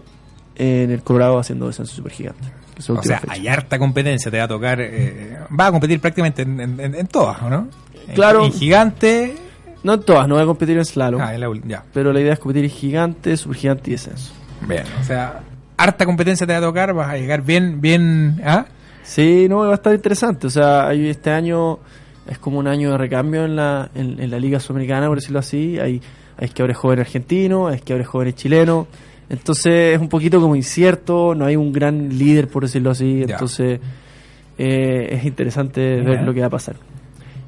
en 0.55 0.89
el 0.91 1.01
Colorado 1.03 1.37
haciendo 1.37 1.67
descenso 1.67 1.93
supergigante. 1.95 2.47
O 2.77 3.03
sea, 3.03 3.19
fecha. 3.19 3.33
hay 3.33 3.47
harta 3.47 3.77
competencia, 3.79 4.29
te 4.31 4.37
va 4.37 4.43
a 4.45 4.47
tocar. 4.47 4.79
Eh, 4.81 5.37
va 5.59 5.67
a 5.67 5.71
competir 5.71 5.99
prácticamente 5.99 6.41
en, 6.43 6.59
en- 6.59 6.79
en- 6.79 6.95
en 6.95 7.07
todas, 7.07 7.41
¿o 7.41 7.49
¿no? 7.49 7.67
Claro. 8.15 8.45
En 8.45 8.51
gigante. 8.51 9.35
No 9.83 9.95
en 9.95 10.01
todas, 10.03 10.27
no 10.29 10.35
voy 10.35 10.43
a 10.43 10.47
competir 10.47 10.77
en 10.77 10.85
slalom. 10.85 11.21
Ah, 11.21 11.33
en 11.33 11.41
la 11.41 11.49
ul- 11.49 11.61
ya. 11.67 11.83
Pero 11.93 12.13
la 12.13 12.21
idea 12.21 12.33
es 12.33 12.39
competir 12.39 12.63
en 12.65 12.69
gigante, 12.71 13.35
supergigante 13.35 13.89
y 13.89 13.93
descenso. 13.93 14.31
Bien, 14.67 14.83
o 15.01 15.03
sea, 15.03 15.41
harta 15.75 16.05
competencia 16.05 16.47
te 16.47 16.53
va 16.53 16.59
a 16.59 16.61
tocar, 16.61 16.93
vas 16.93 17.09
a 17.09 17.17
llegar 17.17 17.41
bien, 17.41 17.81
bien. 17.81 18.41
¿ah? 18.45 18.65
Sí, 19.03 19.47
no, 19.49 19.57
va 19.57 19.71
a 19.71 19.75
estar 19.75 19.93
interesante. 19.93 20.47
O 20.47 20.49
sea, 20.49 20.87
hay- 20.87 21.09
este 21.09 21.31
año 21.31 21.79
es 22.27 22.37
como 22.39 22.59
un 22.59 22.67
año 22.67 22.91
de 22.91 22.97
recambio 22.97 23.43
en 23.43 23.57
la, 23.57 23.89
en, 23.93 24.21
en 24.21 24.31
la 24.31 24.39
Liga 24.39 24.61
Sudamericana, 24.61 25.07
por 25.07 25.17
decirlo 25.17 25.39
así. 25.39 25.77
Hay, 25.79 26.01
hay 26.37 26.45
esquiadores 26.45 26.77
jóvenes 26.77 27.07
argentinos, 27.07 27.69
hay 27.69 27.75
esquiadores 27.75 28.07
jóvenes 28.07 28.35
chilenos. 28.35 28.87
Entonces 29.33 29.95
es 29.95 29.99
un 29.99 30.09
poquito 30.09 30.39
como 30.39 30.55
incierto, 30.55 31.33
no 31.33 31.45
hay 31.45 31.55
un 31.55 31.73
gran 31.73 32.17
líder, 32.17 32.47
por 32.47 32.63
decirlo 32.63 32.91
así. 32.91 33.23
Entonces 33.23 33.79
eh, 34.59 35.07
es 35.09 35.25
interesante 35.25 36.01
ver 36.01 36.21
lo 36.21 36.33
que 36.33 36.41
va 36.41 36.47
a 36.47 36.51
pasar. 36.51 36.75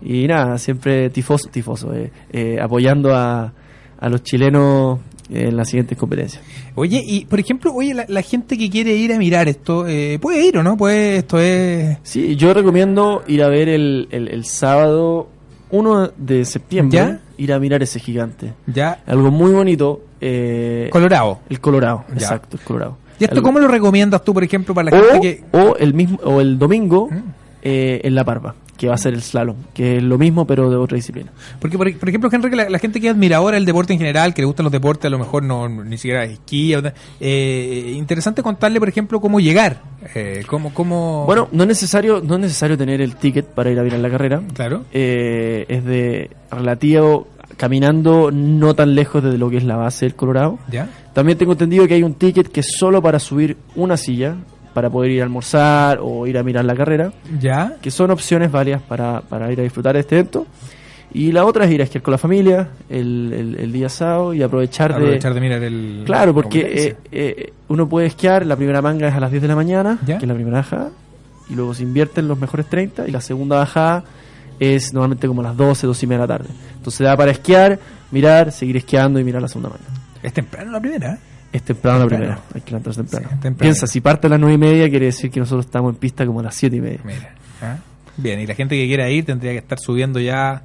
Y 0.02 0.28
nada, 0.28 0.58
siempre 0.58 1.12
tifoso, 1.12 1.48
tifoso 1.50 1.94
eh, 1.94 2.12
eh, 2.32 2.58
apoyando 2.60 3.16
a, 3.16 3.54
a 4.00 4.10
los 4.10 4.24
chilenos 4.24 5.00
en 5.30 5.56
las 5.56 5.70
siguientes 5.70 5.96
competencias. 5.96 6.44
Oye, 6.74 7.02
y 7.06 7.26
por 7.26 7.40
ejemplo, 7.40 7.72
oye, 7.72 7.94
la, 7.94 8.06
la 8.08 8.22
gente 8.24 8.58
que 8.58 8.70
quiere 8.70 8.96
ir 8.96 9.14
a 9.14 9.20
mirar 9.20 9.48
esto, 9.48 9.88
eh, 9.88 10.18
¿puede 10.20 10.44
ir 10.44 10.58
o 10.58 10.64
no? 10.64 10.78
Pues 10.78 11.20
esto 11.20 11.40
es. 11.40 11.98
Sí, 12.02 12.36
yo 12.36 12.52
recomiendo 12.54 13.24
ir 13.28 13.44
a 13.44 13.50
ver 13.50 13.70
el, 13.70 14.08
el, 14.10 14.28
el 14.28 14.46
sábado 14.46 15.30
1 15.70 16.14
de 16.18 16.46
septiembre 16.46 16.98
¿Ya? 16.98 17.22
Ir 17.38 17.54
a 17.54 17.60
mirar 17.60 17.82
ese 17.84 18.00
gigante. 18.00 18.54
Ya. 18.68 19.00
Algo 19.08 19.32
muy 19.32 19.52
bonito. 19.52 20.02
eh, 20.22 20.90
Colorado. 20.92 21.40
el 21.50 21.60
Colorado, 21.60 22.04
Ya. 22.10 22.14
exacto, 22.16 22.58
el 22.58 22.64
Colorado. 22.64 22.98
¿Y 23.20 23.24
esto 23.26 23.36
Algo- 23.38 23.46
cómo 23.48 23.60
lo 23.60 23.68
recomiendas 23.68 24.24
tú, 24.24 24.34
por 24.34 24.44
ejemplo, 24.44 24.74
para 24.74 24.90
la 24.92 24.98
gente 24.98 25.20
que... 25.22 25.44
o 25.58 25.76
el 25.78 25.94
mismo 25.94 26.18
o 26.24 26.42
el 26.42 26.58
domingo 26.58 27.10
Mm. 27.12 27.18
eh, 27.62 28.02
en 28.04 28.16
La 28.16 28.24
Parva, 28.24 28.56
que 28.86 28.90
va 28.90 28.96
a 28.96 29.00
ser 29.00 29.14
el 29.14 29.22
slalom, 29.22 29.56
que 29.74 29.98
es 29.98 30.04
lo 30.04 30.18
mismo 30.18 30.46
pero 30.46 30.70
de 30.70 30.78
otra 30.78 30.96
disciplina. 30.96 31.32
Porque, 31.60 31.78
por, 31.78 31.92
por 31.98 32.10
ejemplo, 32.10 32.30
Henry, 32.32 32.56
la, 32.56 32.70
la 32.70 32.80
gente 32.80 33.02
que 33.02 33.10
admira 33.10 33.38
ahora 33.38 33.58
el 33.58 33.66
deporte 33.66 33.94
en 33.94 34.00
general, 34.00 34.34
que 34.34 34.42
le 34.42 34.46
gustan 34.46 34.64
los 34.64 34.72
deportes, 34.72 35.06
a 35.06 35.10
lo 35.10 35.20
mejor 35.20 35.44
no 35.44 35.68
ni 35.68 35.98
siquiera 35.98 36.24
esquí. 36.24 36.74
eh, 37.20 37.94
interesante 37.96 38.42
contarle, 38.44 38.80
por 38.80 38.90
ejemplo, 38.90 39.20
cómo 39.20 39.40
llegar. 39.40 39.82
Eh, 40.14 40.44
cómo, 40.48 40.74
cómo... 40.74 41.26
Bueno, 41.26 41.50
no 41.52 41.64
es 41.64 41.68
necesario 41.68 42.22
no 42.24 42.36
es 42.36 42.42
necesario 42.42 42.78
tener 42.78 43.02
el 43.02 43.16
ticket 43.16 43.46
para 43.46 43.72
ir 43.72 43.80
a 43.80 43.84
mirar 43.84 44.00
la 44.00 44.10
carrera. 44.10 44.42
Claro. 44.54 44.86
Eh, 44.94 45.66
es 45.68 45.84
de 45.84 46.30
relativo 46.52 47.28
caminando 47.58 48.32
no 48.32 48.74
tan 48.74 48.96
lejos 48.96 49.24
de 49.24 49.38
lo 49.38 49.50
que 49.50 49.58
es 49.58 49.64
la 49.64 49.78
base 49.78 50.06
del 50.06 50.16
Colorado. 50.16 50.60
¿Ya? 50.70 50.90
También 51.14 51.38
tengo 51.38 51.54
entendido 51.54 51.88
que 51.88 51.94
hay 51.94 52.04
un 52.04 52.16
ticket 52.16 52.50
que 52.50 52.60
es 52.60 52.68
solo 52.78 53.02
para 53.02 53.20
subir 53.20 53.58
una 53.76 53.98
silla, 53.98 54.36
para 54.76 54.92
poder 54.92 55.10
ir 55.10 55.22
a 55.22 55.24
almorzar 55.24 55.98
o 56.02 56.28
ir 56.28 56.38
a 56.38 56.44
mirar 56.44 56.66
la 56.66 56.76
carrera, 56.76 57.12
¿Ya? 57.40 57.78
que 57.82 57.90
son 57.90 58.12
opciones 58.12 58.52
válidas 58.52 58.82
para, 58.84 59.22
para 59.22 59.52
ir 59.52 59.60
a 59.60 59.64
disfrutar 59.64 59.96
de 59.96 60.02
este 60.02 60.20
evento. 60.20 60.46
Y 61.14 61.32
la 61.32 61.46
otra 61.46 61.64
es 61.66 61.72
ir 61.72 61.80
a 61.80 61.86
esquiar 61.86 62.02
con 62.04 62.12
la 62.12 62.18
familia 62.18 62.68
el, 62.90 63.32
el- 63.34 63.56
el 63.60 63.72
día 63.72 63.88
sábado 63.88 64.34
y 64.34 64.44
aprovechar, 64.44 64.92
Aprovechar 64.92 65.34
de... 65.34 65.40
de 65.40 65.42
mirar 65.42 65.64
el... 65.64 66.04
Claro, 66.06 66.28
la 66.28 66.34
porque 66.34 66.60
eh, 66.60 66.96
eh, 67.12 67.54
uno 67.70 67.88
puede 67.88 68.08
esquiar, 68.08 68.46
la 68.46 68.58
primera 68.58 68.82
manga 68.82 69.08
es 69.08 69.14
a 69.16 69.20
las 69.22 69.32
10 69.32 69.42
de 69.44 69.48
la 69.48 69.56
mañana, 69.56 69.98
¿Ya? 70.06 70.18
que 70.18 70.26
es 70.26 70.28
la 70.28 70.36
primera 70.36 70.58
bajada, 70.58 70.90
y 71.50 71.56
luego 71.56 71.74
se 71.74 71.84
invierte 71.84 72.20
en 72.20 72.28
los 72.28 72.38
mejores 72.38 72.66
30, 72.68 73.08
y 73.08 73.12
la 73.12 73.22
segunda 73.22 73.56
bajada 73.58 74.04
es 74.60 74.94
normalmente 74.94 75.26
como 75.28 75.40
a 75.40 75.46
las 75.46 75.56
12, 75.58 75.88
12 75.88 76.06
y 76.06 76.10
media 76.10 76.22
de 76.24 76.28
la 76.28 76.38
tarde. 76.38 76.50
Entonces 76.76 77.00
da 77.06 77.16
para 77.16 77.32
esquiar, 77.32 77.80
mirar, 78.12 78.52
seguir 78.52 78.76
esquiando 78.76 79.18
y 79.18 79.24
mirar 79.24 79.42
la 79.42 79.48
segunda 79.48 79.70
manga. 79.70 79.86
Es 80.22 80.34
temprano 80.34 80.72
la 80.72 80.82
primera. 80.82 81.14
¿eh? 81.14 81.18
Es 81.56 81.64
temprano 81.64 82.00
la 82.00 82.06
primera, 82.08 82.40
hay 82.54 82.62
que 82.62 82.72
levantarse 82.72 83.02
temprano. 83.02 83.28
Sí, 83.30 83.36
temprano. 83.42 83.58
Piensa, 83.58 83.88
si 83.88 84.02
parte 84.02 84.28
a 84.28 84.30
las 84.32 84.40
9 84.40 84.56
y 84.56 84.58
media, 84.58 84.90
quiere 84.90 85.06
decir 85.08 85.32
que 85.32 85.40
nosotros 85.40 85.66
estamos 85.66 85.94
en 85.94 86.00
pista 86.00 86.26
como 86.26 86.40
a 86.42 86.44
las 86.44 86.56
7 86.56 86.76
y 86.76 86.82
media. 86.82 87.00
Mira. 87.04 87.34
¿ah? 87.62 87.78
Bien, 88.18 88.40
y 88.40 88.48
la 88.48 88.56
gente 88.56 88.76
que 88.76 88.86
quiera 88.88 89.10
ir 89.10 89.26
tendría 89.26 89.52
que 89.52 89.58
estar 89.60 89.80
subiendo 89.80 90.20
ya... 90.20 90.64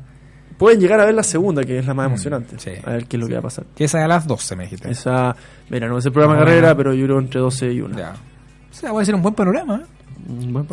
Pueden 0.58 0.78
llegar 0.80 1.00
a 1.00 1.06
ver 1.06 1.14
la 1.14 1.22
segunda, 1.22 1.62
que 1.64 1.78
es 1.78 1.86
la 1.86 1.94
más 1.94 2.06
Mm, 2.06 2.10
emocionante. 2.12 2.56
sí. 2.58 2.70
A 2.84 2.90
ver 2.90 3.06
qué 3.06 3.16
es 3.16 3.20
lo 3.20 3.26
que 3.28 3.32
va 3.34 3.38
a 3.38 3.42
pasar. 3.42 3.64
Que 3.74 3.84
esa 3.84 3.98
es 3.98 4.04
a 4.04 4.08
las 4.08 4.26
12, 4.26 4.56
me 4.56 4.64
dijiste. 4.64 4.90
Esa, 4.90 5.34
mira, 5.70 5.88
no 5.88 5.96
es 5.98 6.04
el 6.06 6.12
programa 6.12 6.36
de 6.36 6.42
Ah. 6.42 6.44
carrera, 6.44 6.76
pero 6.76 6.92
yo 6.92 7.06
creo 7.06 7.18
entre 7.18 7.40
12 7.40 7.72
y 7.72 7.80
1. 7.80 7.96
Ya. 7.96 8.12
O 8.70 8.74
sea, 8.74 8.90
puede 8.90 9.06
ser 9.06 9.14
un 9.14 9.22
buen 9.22 9.34
panorama. 9.34 9.76
¿eh? 9.82 9.86
Un 10.28 10.52
buen 10.52 10.66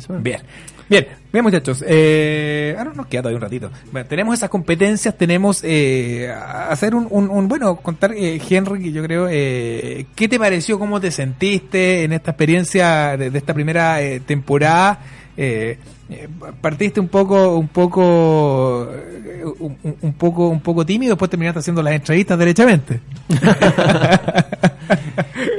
semana. 0.00 0.22
Bien, 0.22 0.40
bien, 0.88 1.06
bien 1.32 1.44
muchachos. 1.44 1.84
Eh, 1.86 2.74
ahora 2.78 2.92
nos 2.94 3.06
queda 3.06 3.22
todavía 3.22 3.36
un 3.38 3.42
ratito. 3.42 3.70
Bueno, 3.90 4.06
tenemos 4.08 4.34
esas 4.36 4.50
competencias, 4.50 5.16
tenemos 5.16 5.60
eh, 5.64 6.32
hacer 6.68 6.94
un, 6.94 7.06
un- 7.10 7.30
un- 7.30 7.48
bueno, 7.48 7.76
contar 7.76 8.12
eh, 8.12 8.40
Henry, 8.48 8.82
que 8.82 8.92
yo 8.92 9.02
creo, 9.02 9.28
eh, 9.30 10.06
¿qué 10.14 10.28
te 10.28 10.38
pareció, 10.38 10.78
cómo 10.78 11.00
te 11.00 11.10
sentiste 11.10 12.04
en 12.04 12.12
esta 12.12 12.32
experiencia 12.32 13.16
de, 13.16 13.30
de 13.30 13.38
esta 13.38 13.54
primera 13.54 14.02
eh, 14.02 14.20
temporada? 14.20 14.98
Eh, 15.36 15.78
partiste 16.60 17.00
un 17.00 17.08
poco, 17.08 17.56
un 17.56 17.68
poco, 17.68 18.88
un, 19.60 19.76
un- 19.82 19.96
un 20.02 20.12
poco, 20.12 20.48
un 20.48 20.60
poco 20.60 20.84
tímido, 20.84 21.12
después 21.14 21.30
terminaste 21.30 21.60
haciendo 21.60 21.82
las 21.82 21.94
entrevistas 21.94 22.38
derechamente. 22.38 23.00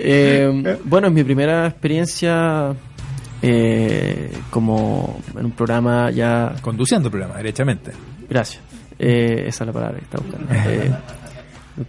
Eh, 0.05 0.77
bueno, 0.83 1.07
es 1.07 1.13
mi 1.13 1.23
primera 1.23 1.65
experiencia 1.67 2.73
eh, 3.45 4.31
como 4.49 5.19
en 5.37 5.45
un 5.45 5.51
programa 5.51 6.09
ya... 6.11 6.55
Conduciendo 6.61 7.07
el 7.07 7.11
programa, 7.11 7.35
derechamente. 7.37 7.91
Gracias. 8.29 8.61
Eh, 8.97 9.43
esa 9.47 9.63
es 9.63 9.67
la 9.67 9.73
palabra 9.73 9.97
que 9.99 10.05
estaba 10.05 10.23
buscando. 10.23 10.53
Eh, 10.53 10.91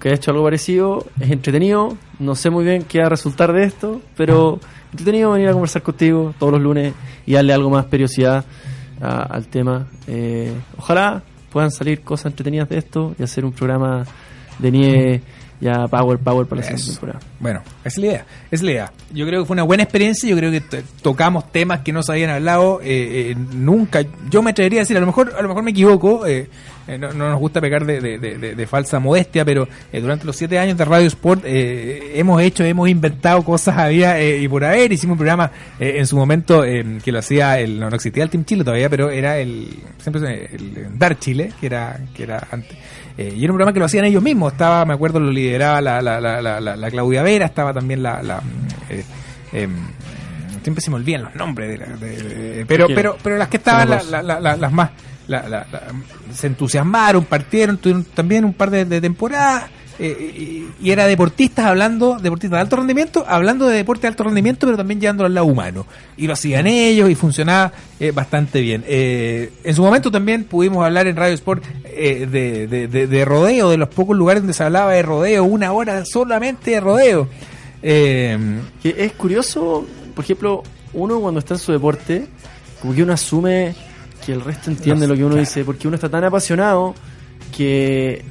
he 0.02 0.12
hecho 0.14 0.30
algo 0.32 0.42
parecido, 0.44 1.06
es 1.20 1.30
entretenido, 1.30 1.96
no 2.18 2.34
sé 2.34 2.50
muy 2.50 2.64
bien 2.64 2.82
qué 2.84 3.00
va 3.00 3.06
a 3.06 3.10
resultar 3.10 3.52
de 3.52 3.64
esto, 3.64 4.00
pero 4.16 4.58
entretenido 4.90 5.30
venir 5.32 5.48
a 5.48 5.52
conversar 5.52 5.82
contigo 5.82 6.34
todos 6.38 6.54
los 6.54 6.62
lunes 6.62 6.92
y 7.26 7.34
darle 7.34 7.52
algo 7.52 7.70
más 7.70 7.84
periodicidad 7.86 8.44
a- 9.00 9.22
al 9.22 9.46
tema. 9.48 9.86
Eh, 10.06 10.52
ojalá 10.78 11.22
puedan 11.52 11.70
salir 11.70 12.00
cosas 12.00 12.26
entretenidas 12.32 12.68
de 12.68 12.78
esto 12.78 13.14
y 13.18 13.22
hacer 13.22 13.44
un 13.44 13.52
programa 13.52 14.04
de 14.58 14.70
nieve 14.72 15.22
ya 15.64 15.88
power, 15.88 16.18
power 16.18 16.46
para 16.46 16.60
la 16.60 16.66
siguiente 16.66 16.92
temporada. 16.92 17.20
Bueno, 17.40 17.62
es 17.84 17.96
la 17.96 18.06
idea, 18.06 18.26
es 18.50 18.62
la 18.62 18.70
idea. 18.70 18.92
Yo 19.14 19.26
creo 19.26 19.40
que 19.40 19.46
fue 19.46 19.54
una 19.54 19.62
buena 19.62 19.82
experiencia, 19.82 20.28
yo 20.28 20.36
creo 20.36 20.50
que 20.50 20.60
tocamos 21.00 21.50
temas 21.52 21.80
que 21.80 21.90
no 21.90 22.02
se 22.02 22.12
habían 22.12 22.28
hablado 22.28 22.82
eh, 22.82 23.30
eh, 23.30 23.34
nunca. 23.34 24.04
Yo 24.28 24.42
me 24.42 24.50
atrevería 24.50 24.80
a 24.80 24.82
decir, 24.82 24.94
a 24.98 25.00
lo 25.00 25.06
mejor, 25.06 25.34
a 25.38 25.40
lo 25.40 25.48
mejor 25.48 25.62
me 25.62 25.70
equivoco, 25.70 26.26
eh, 26.26 26.50
eh, 26.86 26.98
no, 26.98 27.12
no 27.12 27.30
nos 27.30 27.38
gusta 27.38 27.60
pecar 27.60 27.84
de, 27.86 28.00
de- 28.00 28.18
de- 28.18 28.38
de- 28.38 28.54
de 28.54 28.66
falsa 28.66 28.98
modestia, 29.00 29.44
pero 29.44 29.66
eh, 29.92 30.00
durante 30.00 30.24
los 30.26 30.36
siete 30.36 30.58
años 30.58 30.76
de 30.76 30.84
Radio 30.84 31.06
Sport 31.06 31.42
eh, 31.46 32.12
hemos 32.16 32.42
hecho, 32.42 32.62
hemos 32.64 32.88
inventado 32.88 33.42
cosas 33.42 33.78
había 33.78 34.20
eh, 34.20 34.38
y 34.40 34.48
por 34.48 34.64
haber. 34.64 34.92
Hicimos 34.92 35.14
un 35.14 35.18
programa 35.18 35.50
eh, 35.80 35.94
en 35.98 36.06
su 36.06 36.16
momento 36.16 36.62
que 36.62 37.12
lo 37.12 37.18
hacía, 37.18 37.58
el, 37.58 37.80
no, 37.80 37.88
no 37.90 37.96
existía 37.96 38.22
el 38.22 38.30
Team 38.30 38.44
Chile 38.44 38.64
todavía, 38.64 38.88
pero 38.90 39.10
era 39.10 39.38
el, 39.38 39.68
siempre 39.98 40.48
el 40.52 40.98
Dar 40.98 41.18
Chile, 41.18 41.52
que 41.60 41.66
era, 41.66 41.98
que 42.14 42.22
era 42.24 42.46
antes. 42.50 42.76
Eh, 43.16 43.32
y 43.36 43.44
era 43.44 43.52
un 43.52 43.56
programa 43.56 43.72
que 43.72 43.78
lo 43.78 43.84
hacían 43.86 44.04
ellos 44.04 44.22
mismos. 44.22 44.52
Estaba, 44.52 44.84
me 44.84 44.92
acuerdo, 44.94 45.20
lo 45.20 45.30
lideraba 45.30 45.80
la, 45.80 46.02
la, 46.02 46.20
la, 46.20 46.42
la, 46.42 46.60
la- 46.60 46.76
la 46.76 46.90
Claudia 46.90 47.22
Vera, 47.22 47.46
estaba 47.46 47.72
también 47.72 48.02
la. 48.02 48.22
la 48.22 48.42
eh, 48.90 49.04
em, 49.52 49.70
siempre 50.62 50.82
se 50.82 50.90
me 50.90 50.96
olvidan 50.96 51.22
los 51.22 51.34
nombres, 51.36 51.68
de 51.70 51.78
la- 51.78 51.96
de- 51.96 52.16
de- 52.56 52.66
pero, 52.66 52.86
pero, 52.94 53.16
pero 53.22 53.36
las 53.36 53.48
que 53.48 53.58
estaban, 53.58 53.88
las 54.60 54.72
más. 54.72 54.90
La- 55.28 55.42
la- 55.48 55.66
la- 55.72 55.82
se 56.34 56.46
entusiasmaron, 56.48 57.24
partieron, 57.24 57.78
tuvieron 57.78 58.04
también 58.04 58.44
un 58.44 58.52
par 58.54 58.70
de, 58.70 58.84
temporadas. 59.00 59.64
eh, 59.96 60.66
y, 60.80 60.86
y 60.88 60.90
era 60.90 61.06
deportistas 61.06 61.66
hablando, 61.66 62.18
deportistas 62.20 62.56
de 62.58 62.62
alto 62.62 62.74
rendimiento, 62.76 63.24
hablando 63.28 63.68
de 63.68 63.76
deporte 63.76 64.02
de 64.02 64.08
alto 64.08 64.24
rendimiento, 64.24 64.66
pero 64.66 64.76
también 64.76 65.00
llevándolo 65.00 65.26
al 65.28 65.34
lado 65.34 65.46
humano. 65.46 65.86
Y 66.16 66.26
lo 66.26 66.32
hacían 66.32 66.66
ellos 66.66 67.08
y 67.10 67.14
funcionaba 67.14 67.72
eh, 68.00 68.10
bastante 68.10 68.60
bien. 68.60 68.82
Eh, 68.88 69.52
en 69.62 69.72
su 69.74 69.82
momento 69.82 70.10
también 70.10 70.44
pudimos 70.44 70.84
hablar 70.84 71.06
en 71.06 71.14
Radio 71.14 71.34
Sport 71.34 71.62
eh, 71.84 72.26
de, 72.28 72.66
de- 72.66 72.88
de- 72.88 73.06
de 73.06 73.24
rodeo, 73.24 73.70
de 73.70 73.76
los 73.76 73.88
pocos 73.88 74.16
lugares 74.16 74.42
donde 74.42 74.52
se 74.54 74.64
hablaba 74.64 74.90
de 74.92 75.02
rodeo, 75.02 75.44
una 75.44 75.70
hora 75.72 76.04
solamente 76.04 76.72
de 76.72 76.80
rodeo. 76.80 77.28
Es 78.82 79.12
curioso, 79.16 79.86
por 80.14 80.24
ejemplo, 80.24 80.62
uno 80.92 81.20
cuando 81.20 81.38
está 81.38 81.54
en 81.54 81.60
su 81.60 81.70
deporte, 81.72 82.26
como 82.80 82.94
que 82.94 83.02
uno 83.02 83.12
asume 83.12 83.74
que 84.24 84.32
el 84.32 84.40
resto 84.40 84.70
entiende 84.70 85.06
No, 85.06 85.12
lo 85.12 85.16
que 85.16 85.24
uno 85.24 85.34
claro. 85.34 85.40
dice, 85.40 85.64
porque 85.64 85.86
uno 85.88 85.94
está 85.96 86.08
tan 86.08 86.24
apasionado 86.24 86.94
que, 87.56 88.22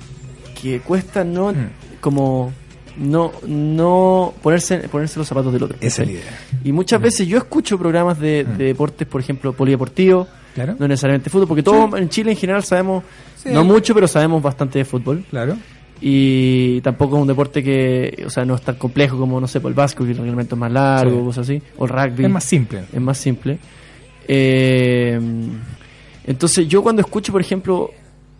que 0.61 0.79
cuesta 0.81 1.23
no 1.23 1.51
Mm. 1.53 1.55
como 2.01 2.51
no 2.97 3.31
no 3.47 4.33
ponerse 4.43 4.77
ponerse 4.87 5.17
los 5.17 5.27
zapatos 5.27 5.51
del 5.51 5.63
otro. 5.63 5.77
esa 5.81 6.03
es 6.03 6.07
la 6.07 6.13
idea. 6.13 6.39
Y 6.63 6.71
muchas 6.71 7.01
veces 7.01 7.27
yo 7.27 7.37
escucho 7.39 7.77
programas 7.79 8.19
de, 8.19 8.45
Mm. 8.47 8.57
de 8.57 8.65
deportes, 8.65 9.07
por 9.07 9.19
ejemplo, 9.21 9.53
polideportivos, 9.53 10.27
Claro. 10.53 10.75
no 10.77 10.87
necesariamente 10.87 11.29
fútbol, 11.31 11.47
porque 11.47 11.63
todos 11.63 11.99
en 11.99 12.09
Chile 12.09 12.31
en 12.31 12.37
general 12.37 12.63
sabemos, 12.63 13.03
Sí. 13.37 13.49
no 13.51 13.63
mucho, 13.63 13.93
pero 13.95 14.07
sabemos 14.07 14.43
bastante 14.43 14.77
de 14.79 14.85
fútbol 14.85 15.23
Claro. 15.29 15.57
y 15.99 16.79
tampoco 16.81 17.15
es 17.15 17.21
un 17.23 17.27
deporte 17.27 17.63
que, 17.63 18.23
o 18.27 18.29
sea, 18.29 18.45
no 18.45 18.53
es 18.55 18.61
tan 18.61 18.75
complejo 18.75 19.17
como, 19.17 19.41
no 19.41 19.47
sé, 19.47 19.59
por 19.59 19.71
el 19.71 19.75
básquet, 19.75 20.05
que 20.05 20.11
el 20.11 20.17
reglamento 20.19 20.53
es 20.55 20.59
más 20.59 20.71
largo, 20.71 21.17
Sí. 21.19 21.25
cosas 21.25 21.49
así, 21.49 21.61
o 21.77 21.85
el 21.85 21.89
rugby, 21.89 22.25
Es 22.25 22.29
más 22.31 22.43
simple. 22.43 22.83
es 22.93 23.01
más 23.01 23.17
simple. 23.17 23.57
Eh, 24.27 25.19
entonces, 26.25 26.67
yo 26.67 26.81
cuando 26.83 27.01
escucho, 27.01 27.31
por 27.31 27.41
ejemplo, 27.41 27.91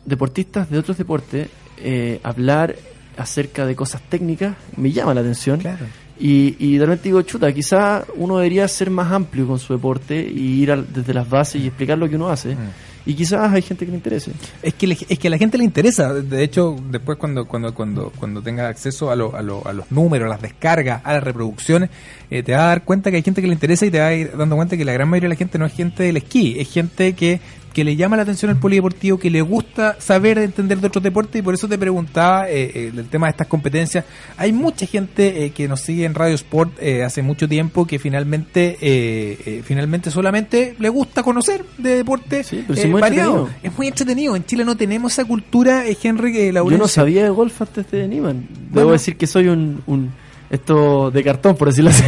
deportistas 0.06 0.70
de 0.70 0.78
otros 0.78 0.98
deportes 0.98 1.48
eh, 1.78 2.20
hablar 2.24 2.76
acerca 3.18 3.66
de 3.66 3.76
cosas 3.76 4.02
técnicas, 4.10 4.56
me 4.78 4.92
llama 4.92 5.14
la 5.14 5.22
atención. 5.22 5.60
Claro. 5.60 5.86
Y, 6.20 6.56
y 6.60 6.78
de 6.78 6.86
repente 6.86 7.10
digo, 7.10 7.22
chuta, 7.24 7.52
quizá 7.52 8.06
uno 8.16 8.38
debería 8.38 8.68
ser 8.68 8.90
más 8.90 9.12
amplio 9.12 9.48
con 9.48 9.60
su 9.60 9.74
deporte 9.74 10.16
y 10.22 10.62
ir 10.62 10.72
al- 10.72 10.92
desde 10.94 11.14
las 11.14 11.30
bases 11.30 11.62
y 11.62 11.68
explicar 11.68 11.98
lo 11.98 12.08
que 12.08 12.16
uno 12.16 12.30
hace. 12.30 12.56
Mm. 12.56 12.60
Y 13.06 13.16
quizás 13.16 13.52
hay 13.52 13.62
gente 13.62 13.84
que 13.86 13.92
le 13.92 13.98
interese. 13.98 14.32
Es 14.62 14.76
que, 14.76 14.88
le- 14.88 14.98
es 15.10 15.20
que 15.20 15.28
a 15.28 15.32
la 15.32 15.38
gente 15.38 15.58
le 15.58 15.64
interesa. 15.66 16.14
De 16.14 16.42
hecho, 16.44 16.76
después 16.90 17.18
cuando 17.18 17.46
cuando 17.46 17.74
cuando 17.74 18.12
cuando 18.18 18.42
tenga 18.42 18.68
acceso 18.70 19.12
a, 19.12 19.16
lo- 19.16 19.36
a, 19.36 19.42
lo- 19.42 19.68
a 19.68 19.74
los 19.74 19.92
números, 19.92 20.28
a 20.28 20.30
las 20.30 20.42
descargas, 20.42 21.02
a 21.04 21.14
las 21.14 21.24
reproducciones, 21.24 21.90
eh, 22.30 22.44
te 22.44 22.54
vas 22.54 22.62
a 22.62 22.68
dar 22.68 22.84
cuenta 22.86 23.10
que 23.12 23.18
hay 23.18 23.24
gente 23.24 23.42
que 23.42 23.48
le 23.48 23.54
interesa 23.54 23.86
y 23.86 23.92
te 23.92 24.00
vas 24.00 24.10
a 24.10 24.14
ir 24.14 24.32
dando 24.38 24.56
cuenta 24.56 24.78
que 24.78 24.86
la 24.86 24.94
gran 24.94 25.10
mayoría 25.10 25.28
de 25.28 25.36
la 25.36 25.38
gente 25.38 25.58
no 25.60 25.66
es 25.66 25.74
gente 25.74 26.04
del 26.04 26.18
esquí, 26.18 26.56
es 26.60 26.72
gente 26.72 27.14
que 27.14 27.42
que 27.74 27.84
le 27.84 27.96
llama 27.96 28.16
la 28.16 28.24
atención 28.24 28.52
el 28.52 28.58
polideportivo, 28.58 29.18
que 29.18 29.30
le 29.32 29.42
gusta 29.42 29.96
saber 30.00 30.38
entender 30.38 30.80
de 30.80 30.88
otros 30.88 31.04
deportes 31.04 31.40
y 31.40 31.42
por 31.42 31.54
eso 31.56 31.68
te 31.68 31.78
preguntaba 31.78 32.50
eh, 32.50 32.72
eh, 32.74 32.92
el 32.96 33.06
tema 33.10 33.28
de 33.28 33.32
estas 33.32 33.48
competencias. 33.48 34.06
Hay 34.38 34.52
mucha 34.54 34.86
gente 34.86 35.46
eh, 35.46 35.50
que 35.52 35.68
nos 35.68 35.82
sigue 35.82 36.06
en 36.06 36.14
Radio 36.14 36.36
Sport 36.36 36.74
eh, 36.80 37.04
hace 37.04 37.22
mucho 37.24 37.48
tiempo 37.50 37.86
que 37.88 37.98
finalmente 38.00 38.78
eh, 38.80 39.38
eh, 39.46 39.62
finalmente 39.66 40.12
solamente 40.12 40.76
le 40.78 40.90
gusta 40.90 41.24
conocer 41.24 41.66
de 41.78 41.96
deportes 41.98 42.48
Sí, 42.48 42.64
pero 42.68 42.80
es 42.80 42.88
muy 42.88 43.02
entretenido. 43.02 43.50
Es 43.64 43.78
muy 43.78 43.88
entretenido. 43.88 44.36
En 44.36 44.46
Chile 44.46 44.66
no 44.66 44.78
tenemos 44.78 45.14
esa 45.14 45.26
cultura, 45.26 45.88
eh, 45.88 45.98
Henry, 46.02 46.32
que 46.32 46.46
Yo 46.48 46.52
Laurencio. 46.54 46.78
no 46.84 46.88
sabía 46.88 47.24
de 47.24 47.30
golf 47.30 47.62
antes 47.62 47.90
de 47.90 48.08
Niman. 48.08 48.48
Debo 48.52 48.72
Bueno. 48.74 48.92
decir 48.92 49.18
que 49.18 49.26
soy 49.28 49.48
un, 49.48 49.82
un 49.88 50.12
esto 50.54 51.10
de 51.10 51.24
cartón, 51.24 51.56
por 51.56 51.70
decirlo 51.70 51.90
así. 51.90 52.04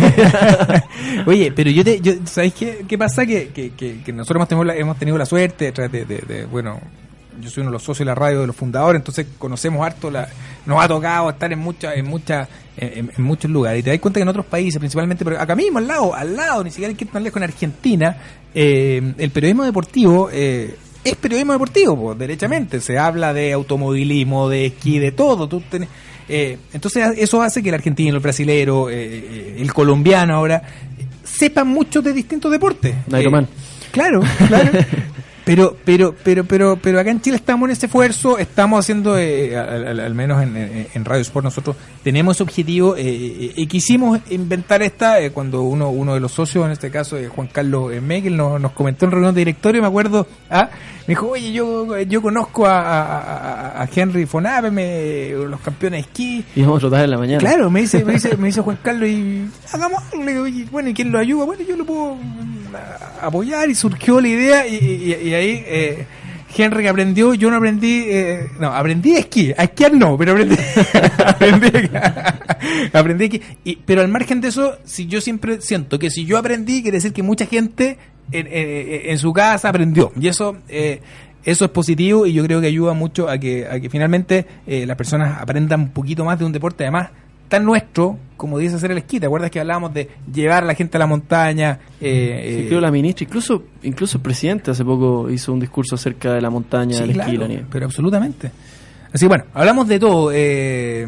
Oye, 1.26 1.52
pero 1.52 1.72
yo 1.72 1.84
te, 1.84 2.00
yo, 2.00 2.14
¿sabes 2.26 2.54
qué, 2.54 2.98
pasa? 2.98 3.26
Que, 3.26 3.50
que, 3.50 4.14
nosotros 4.14 4.36
hemos 4.36 4.48
tenido, 4.48 4.64
la, 4.64 4.76
hemos 4.76 4.98
tenido 4.98 5.18
la 5.18 5.26
suerte, 5.26 5.72
de, 5.72 6.48
bueno, 6.52 6.80
yo 7.42 7.50
soy 7.50 7.62
uno 7.62 7.72
de 7.72 7.74
los 7.74 7.82
socios 7.82 8.00
de 8.00 8.06
la 8.06 8.14
radio 8.14 8.42
de 8.42 8.48
los 8.48 8.56
fundadores, 8.56 9.00
entonces 9.00 9.26
conocemos 9.40 9.84
harto, 9.84 10.12
la, 10.12 10.30
nos 10.68 10.84
ha 10.84 10.88
tocado 10.88 11.32
estar 11.32 11.52
en 11.52 11.58
muchas, 11.58 11.98
en 11.98 12.06
muchas, 12.06 12.48
en, 12.78 13.12
en 13.18 13.24
muchos 13.24 13.50
lugares. 13.50 13.80
Y 13.80 13.84
te 13.84 13.90
das 13.90 14.00
cuenta 14.00 14.20
que 14.20 14.24
en 14.24 14.30
otros 14.30 14.46
países, 14.46 14.78
principalmente, 14.78 15.26
pero 15.26 15.42
acá 15.42 15.56
mismo, 15.56 15.80
al 15.80 15.88
lado, 15.88 16.14
al 16.14 16.36
lado, 16.36 16.64
ni 16.64 16.70
siquiera 16.70 16.90
hay 16.90 16.96
que 16.96 17.06
ir 17.06 17.12
tan 17.12 17.24
lejos, 17.24 17.38
en 17.38 17.44
Argentina, 17.44 18.18
eh, 18.54 19.14
el 19.18 19.32
periodismo 19.32 19.64
deportivo 19.64 20.30
eh, 20.32 20.78
es 21.04 21.16
periodismo 21.16 21.54
deportivo, 21.54 21.96
pues, 21.96 22.18
derechamente. 22.18 22.82
Se 22.82 22.98
habla 22.98 23.34
de 23.34 23.54
automovilismo, 23.54 24.50
de 24.50 24.68
esquí, 24.68 24.98
de 24.98 25.12
todo. 25.12 25.48
Tú 25.48 25.62
tenés, 25.62 25.90
eh, 26.28 26.58
entonces 26.74 27.04
eso 27.18 27.42
hace 27.42 27.62
que 27.62 27.70
el 27.70 27.76
argentino, 27.76 28.16
el 28.16 28.22
brasilero, 28.22 28.90
eh, 28.90 28.96
eh, 28.96 29.56
el 29.60 29.74
colombiano 29.74 30.36
ahora 30.36 30.62
sepan 31.24 31.68
mucho 31.68 32.02
de 32.02 32.14
distintos 32.14 32.52
deportes. 32.52 32.96
Nairo 33.08 33.38
Eh, 33.40 33.46
Claro, 33.92 34.22
claro. 34.48 34.72
Pero, 35.46 35.78
pero, 35.86 36.16
pero, 36.24 36.44
pero, 36.44 36.76
pero 36.82 37.00
acá 37.00 37.12
en 37.12 37.22
Chile 37.22 37.36
estamos 37.38 37.68
en 37.68 37.74
ese 37.74 37.86
esfuerzo, 37.86 38.38
estamos 38.40 38.80
haciendo, 38.80 39.18
eh, 39.18 39.56
al, 39.56 40.14
menos 40.16 40.42
en, 40.42 40.58
en- 40.58 40.88
en 40.94 41.06
Radio 41.06 41.22
Sport 41.22 41.44
nosotros 41.44 41.76
tenemos 42.04 42.36
ese 42.36 42.44
objetivo 42.44 42.96
eh, 42.96 43.04
eh, 43.06 43.54
y 43.56 43.68
quisimos 43.68 44.20
inventar 44.32 44.82
esta 44.82 45.20
eh, 45.22 45.32
cuando 45.32 45.62
uno, 45.62 45.90
uno 45.92 46.16
de 46.16 46.20
los 46.20 46.32
socios, 46.32 46.66
en 46.66 46.72
este 46.72 46.90
caso 46.90 47.16
eh, 47.18 47.28
Juan 47.28 47.48
Carlos 47.52 47.94
eh, 47.94 48.02
Megel, 48.02 48.36
nos, 48.36 48.60
nos 48.60 48.72
comentó 48.72 49.06
en 49.06 49.12
reunión 49.12 49.36
de 49.36 49.42
directorio, 49.42 49.82
me 49.84 49.88
acuerdo, 49.88 50.28
ah, 50.50 50.70
me 51.08 51.12
dijo, 51.12 51.28
oye, 51.30 51.52
yo, 51.52 51.96
yo 52.02 52.22
conozco 52.24 52.66
a, 52.66 53.84
a- 53.84 53.88
Henry 53.96 54.26
Fonabe, 54.26 54.72
me, 54.72 55.30
los 55.48 55.60
campeones 55.62 55.98
de 56.04 56.10
esquí, 56.10 56.44
Y 56.56 56.62
vamos 56.64 56.78
a 56.78 56.80
trotar 56.82 57.04
en 57.04 57.12
la 57.12 57.18
mañana. 57.20 57.38
Claro, 57.40 57.70
me 57.70 57.82
dice, 57.82 58.04
me 58.04 58.14
dice, 58.14 58.36
me 58.40 58.48
dice 58.48 58.62
Juan 58.62 58.80
Carlos 58.82 59.08
y 59.08 59.46
hagamos 59.72 60.02
algo. 60.12 60.24
Le 60.26 60.32
digo, 60.32 60.44
"Oye, 60.46 60.66
bueno, 60.72 60.90
¿y 60.90 60.94
quién 60.96 61.12
lo 61.12 61.20
ayuda? 61.20 61.46
Bueno, 61.46 61.64
yo 61.68 61.78
lo 61.78 61.86
puedo 61.86 62.16
mm, 62.16 62.74
apoyar 63.22 63.70
y 63.70 63.76
surgió 63.76 64.20
la 64.20 64.28
idea 64.28 64.68
y, 64.68 64.76
y- 64.76 65.28
y 65.30 65.35
ahí 65.36 65.64
eh, 65.68 66.06
Henry 66.58 66.88
aprendió, 66.88 67.34
yo 67.34 67.50
no 67.52 67.58
aprendí, 67.58 68.04
eh, 68.08 68.48
no, 68.60 68.68
aprendí 68.74 69.16
a 69.16 69.20
esquí, 69.20 69.52
a 69.58 69.64
esquiar 69.66 69.94
no, 69.94 70.18
pero 70.18 70.32
aprendí, 70.34 70.56
aprendí. 72.94 73.42
Y- 73.64 73.78
pero 73.86 74.02
al 74.02 74.08
margen 74.08 74.42
de 74.42 74.50
eso, 74.50 74.78
si 74.84 75.08
yo 75.08 75.22
siempre 75.22 75.62
siento 75.62 76.00
que 76.00 76.10
si 76.10 76.26
yo 76.26 76.38
aprendí, 76.38 76.82
quiere 76.82 76.98
decir 76.98 77.14
que 77.14 77.24
mucha 77.24 77.46
gente 77.46 77.98
en, 78.32 78.48
en- 78.48 79.10
en 79.12 79.18
su 79.18 79.34
casa 79.34 79.70
aprendió. 79.70 80.12
Y 80.20 80.28
eso... 80.28 80.58
Eh, 80.70 81.02
eso 81.44 81.66
es 81.66 81.70
positivo 81.70 82.26
y 82.26 82.34
yo 82.34 82.44
creo 82.44 82.60
que 82.60 82.66
ayuda 82.66 82.94
mucho 82.94 83.30
a 83.30 83.38
que, 83.38 83.68
a 83.70 83.80
que 83.80 83.88
finalmente 83.88 84.48
eh, 84.66 84.84
las 84.88 84.98
personas 84.98 85.40
aprendan 85.40 85.80
un 85.82 85.90
poquito 85.90 86.26
más 86.26 86.40
de 86.40 86.46
un 86.46 86.52
deporte 86.52 86.86
además 86.86 87.12
tan 87.48 87.66
nuestro 87.66 88.18
como 88.38 88.60
dice 88.60 88.76
hacer 88.76 88.92
el 88.92 88.98
esquí. 88.98 89.20
¿Te 89.20 89.28
acuerdas 89.28 89.50
que 89.50 89.60
hablábamos 89.60 89.94
de 89.94 90.10
llevar 90.32 90.64
a 90.64 90.68
la 90.68 90.76
gente 90.76 90.98
a 90.98 91.00
la 91.00 91.08
montaña? 91.08 91.80
Eh, 92.02 92.56
Sí, 92.58 92.64
eh, 92.64 92.66
creo 92.68 92.82
la 92.82 92.92
ministra, 92.92 93.26
incluso 93.26 93.64
incluso 93.84 94.18
el 94.18 94.24
presidente 94.24 94.72
hace 94.72 94.84
poco 94.84 95.30
hizo 95.30 95.54
un 95.54 95.60
discurso 95.60 95.96
acerca 95.96 96.34
de 96.34 96.42
la 96.42 96.50
montaña, 96.50 96.96
sí, 96.96 97.02
del 97.02 97.20
esquí 97.20 97.32
y 97.32 97.38
la 97.38 97.48
nieve. 97.48 97.66
pero 97.72 97.86
absolutamente. 97.86 98.52
Así 99.14 99.28
bueno, 99.28 99.46
hablamos 99.54 99.88
de 99.88 100.00
todo. 100.00 100.32
Eh, 100.34 101.08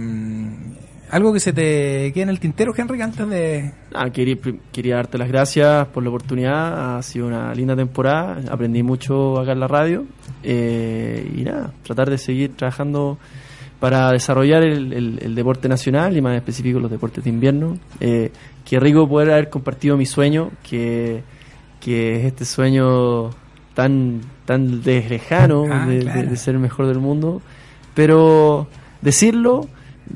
algo 1.10 1.34
que 1.34 1.40
se 1.40 1.54
te 1.54 2.12
quede 2.14 2.24
en 2.24 2.30
el 2.30 2.40
tintero, 2.40 2.74
Henry, 2.76 3.02
antes 3.02 3.28
de... 3.30 3.72
Ah, 3.94 4.10
quería, 4.10 4.36
quería 4.72 4.96
darte 4.96 5.18
las 5.18 5.30
gracias 5.30 5.88
por 5.88 6.04
la 6.04 6.10
oportunidad. 6.10 6.98
Ha 6.98 7.04
sido 7.04 7.28
una 7.28 7.54
linda 7.54 7.76
temporada. 7.76 8.42
Aprendí 8.50 8.84
mucho 8.84 9.40
acá 9.40 9.54
en 9.54 9.60
la 9.60 9.68
radio. 9.68 10.06
Eh, 10.44 11.30
y 11.36 11.44
nada, 11.44 11.72
tratar 11.84 12.10
de 12.10 12.18
seguir 12.18 12.56
trabajando 12.56 13.18
para 13.80 14.12
desarrollar 14.12 14.64
el, 14.64 14.92
el- 14.94 15.20
el 15.22 15.36
deporte 15.36 15.70
nacional 15.70 16.18
y 16.18 16.22
más 16.22 16.36
específico 16.36 16.80
los 16.80 16.90
deportes 16.92 17.24
de 17.24 17.30
invierno. 17.30 17.78
Eh, 18.00 18.32
qué 18.66 18.80
rico 18.80 19.08
poder 19.08 19.32
haber 19.32 19.50
compartido 19.50 19.98
mi 19.98 20.06
sueño, 20.06 20.52
que, 20.68 21.22
que 21.80 22.18
es 22.20 22.26
este 22.26 22.44
sueño 22.46 23.30
tan, 23.76 24.22
tan 24.46 24.82
de- 24.82 25.08
lejano 25.08 25.66
Ah, 25.72 25.86
de, 25.88 26.00
claro. 26.00 26.22
de- 26.22 26.28
de 26.28 26.36
ser 26.38 26.56
el 26.56 26.60
mejor 26.62 26.88
del 26.88 27.00
mundo. 27.00 27.42
Pero 27.94 28.68
decirlo 29.02 29.68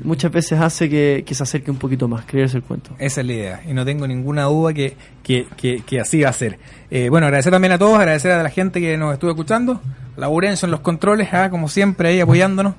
muchas 0.04 0.32
veces 0.32 0.58
hace 0.58 0.88
que, 0.88 1.22
que 1.26 1.34
se 1.34 1.42
acerque 1.42 1.70
un 1.70 1.76
poquito 1.76 2.08
más, 2.08 2.24
creerse 2.24 2.56
el 2.56 2.62
cuento. 2.62 2.92
Esa 2.98 3.20
es 3.20 3.26
la 3.26 3.32
idea, 3.34 3.62
y 3.68 3.74
no 3.74 3.84
tengo 3.84 4.06
ninguna 4.06 4.44
duda 4.44 4.72
que, 4.72 4.96
que, 5.22 5.46
que, 5.56 5.82
que 5.86 6.00
así 6.00 6.22
va 6.22 6.30
a 6.30 6.32
ser. 6.32 6.58
Eh, 6.90 7.08
bueno, 7.10 7.26
agradecer 7.26 7.52
también 7.52 7.72
a 7.72 7.78
todos, 7.78 7.98
agradecer 7.98 8.32
a 8.32 8.42
la 8.42 8.48
gente 8.48 8.80
que 8.80 8.96
nos 8.96 9.12
estuvo 9.12 9.30
escuchando, 9.30 9.82
Laurencio 10.16 10.64
en 10.66 10.70
los 10.70 10.80
controles, 10.80 11.28
ah, 11.32 11.50
como 11.50 11.68
siempre, 11.68 12.08
ahí 12.08 12.20
apoyándonos. 12.20 12.74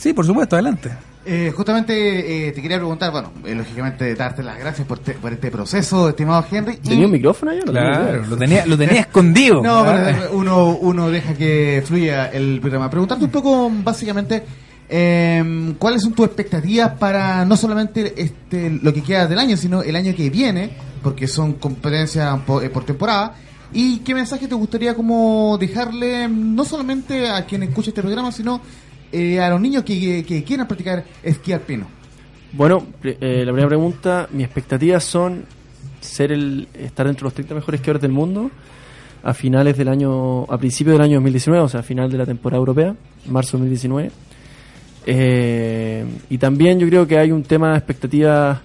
Sí, 0.00 0.12
por 0.14 0.24
supuesto, 0.24 0.56
adelante. 0.56 0.90
Eh, 1.26 1.52
justamente 1.54 2.48
eh, 2.48 2.52
te 2.52 2.62
quería 2.62 2.78
preguntar, 2.78 3.12
bueno, 3.12 3.30
eh, 3.44 3.54
lógicamente 3.54 4.14
darte 4.14 4.42
las 4.42 4.58
gracias 4.58 4.88
por, 4.88 4.98
te- 5.00 5.12
por 5.12 5.30
este 5.30 5.50
proceso, 5.50 6.08
estimado 6.08 6.42
Henry. 6.50 6.78
y- 6.82 6.88
¿Tenía 6.88 7.04
un 7.04 7.12
micrófono 7.12 7.50
ahí? 7.52 7.58
o 7.60 7.66
no 7.66 7.72
tenía 7.72 7.90
Claro, 7.92 8.26
lo 8.26 8.36
tenía, 8.38 8.64
lo 8.66 8.78
tenía 8.78 9.00
escondido. 9.02 9.62
No, 9.62 9.80
Ah. 9.80 10.02
pero 10.06 10.32
uno, 10.32 10.68
uno 10.80 11.10
deja 11.10 11.34
que 11.34 11.82
fluya 11.84 12.28
el 12.28 12.58
programa. 12.60 12.88
Preguntarte 12.88 13.22
un 13.26 13.30
poco, 13.30 13.70
básicamente, 13.84 14.42
eh, 14.88 15.74
cuáles 15.78 16.02
son 16.02 16.14
tus 16.14 16.24
expectativas 16.26 16.92
para 16.98 17.44
no 17.44 17.56
solamente 17.58 18.14
este 18.22 18.70
lo 18.82 18.92
que 18.94 19.02
queda 19.02 19.26
del 19.26 19.38
año, 19.38 19.56
sino 19.58 19.82
el 19.82 19.94
año 19.96 20.14
que 20.16 20.30
viene, 20.30 20.70
porque 21.02 21.28
son 21.28 21.52
competencias 21.54 22.40
po- 22.46 22.62
eh, 22.62 22.70
por, 22.70 22.84
temporada. 22.84 23.34
¿Y 23.72 23.98
qué 23.98 24.14
mensaje 24.14 24.48
te 24.48 24.54
gustaría 24.54 24.94
como 24.94 25.56
dejarle 25.60 26.28
no 26.28 26.64
solamente 26.64 27.28
a 27.28 27.44
quien 27.46 27.62
escucha 27.62 27.90
este 27.90 28.02
programa, 28.02 28.32
sino 28.32 28.60
eh, 29.12 29.40
a 29.40 29.50
los 29.50 29.60
niños 29.60 29.84
que, 29.84 30.44
quieran 30.46 30.66
practicar 30.66 31.04
esquí 31.22 31.52
alpino? 31.52 31.86
Bueno, 32.52 32.86
eh, 33.02 33.42
la 33.44 33.52
primera 33.52 33.68
pregunta, 33.68 34.28
mis 34.32 34.44
expectativas 34.44 35.04
son 35.04 35.44
ser 36.00 36.32
el 36.32 36.68
estar 36.74 37.06
entre 37.06 37.24
los 37.24 37.34
30 37.34 37.54
mejores 37.54 37.80
esquiadores 37.80 38.02
del 38.02 38.12
mundo 38.12 38.50
a 39.22 39.34
finales 39.34 39.76
del 39.76 39.88
año, 39.88 40.44
a 40.44 40.58
principios 40.58 40.94
del 40.94 41.02
año 41.02 41.14
2019, 41.16 41.64
o 41.64 41.68
sea, 41.68 41.80
a 41.80 41.82
final 41.82 42.10
de 42.10 42.18
la 42.18 42.26
temporada 42.26 42.58
europea, 42.58 42.94
marzo 43.26 43.58
2019. 43.58 44.10
Eh, 45.06 46.04
y 46.28 46.38
también 46.38 46.78
yo 46.78 46.86
creo 46.86 47.06
que 47.06 47.18
hay 47.18 47.30
un 47.32 47.42
tema 47.42 47.72
de 47.72 47.78
expectativas, 47.78 48.58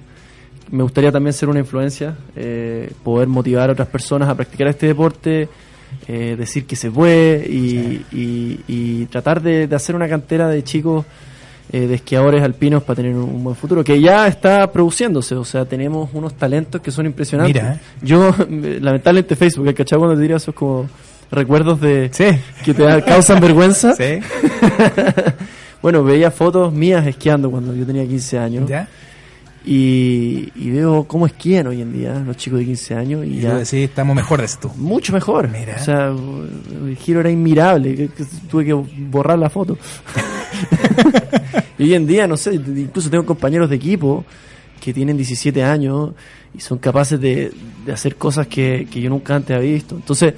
me 0.72 0.84
gustaría 0.84 1.12
también 1.12 1.34
ser 1.34 1.50
una 1.50 1.60
influencia, 1.60 2.16
eh, 2.36 2.92
poder 3.04 3.28
motivar 3.28 3.70
a 3.70 3.74
otras 3.74 3.88
personas 3.88 4.30
a 4.30 4.36
practicar 4.36 4.68
este 4.68 4.88
deporte, 4.88 5.50
eh, 6.08 6.36
decir 6.38 6.66
que 6.66 6.76
se 6.76 6.92
puede 6.92 7.46
y, 7.50 8.06
y- 8.12 8.60
y 8.68 9.06
tratar 9.06 9.42
de, 9.42 9.68
de 9.68 9.76
hacer 9.76 9.96
una 9.96 10.08
cantera 10.08 10.48
de 10.50 10.64
chicos 10.64 11.06
eh, 11.72 11.88
de 11.88 11.96
esquiadores 11.96 12.44
alpinos 12.44 12.84
para 12.84 12.98
tener 12.98 13.16
un, 13.16 13.44
buen 13.44 13.56
futuro, 13.56 13.84
que 13.84 14.00
ya 14.00 14.28
está 14.28 14.72
produciéndose, 14.72 15.34
o 15.36 15.44
sea, 15.44 15.66
tenemos 15.66 16.10
unos 16.14 16.36
talentos 16.36 16.80
que 16.82 16.92
son 16.92 17.06
impresionantes. 17.08 17.56
Mira, 17.62 17.74
eh. 17.76 17.80
Yo, 18.04 18.34
lamentablemente 18.82 19.36
Facebook, 19.36 19.68
el 19.68 19.74
cachado 19.74 20.02
cuando 20.02 20.16
te 20.16 20.22
diría 20.22 20.38
esos 20.38 20.54
como 20.54 20.88
recuerdos 21.32 21.82
de 21.82 22.10
Sí. 22.14 22.26
que 22.64 22.74
te 22.76 23.02
causan 23.04 23.40
vergüenza. 23.42 23.94
Sí. 23.96 24.20
bueno, 25.82 26.04
veía 26.04 26.32
fotos 26.32 26.72
mías 26.74 27.06
esquiando 27.08 27.50
cuando 27.52 27.74
yo 27.76 27.86
tenía 27.86 28.06
15 28.06 28.38
años 28.40 28.70
¿Ya? 28.70 28.88
Y, 29.66 30.52
y 30.56 30.70
veo 30.72 31.06
cómo 31.06 31.26
esquían 31.26 31.68
hoy 31.68 31.82
en 31.82 31.92
día 31.92 32.14
los 32.26 32.38
chicos 32.38 32.60
de 32.60 32.66
15 32.66 32.96
años 32.96 33.26
y 33.26 33.30
Y 33.38 33.42
ya 33.42 33.66
sí, 33.66 33.84
estamos 33.84 34.16
mejor 34.16 34.40
de 34.40 34.46
esto. 34.46 34.72
mucho 34.78 35.12
mejor. 35.14 35.50
Mira. 35.50 35.78
O 35.80 35.84
sea, 35.84 36.08
el 36.10 36.96
giro 36.98 37.20
era 37.22 37.32
inmirable, 37.32 38.10
tuve 38.50 38.66
que 38.66 38.74
borrar 38.74 39.40
la 39.40 39.50
foto. 39.50 39.78
y 41.78 41.84
hoy 41.84 41.94
en 41.94 42.06
día, 42.08 42.28
no 42.28 42.38
sé, 42.38 42.54
incluso 42.56 43.10
tengo 43.10 43.26
compañeros 43.26 43.70
de 43.70 43.76
equipo 43.76 44.24
que 44.80 44.94
tienen 44.94 45.18
17 45.18 45.64
años 45.64 46.12
y 46.54 46.60
son 46.60 46.78
capaces 46.78 47.20
de, 47.20 47.52
de 47.86 47.92
hacer 47.92 48.16
cosas 48.18 48.48
que, 48.48 48.88
que 48.92 49.02
yo 49.02 49.10
nunca 49.10 49.36
antes 49.36 49.56
había 49.58 49.72
visto. 49.74 49.96
Entonces, 49.96 50.34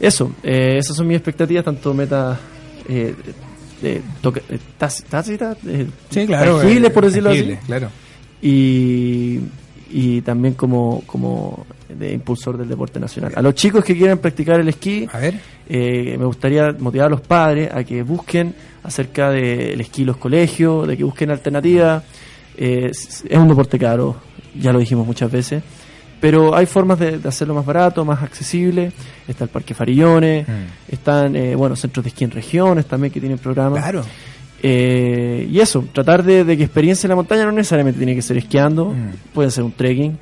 eso, 0.00 0.32
eh, 0.42 0.76
esas 0.78 0.96
son 0.96 1.06
mis 1.06 1.16
expectativas, 1.16 1.64
tanto 1.64 1.94
meta 1.94 2.38
eh, 2.88 3.14
eh, 3.82 4.02
eh, 5.66 5.86
Sí, 6.10 6.26
claro. 6.26 6.58
tangibles, 6.58 6.90
eh, 6.90 6.92
por 6.92 7.04
decirlo 7.06 7.30
tangible, 7.30 7.54
así 7.56 7.66
Claro. 7.66 7.90
Y, 8.42 9.40
y 9.90 10.20
también 10.22 10.54
como, 10.54 11.02
como 11.06 11.66
de 11.88 12.12
impulsor 12.12 12.56
del 12.58 12.68
deporte 12.68 13.00
nacional. 13.00 13.32
A 13.34 13.42
los 13.42 13.54
chicos 13.54 13.84
que 13.84 13.96
quieran 13.96 14.18
practicar 14.18 14.60
el 14.60 14.68
esquí, 14.68 15.06
A 15.12 15.18
ver. 15.18 15.40
eh, 15.68 16.16
me 16.18 16.24
gustaría 16.26 16.72
motivar 16.78 17.06
a 17.06 17.10
los 17.10 17.20
padres 17.22 17.70
a 17.72 17.82
que 17.84 18.02
busquen 18.02 18.54
acerca 18.82 19.30
del 19.30 19.80
esquí 19.80 20.02
en 20.02 20.08
los 20.08 20.16
colegios, 20.18 20.86
de 20.86 20.96
que 20.96 21.04
busquen 21.04 21.30
alternativas. 21.30 22.02
Eh, 22.56 22.88
es 22.90 23.24
es 23.28 23.38
un 23.38 23.48
deporte 23.48 23.78
caro, 23.78 24.16
ya 24.58 24.72
lo 24.72 24.78
dijimos 24.80 25.06
muchas 25.06 25.30
veces, 25.30 25.62
pero 26.20 26.54
hay 26.54 26.66
formas 26.66 26.98
de, 26.98 27.18
de 27.18 27.28
hacerlo 27.28 27.54
más 27.54 27.64
barato, 27.64 28.04
más 28.04 28.22
accesible. 28.22 28.92
Está 29.26 29.44
el 29.44 29.50
Parque 29.50 29.74
Farillones, 29.74 30.46
Mm. 30.46 30.92
están 30.92 31.36
eh, 31.36 31.54
bueno 31.54 31.76
centros 31.76 32.04
de 32.04 32.08
esquí 32.10 32.24
en 32.24 32.30
regiones 32.32 32.86
también 32.86 33.12
que 33.12 33.20
tienen 33.20 33.38
programas. 33.38 33.80
Claro. 33.82 34.02
Eh, 34.62 35.48
y 35.50 35.60
eso, 35.60 35.84
tratar 35.92 36.22
de, 36.24 36.44
de 36.44 36.56
que 36.56 36.64
experiencia 36.64 37.06
en 37.06 37.10
la 37.10 37.16
montaña 37.16 37.44
no 37.44 37.52
necesariamente 37.52 37.98
tiene 37.98 38.14
que 38.14 38.22
ser 38.22 38.36
esquiando, 38.38 38.86
Mm. 38.86 39.32
puede 39.34 39.50
ser 39.50 39.64
un 39.64 39.72
trekking, 39.72 40.18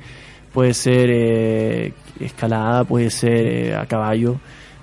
puede 0.53 0.73
ser 0.73 1.09
eh, 1.11 1.93
escalada, 2.19 2.83
puede 2.83 3.09
ser 3.09 3.45
eh, 3.47 3.75
a 3.75 3.85
caballo, 3.85 4.37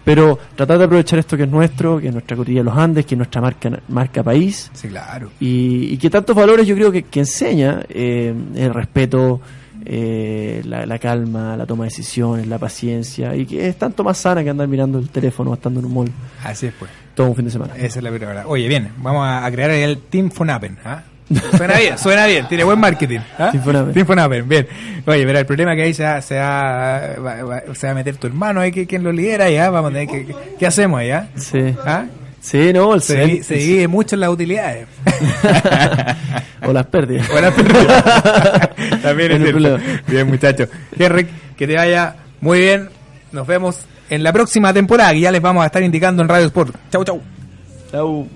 pero 0.05 0.39
tratar 0.57 0.79
de 0.79 0.85
aprovechar 0.85 1.19
esto 1.19 1.37
que 1.37 1.45
es 1.45 1.49
nuestro, 1.49 1.99
que 2.01 2.09
es 2.09 2.13
nuestra 2.13 2.37
cotilla 2.37 2.61
de 2.61 2.65
los 2.65 2.77
Andes, 2.77 3.07
que 3.07 3.15
es 3.15 3.19
nuestra 3.19 3.41
marca, 3.41 3.71
marca 3.89 4.23
país, 4.23 4.71
Sí, 4.75 4.89
claro. 4.89 5.31
y, 5.41 5.93
y 5.95 5.97
que 5.99 6.11
tantos 6.11 6.35
valores 6.37 6.67
yo 6.67 6.75
creo 6.75 6.91
que, 6.93 7.05
que 7.05 7.21
enseña, 7.21 7.81
eh, 7.89 8.35
el 8.57 8.75
respeto, 8.75 9.41
eh, 9.87 10.63
la, 10.65 10.87
la 10.87 10.99
calma, 10.99 11.57
la 11.57 11.67
toma 11.67 11.85
de 11.85 11.91
decisiones, 11.91 12.47
la 12.47 12.59
paciencia, 12.59 13.35
y 13.37 13.47
que 13.47 13.69
es 13.69 13.77
tanto 13.79 14.03
más 14.05 14.19
sana 14.19 14.43
que 14.43 14.51
andar 14.51 14.67
mirando 14.69 14.99
el 14.99 15.09
teléfono 15.11 15.51
o 15.51 15.55
estando 15.55 15.81
en 15.81 15.87
un 15.87 15.95
mall 15.95 16.11
Así 16.43 16.67
es, 16.67 16.75
pues. 16.79 16.91
todo 17.15 17.29
un 17.29 17.37
fin 17.37 17.45
de 17.45 17.51
semana. 17.51 17.75
Esa 17.77 17.99
es 17.99 18.03
la 18.03 18.11
verdad. 18.11 18.45
Oye, 18.47 18.69
bien, 18.69 18.91
vamos 18.99 19.27
a, 19.27 19.51
crear 19.51 19.71
el 19.71 19.99
Team 19.99 20.31
Fonapen. 20.31 20.79
¿ah? 20.85 21.03
Suena 21.57 21.79
bien, 21.79 21.97
suena 21.99 22.27
bien, 22.27 22.47
tiene 22.49 22.65
buen 22.65 22.79
marketing. 22.79 23.21
¿ah? 23.39 23.51
Team 23.51 23.63
Fonapen. 23.65 23.93
Team 24.39 24.49
bien. 24.49 24.67
Oye, 25.07 25.25
pero 25.27 25.39
el 25.39 25.47
problema 25.47 25.73
es 25.73 25.77
que 25.77 25.83
ahí 25.85 25.95
se 25.95 26.05
va, 26.05 26.21
se 26.23 26.37
va, 26.39 27.01
va- 27.19 27.43
va- 27.45 27.63
se 27.75 27.87
va 27.87 27.93
a 27.93 27.95
meter 27.95 28.17
tu 28.17 28.27
hermano, 28.27 28.61
ahí 28.61 28.71
que 28.73 28.87
quien 28.87 29.03
lo 29.03 29.13
lidera 29.13 29.49
ya, 29.51 29.71
vamos 29.71 29.91
a 29.91 29.95
tener 29.95 30.09
que, 30.09 30.27
que- 30.27 30.37
¿qué 30.59 30.67
hacemos 30.67 31.01
allá? 31.01 31.29
Sí. 31.37 31.75
¿Ah? 31.87 32.05
Sí, 32.41 32.73
no, 32.75 32.95
el 32.95 33.01
Se, 33.01 33.43
se 33.43 33.55
divide 33.55 33.89
mucho 33.89 34.17
en 34.17 34.21
las 34.21 34.29
utilidades. 34.31 34.87
o 36.67 36.73
las 36.73 36.87
pérdidas. 36.87 37.29
Buenas 37.29 37.55
pérdidas. 37.55 38.05
También 39.03 39.33
es 39.33 39.43
cierto. 39.43 39.79
Bien, 40.07 40.27
muchachos. 40.27 40.69
Henrik, 40.99 41.29
que 41.57 41.67
te 41.67 41.77
vaya 41.77 42.17
muy 42.41 42.61
bien. 42.61 42.89
Nos 43.33 43.47
vemos 43.47 43.79
en 44.11 44.23
la 44.23 44.33
próxima 44.33 44.73
temporada, 44.73 45.13
que 45.13 45.21
ya 45.21 45.33
les 45.33 45.43
vamos 45.43 45.63
a 45.63 45.67
estar 45.67 45.83
indicando 45.83 46.23
en 46.23 46.29
Radio 46.29 46.47
Sport. 46.47 46.77
Chau, 46.91 47.05
chau. 47.05 47.21
Chau. 47.91 48.29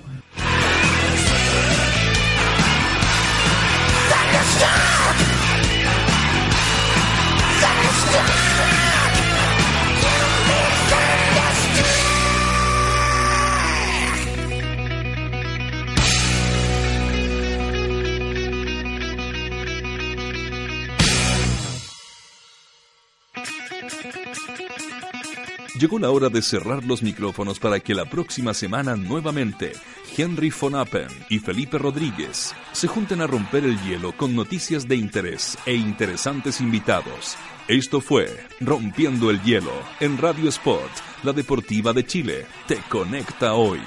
Llegó 25.79 25.97
la 25.97 26.11
hora 26.11 26.27
de 26.27 26.41
cerrar 26.41 26.83
los 26.83 27.01
micrófonos 27.01 27.57
para 27.57 27.79
que 27.79 27.95
la 27.95 28.03
próxima 28.03 28.53
semana 28.53 28.97
nuevamente 28.97 29.71
Henry 30.17 30.49
von 30.49 30.75
Appen 30.75 31.07
y 31.29 31.39
Felipe 31.39 31.77
Rodríguez 31.77 32.53
se 32.73 32.89
junten 32.89 33.21
a 33.21 33.27
romper 33.27 33.63
el 33.63 33.81
hielo 33.83 34.11
con 34.11 34.35
noticias 34.35 34.89
de 34.89 34.97
interés 34.97 35.57
e 35.65 35.75
interesantes 35.75 36.59
invitados. 36.59 37.37
Esto 37.69 38.01
fue 38.01 38.45
Rompiendo 38.59 39.29
el 39.29 39.41
Hielo 39.41 39.71
en 40.01 40.17
Radio 40.17 40.49
Sport, 40.49 40.91
la 41.23 41.31
deportiva 41.31 41.93
de 41.93 42.05
Chile. 42.05 42.45
Te 42.67 42.81
conecta 42.89 43.53
hoy. 43.53 43.79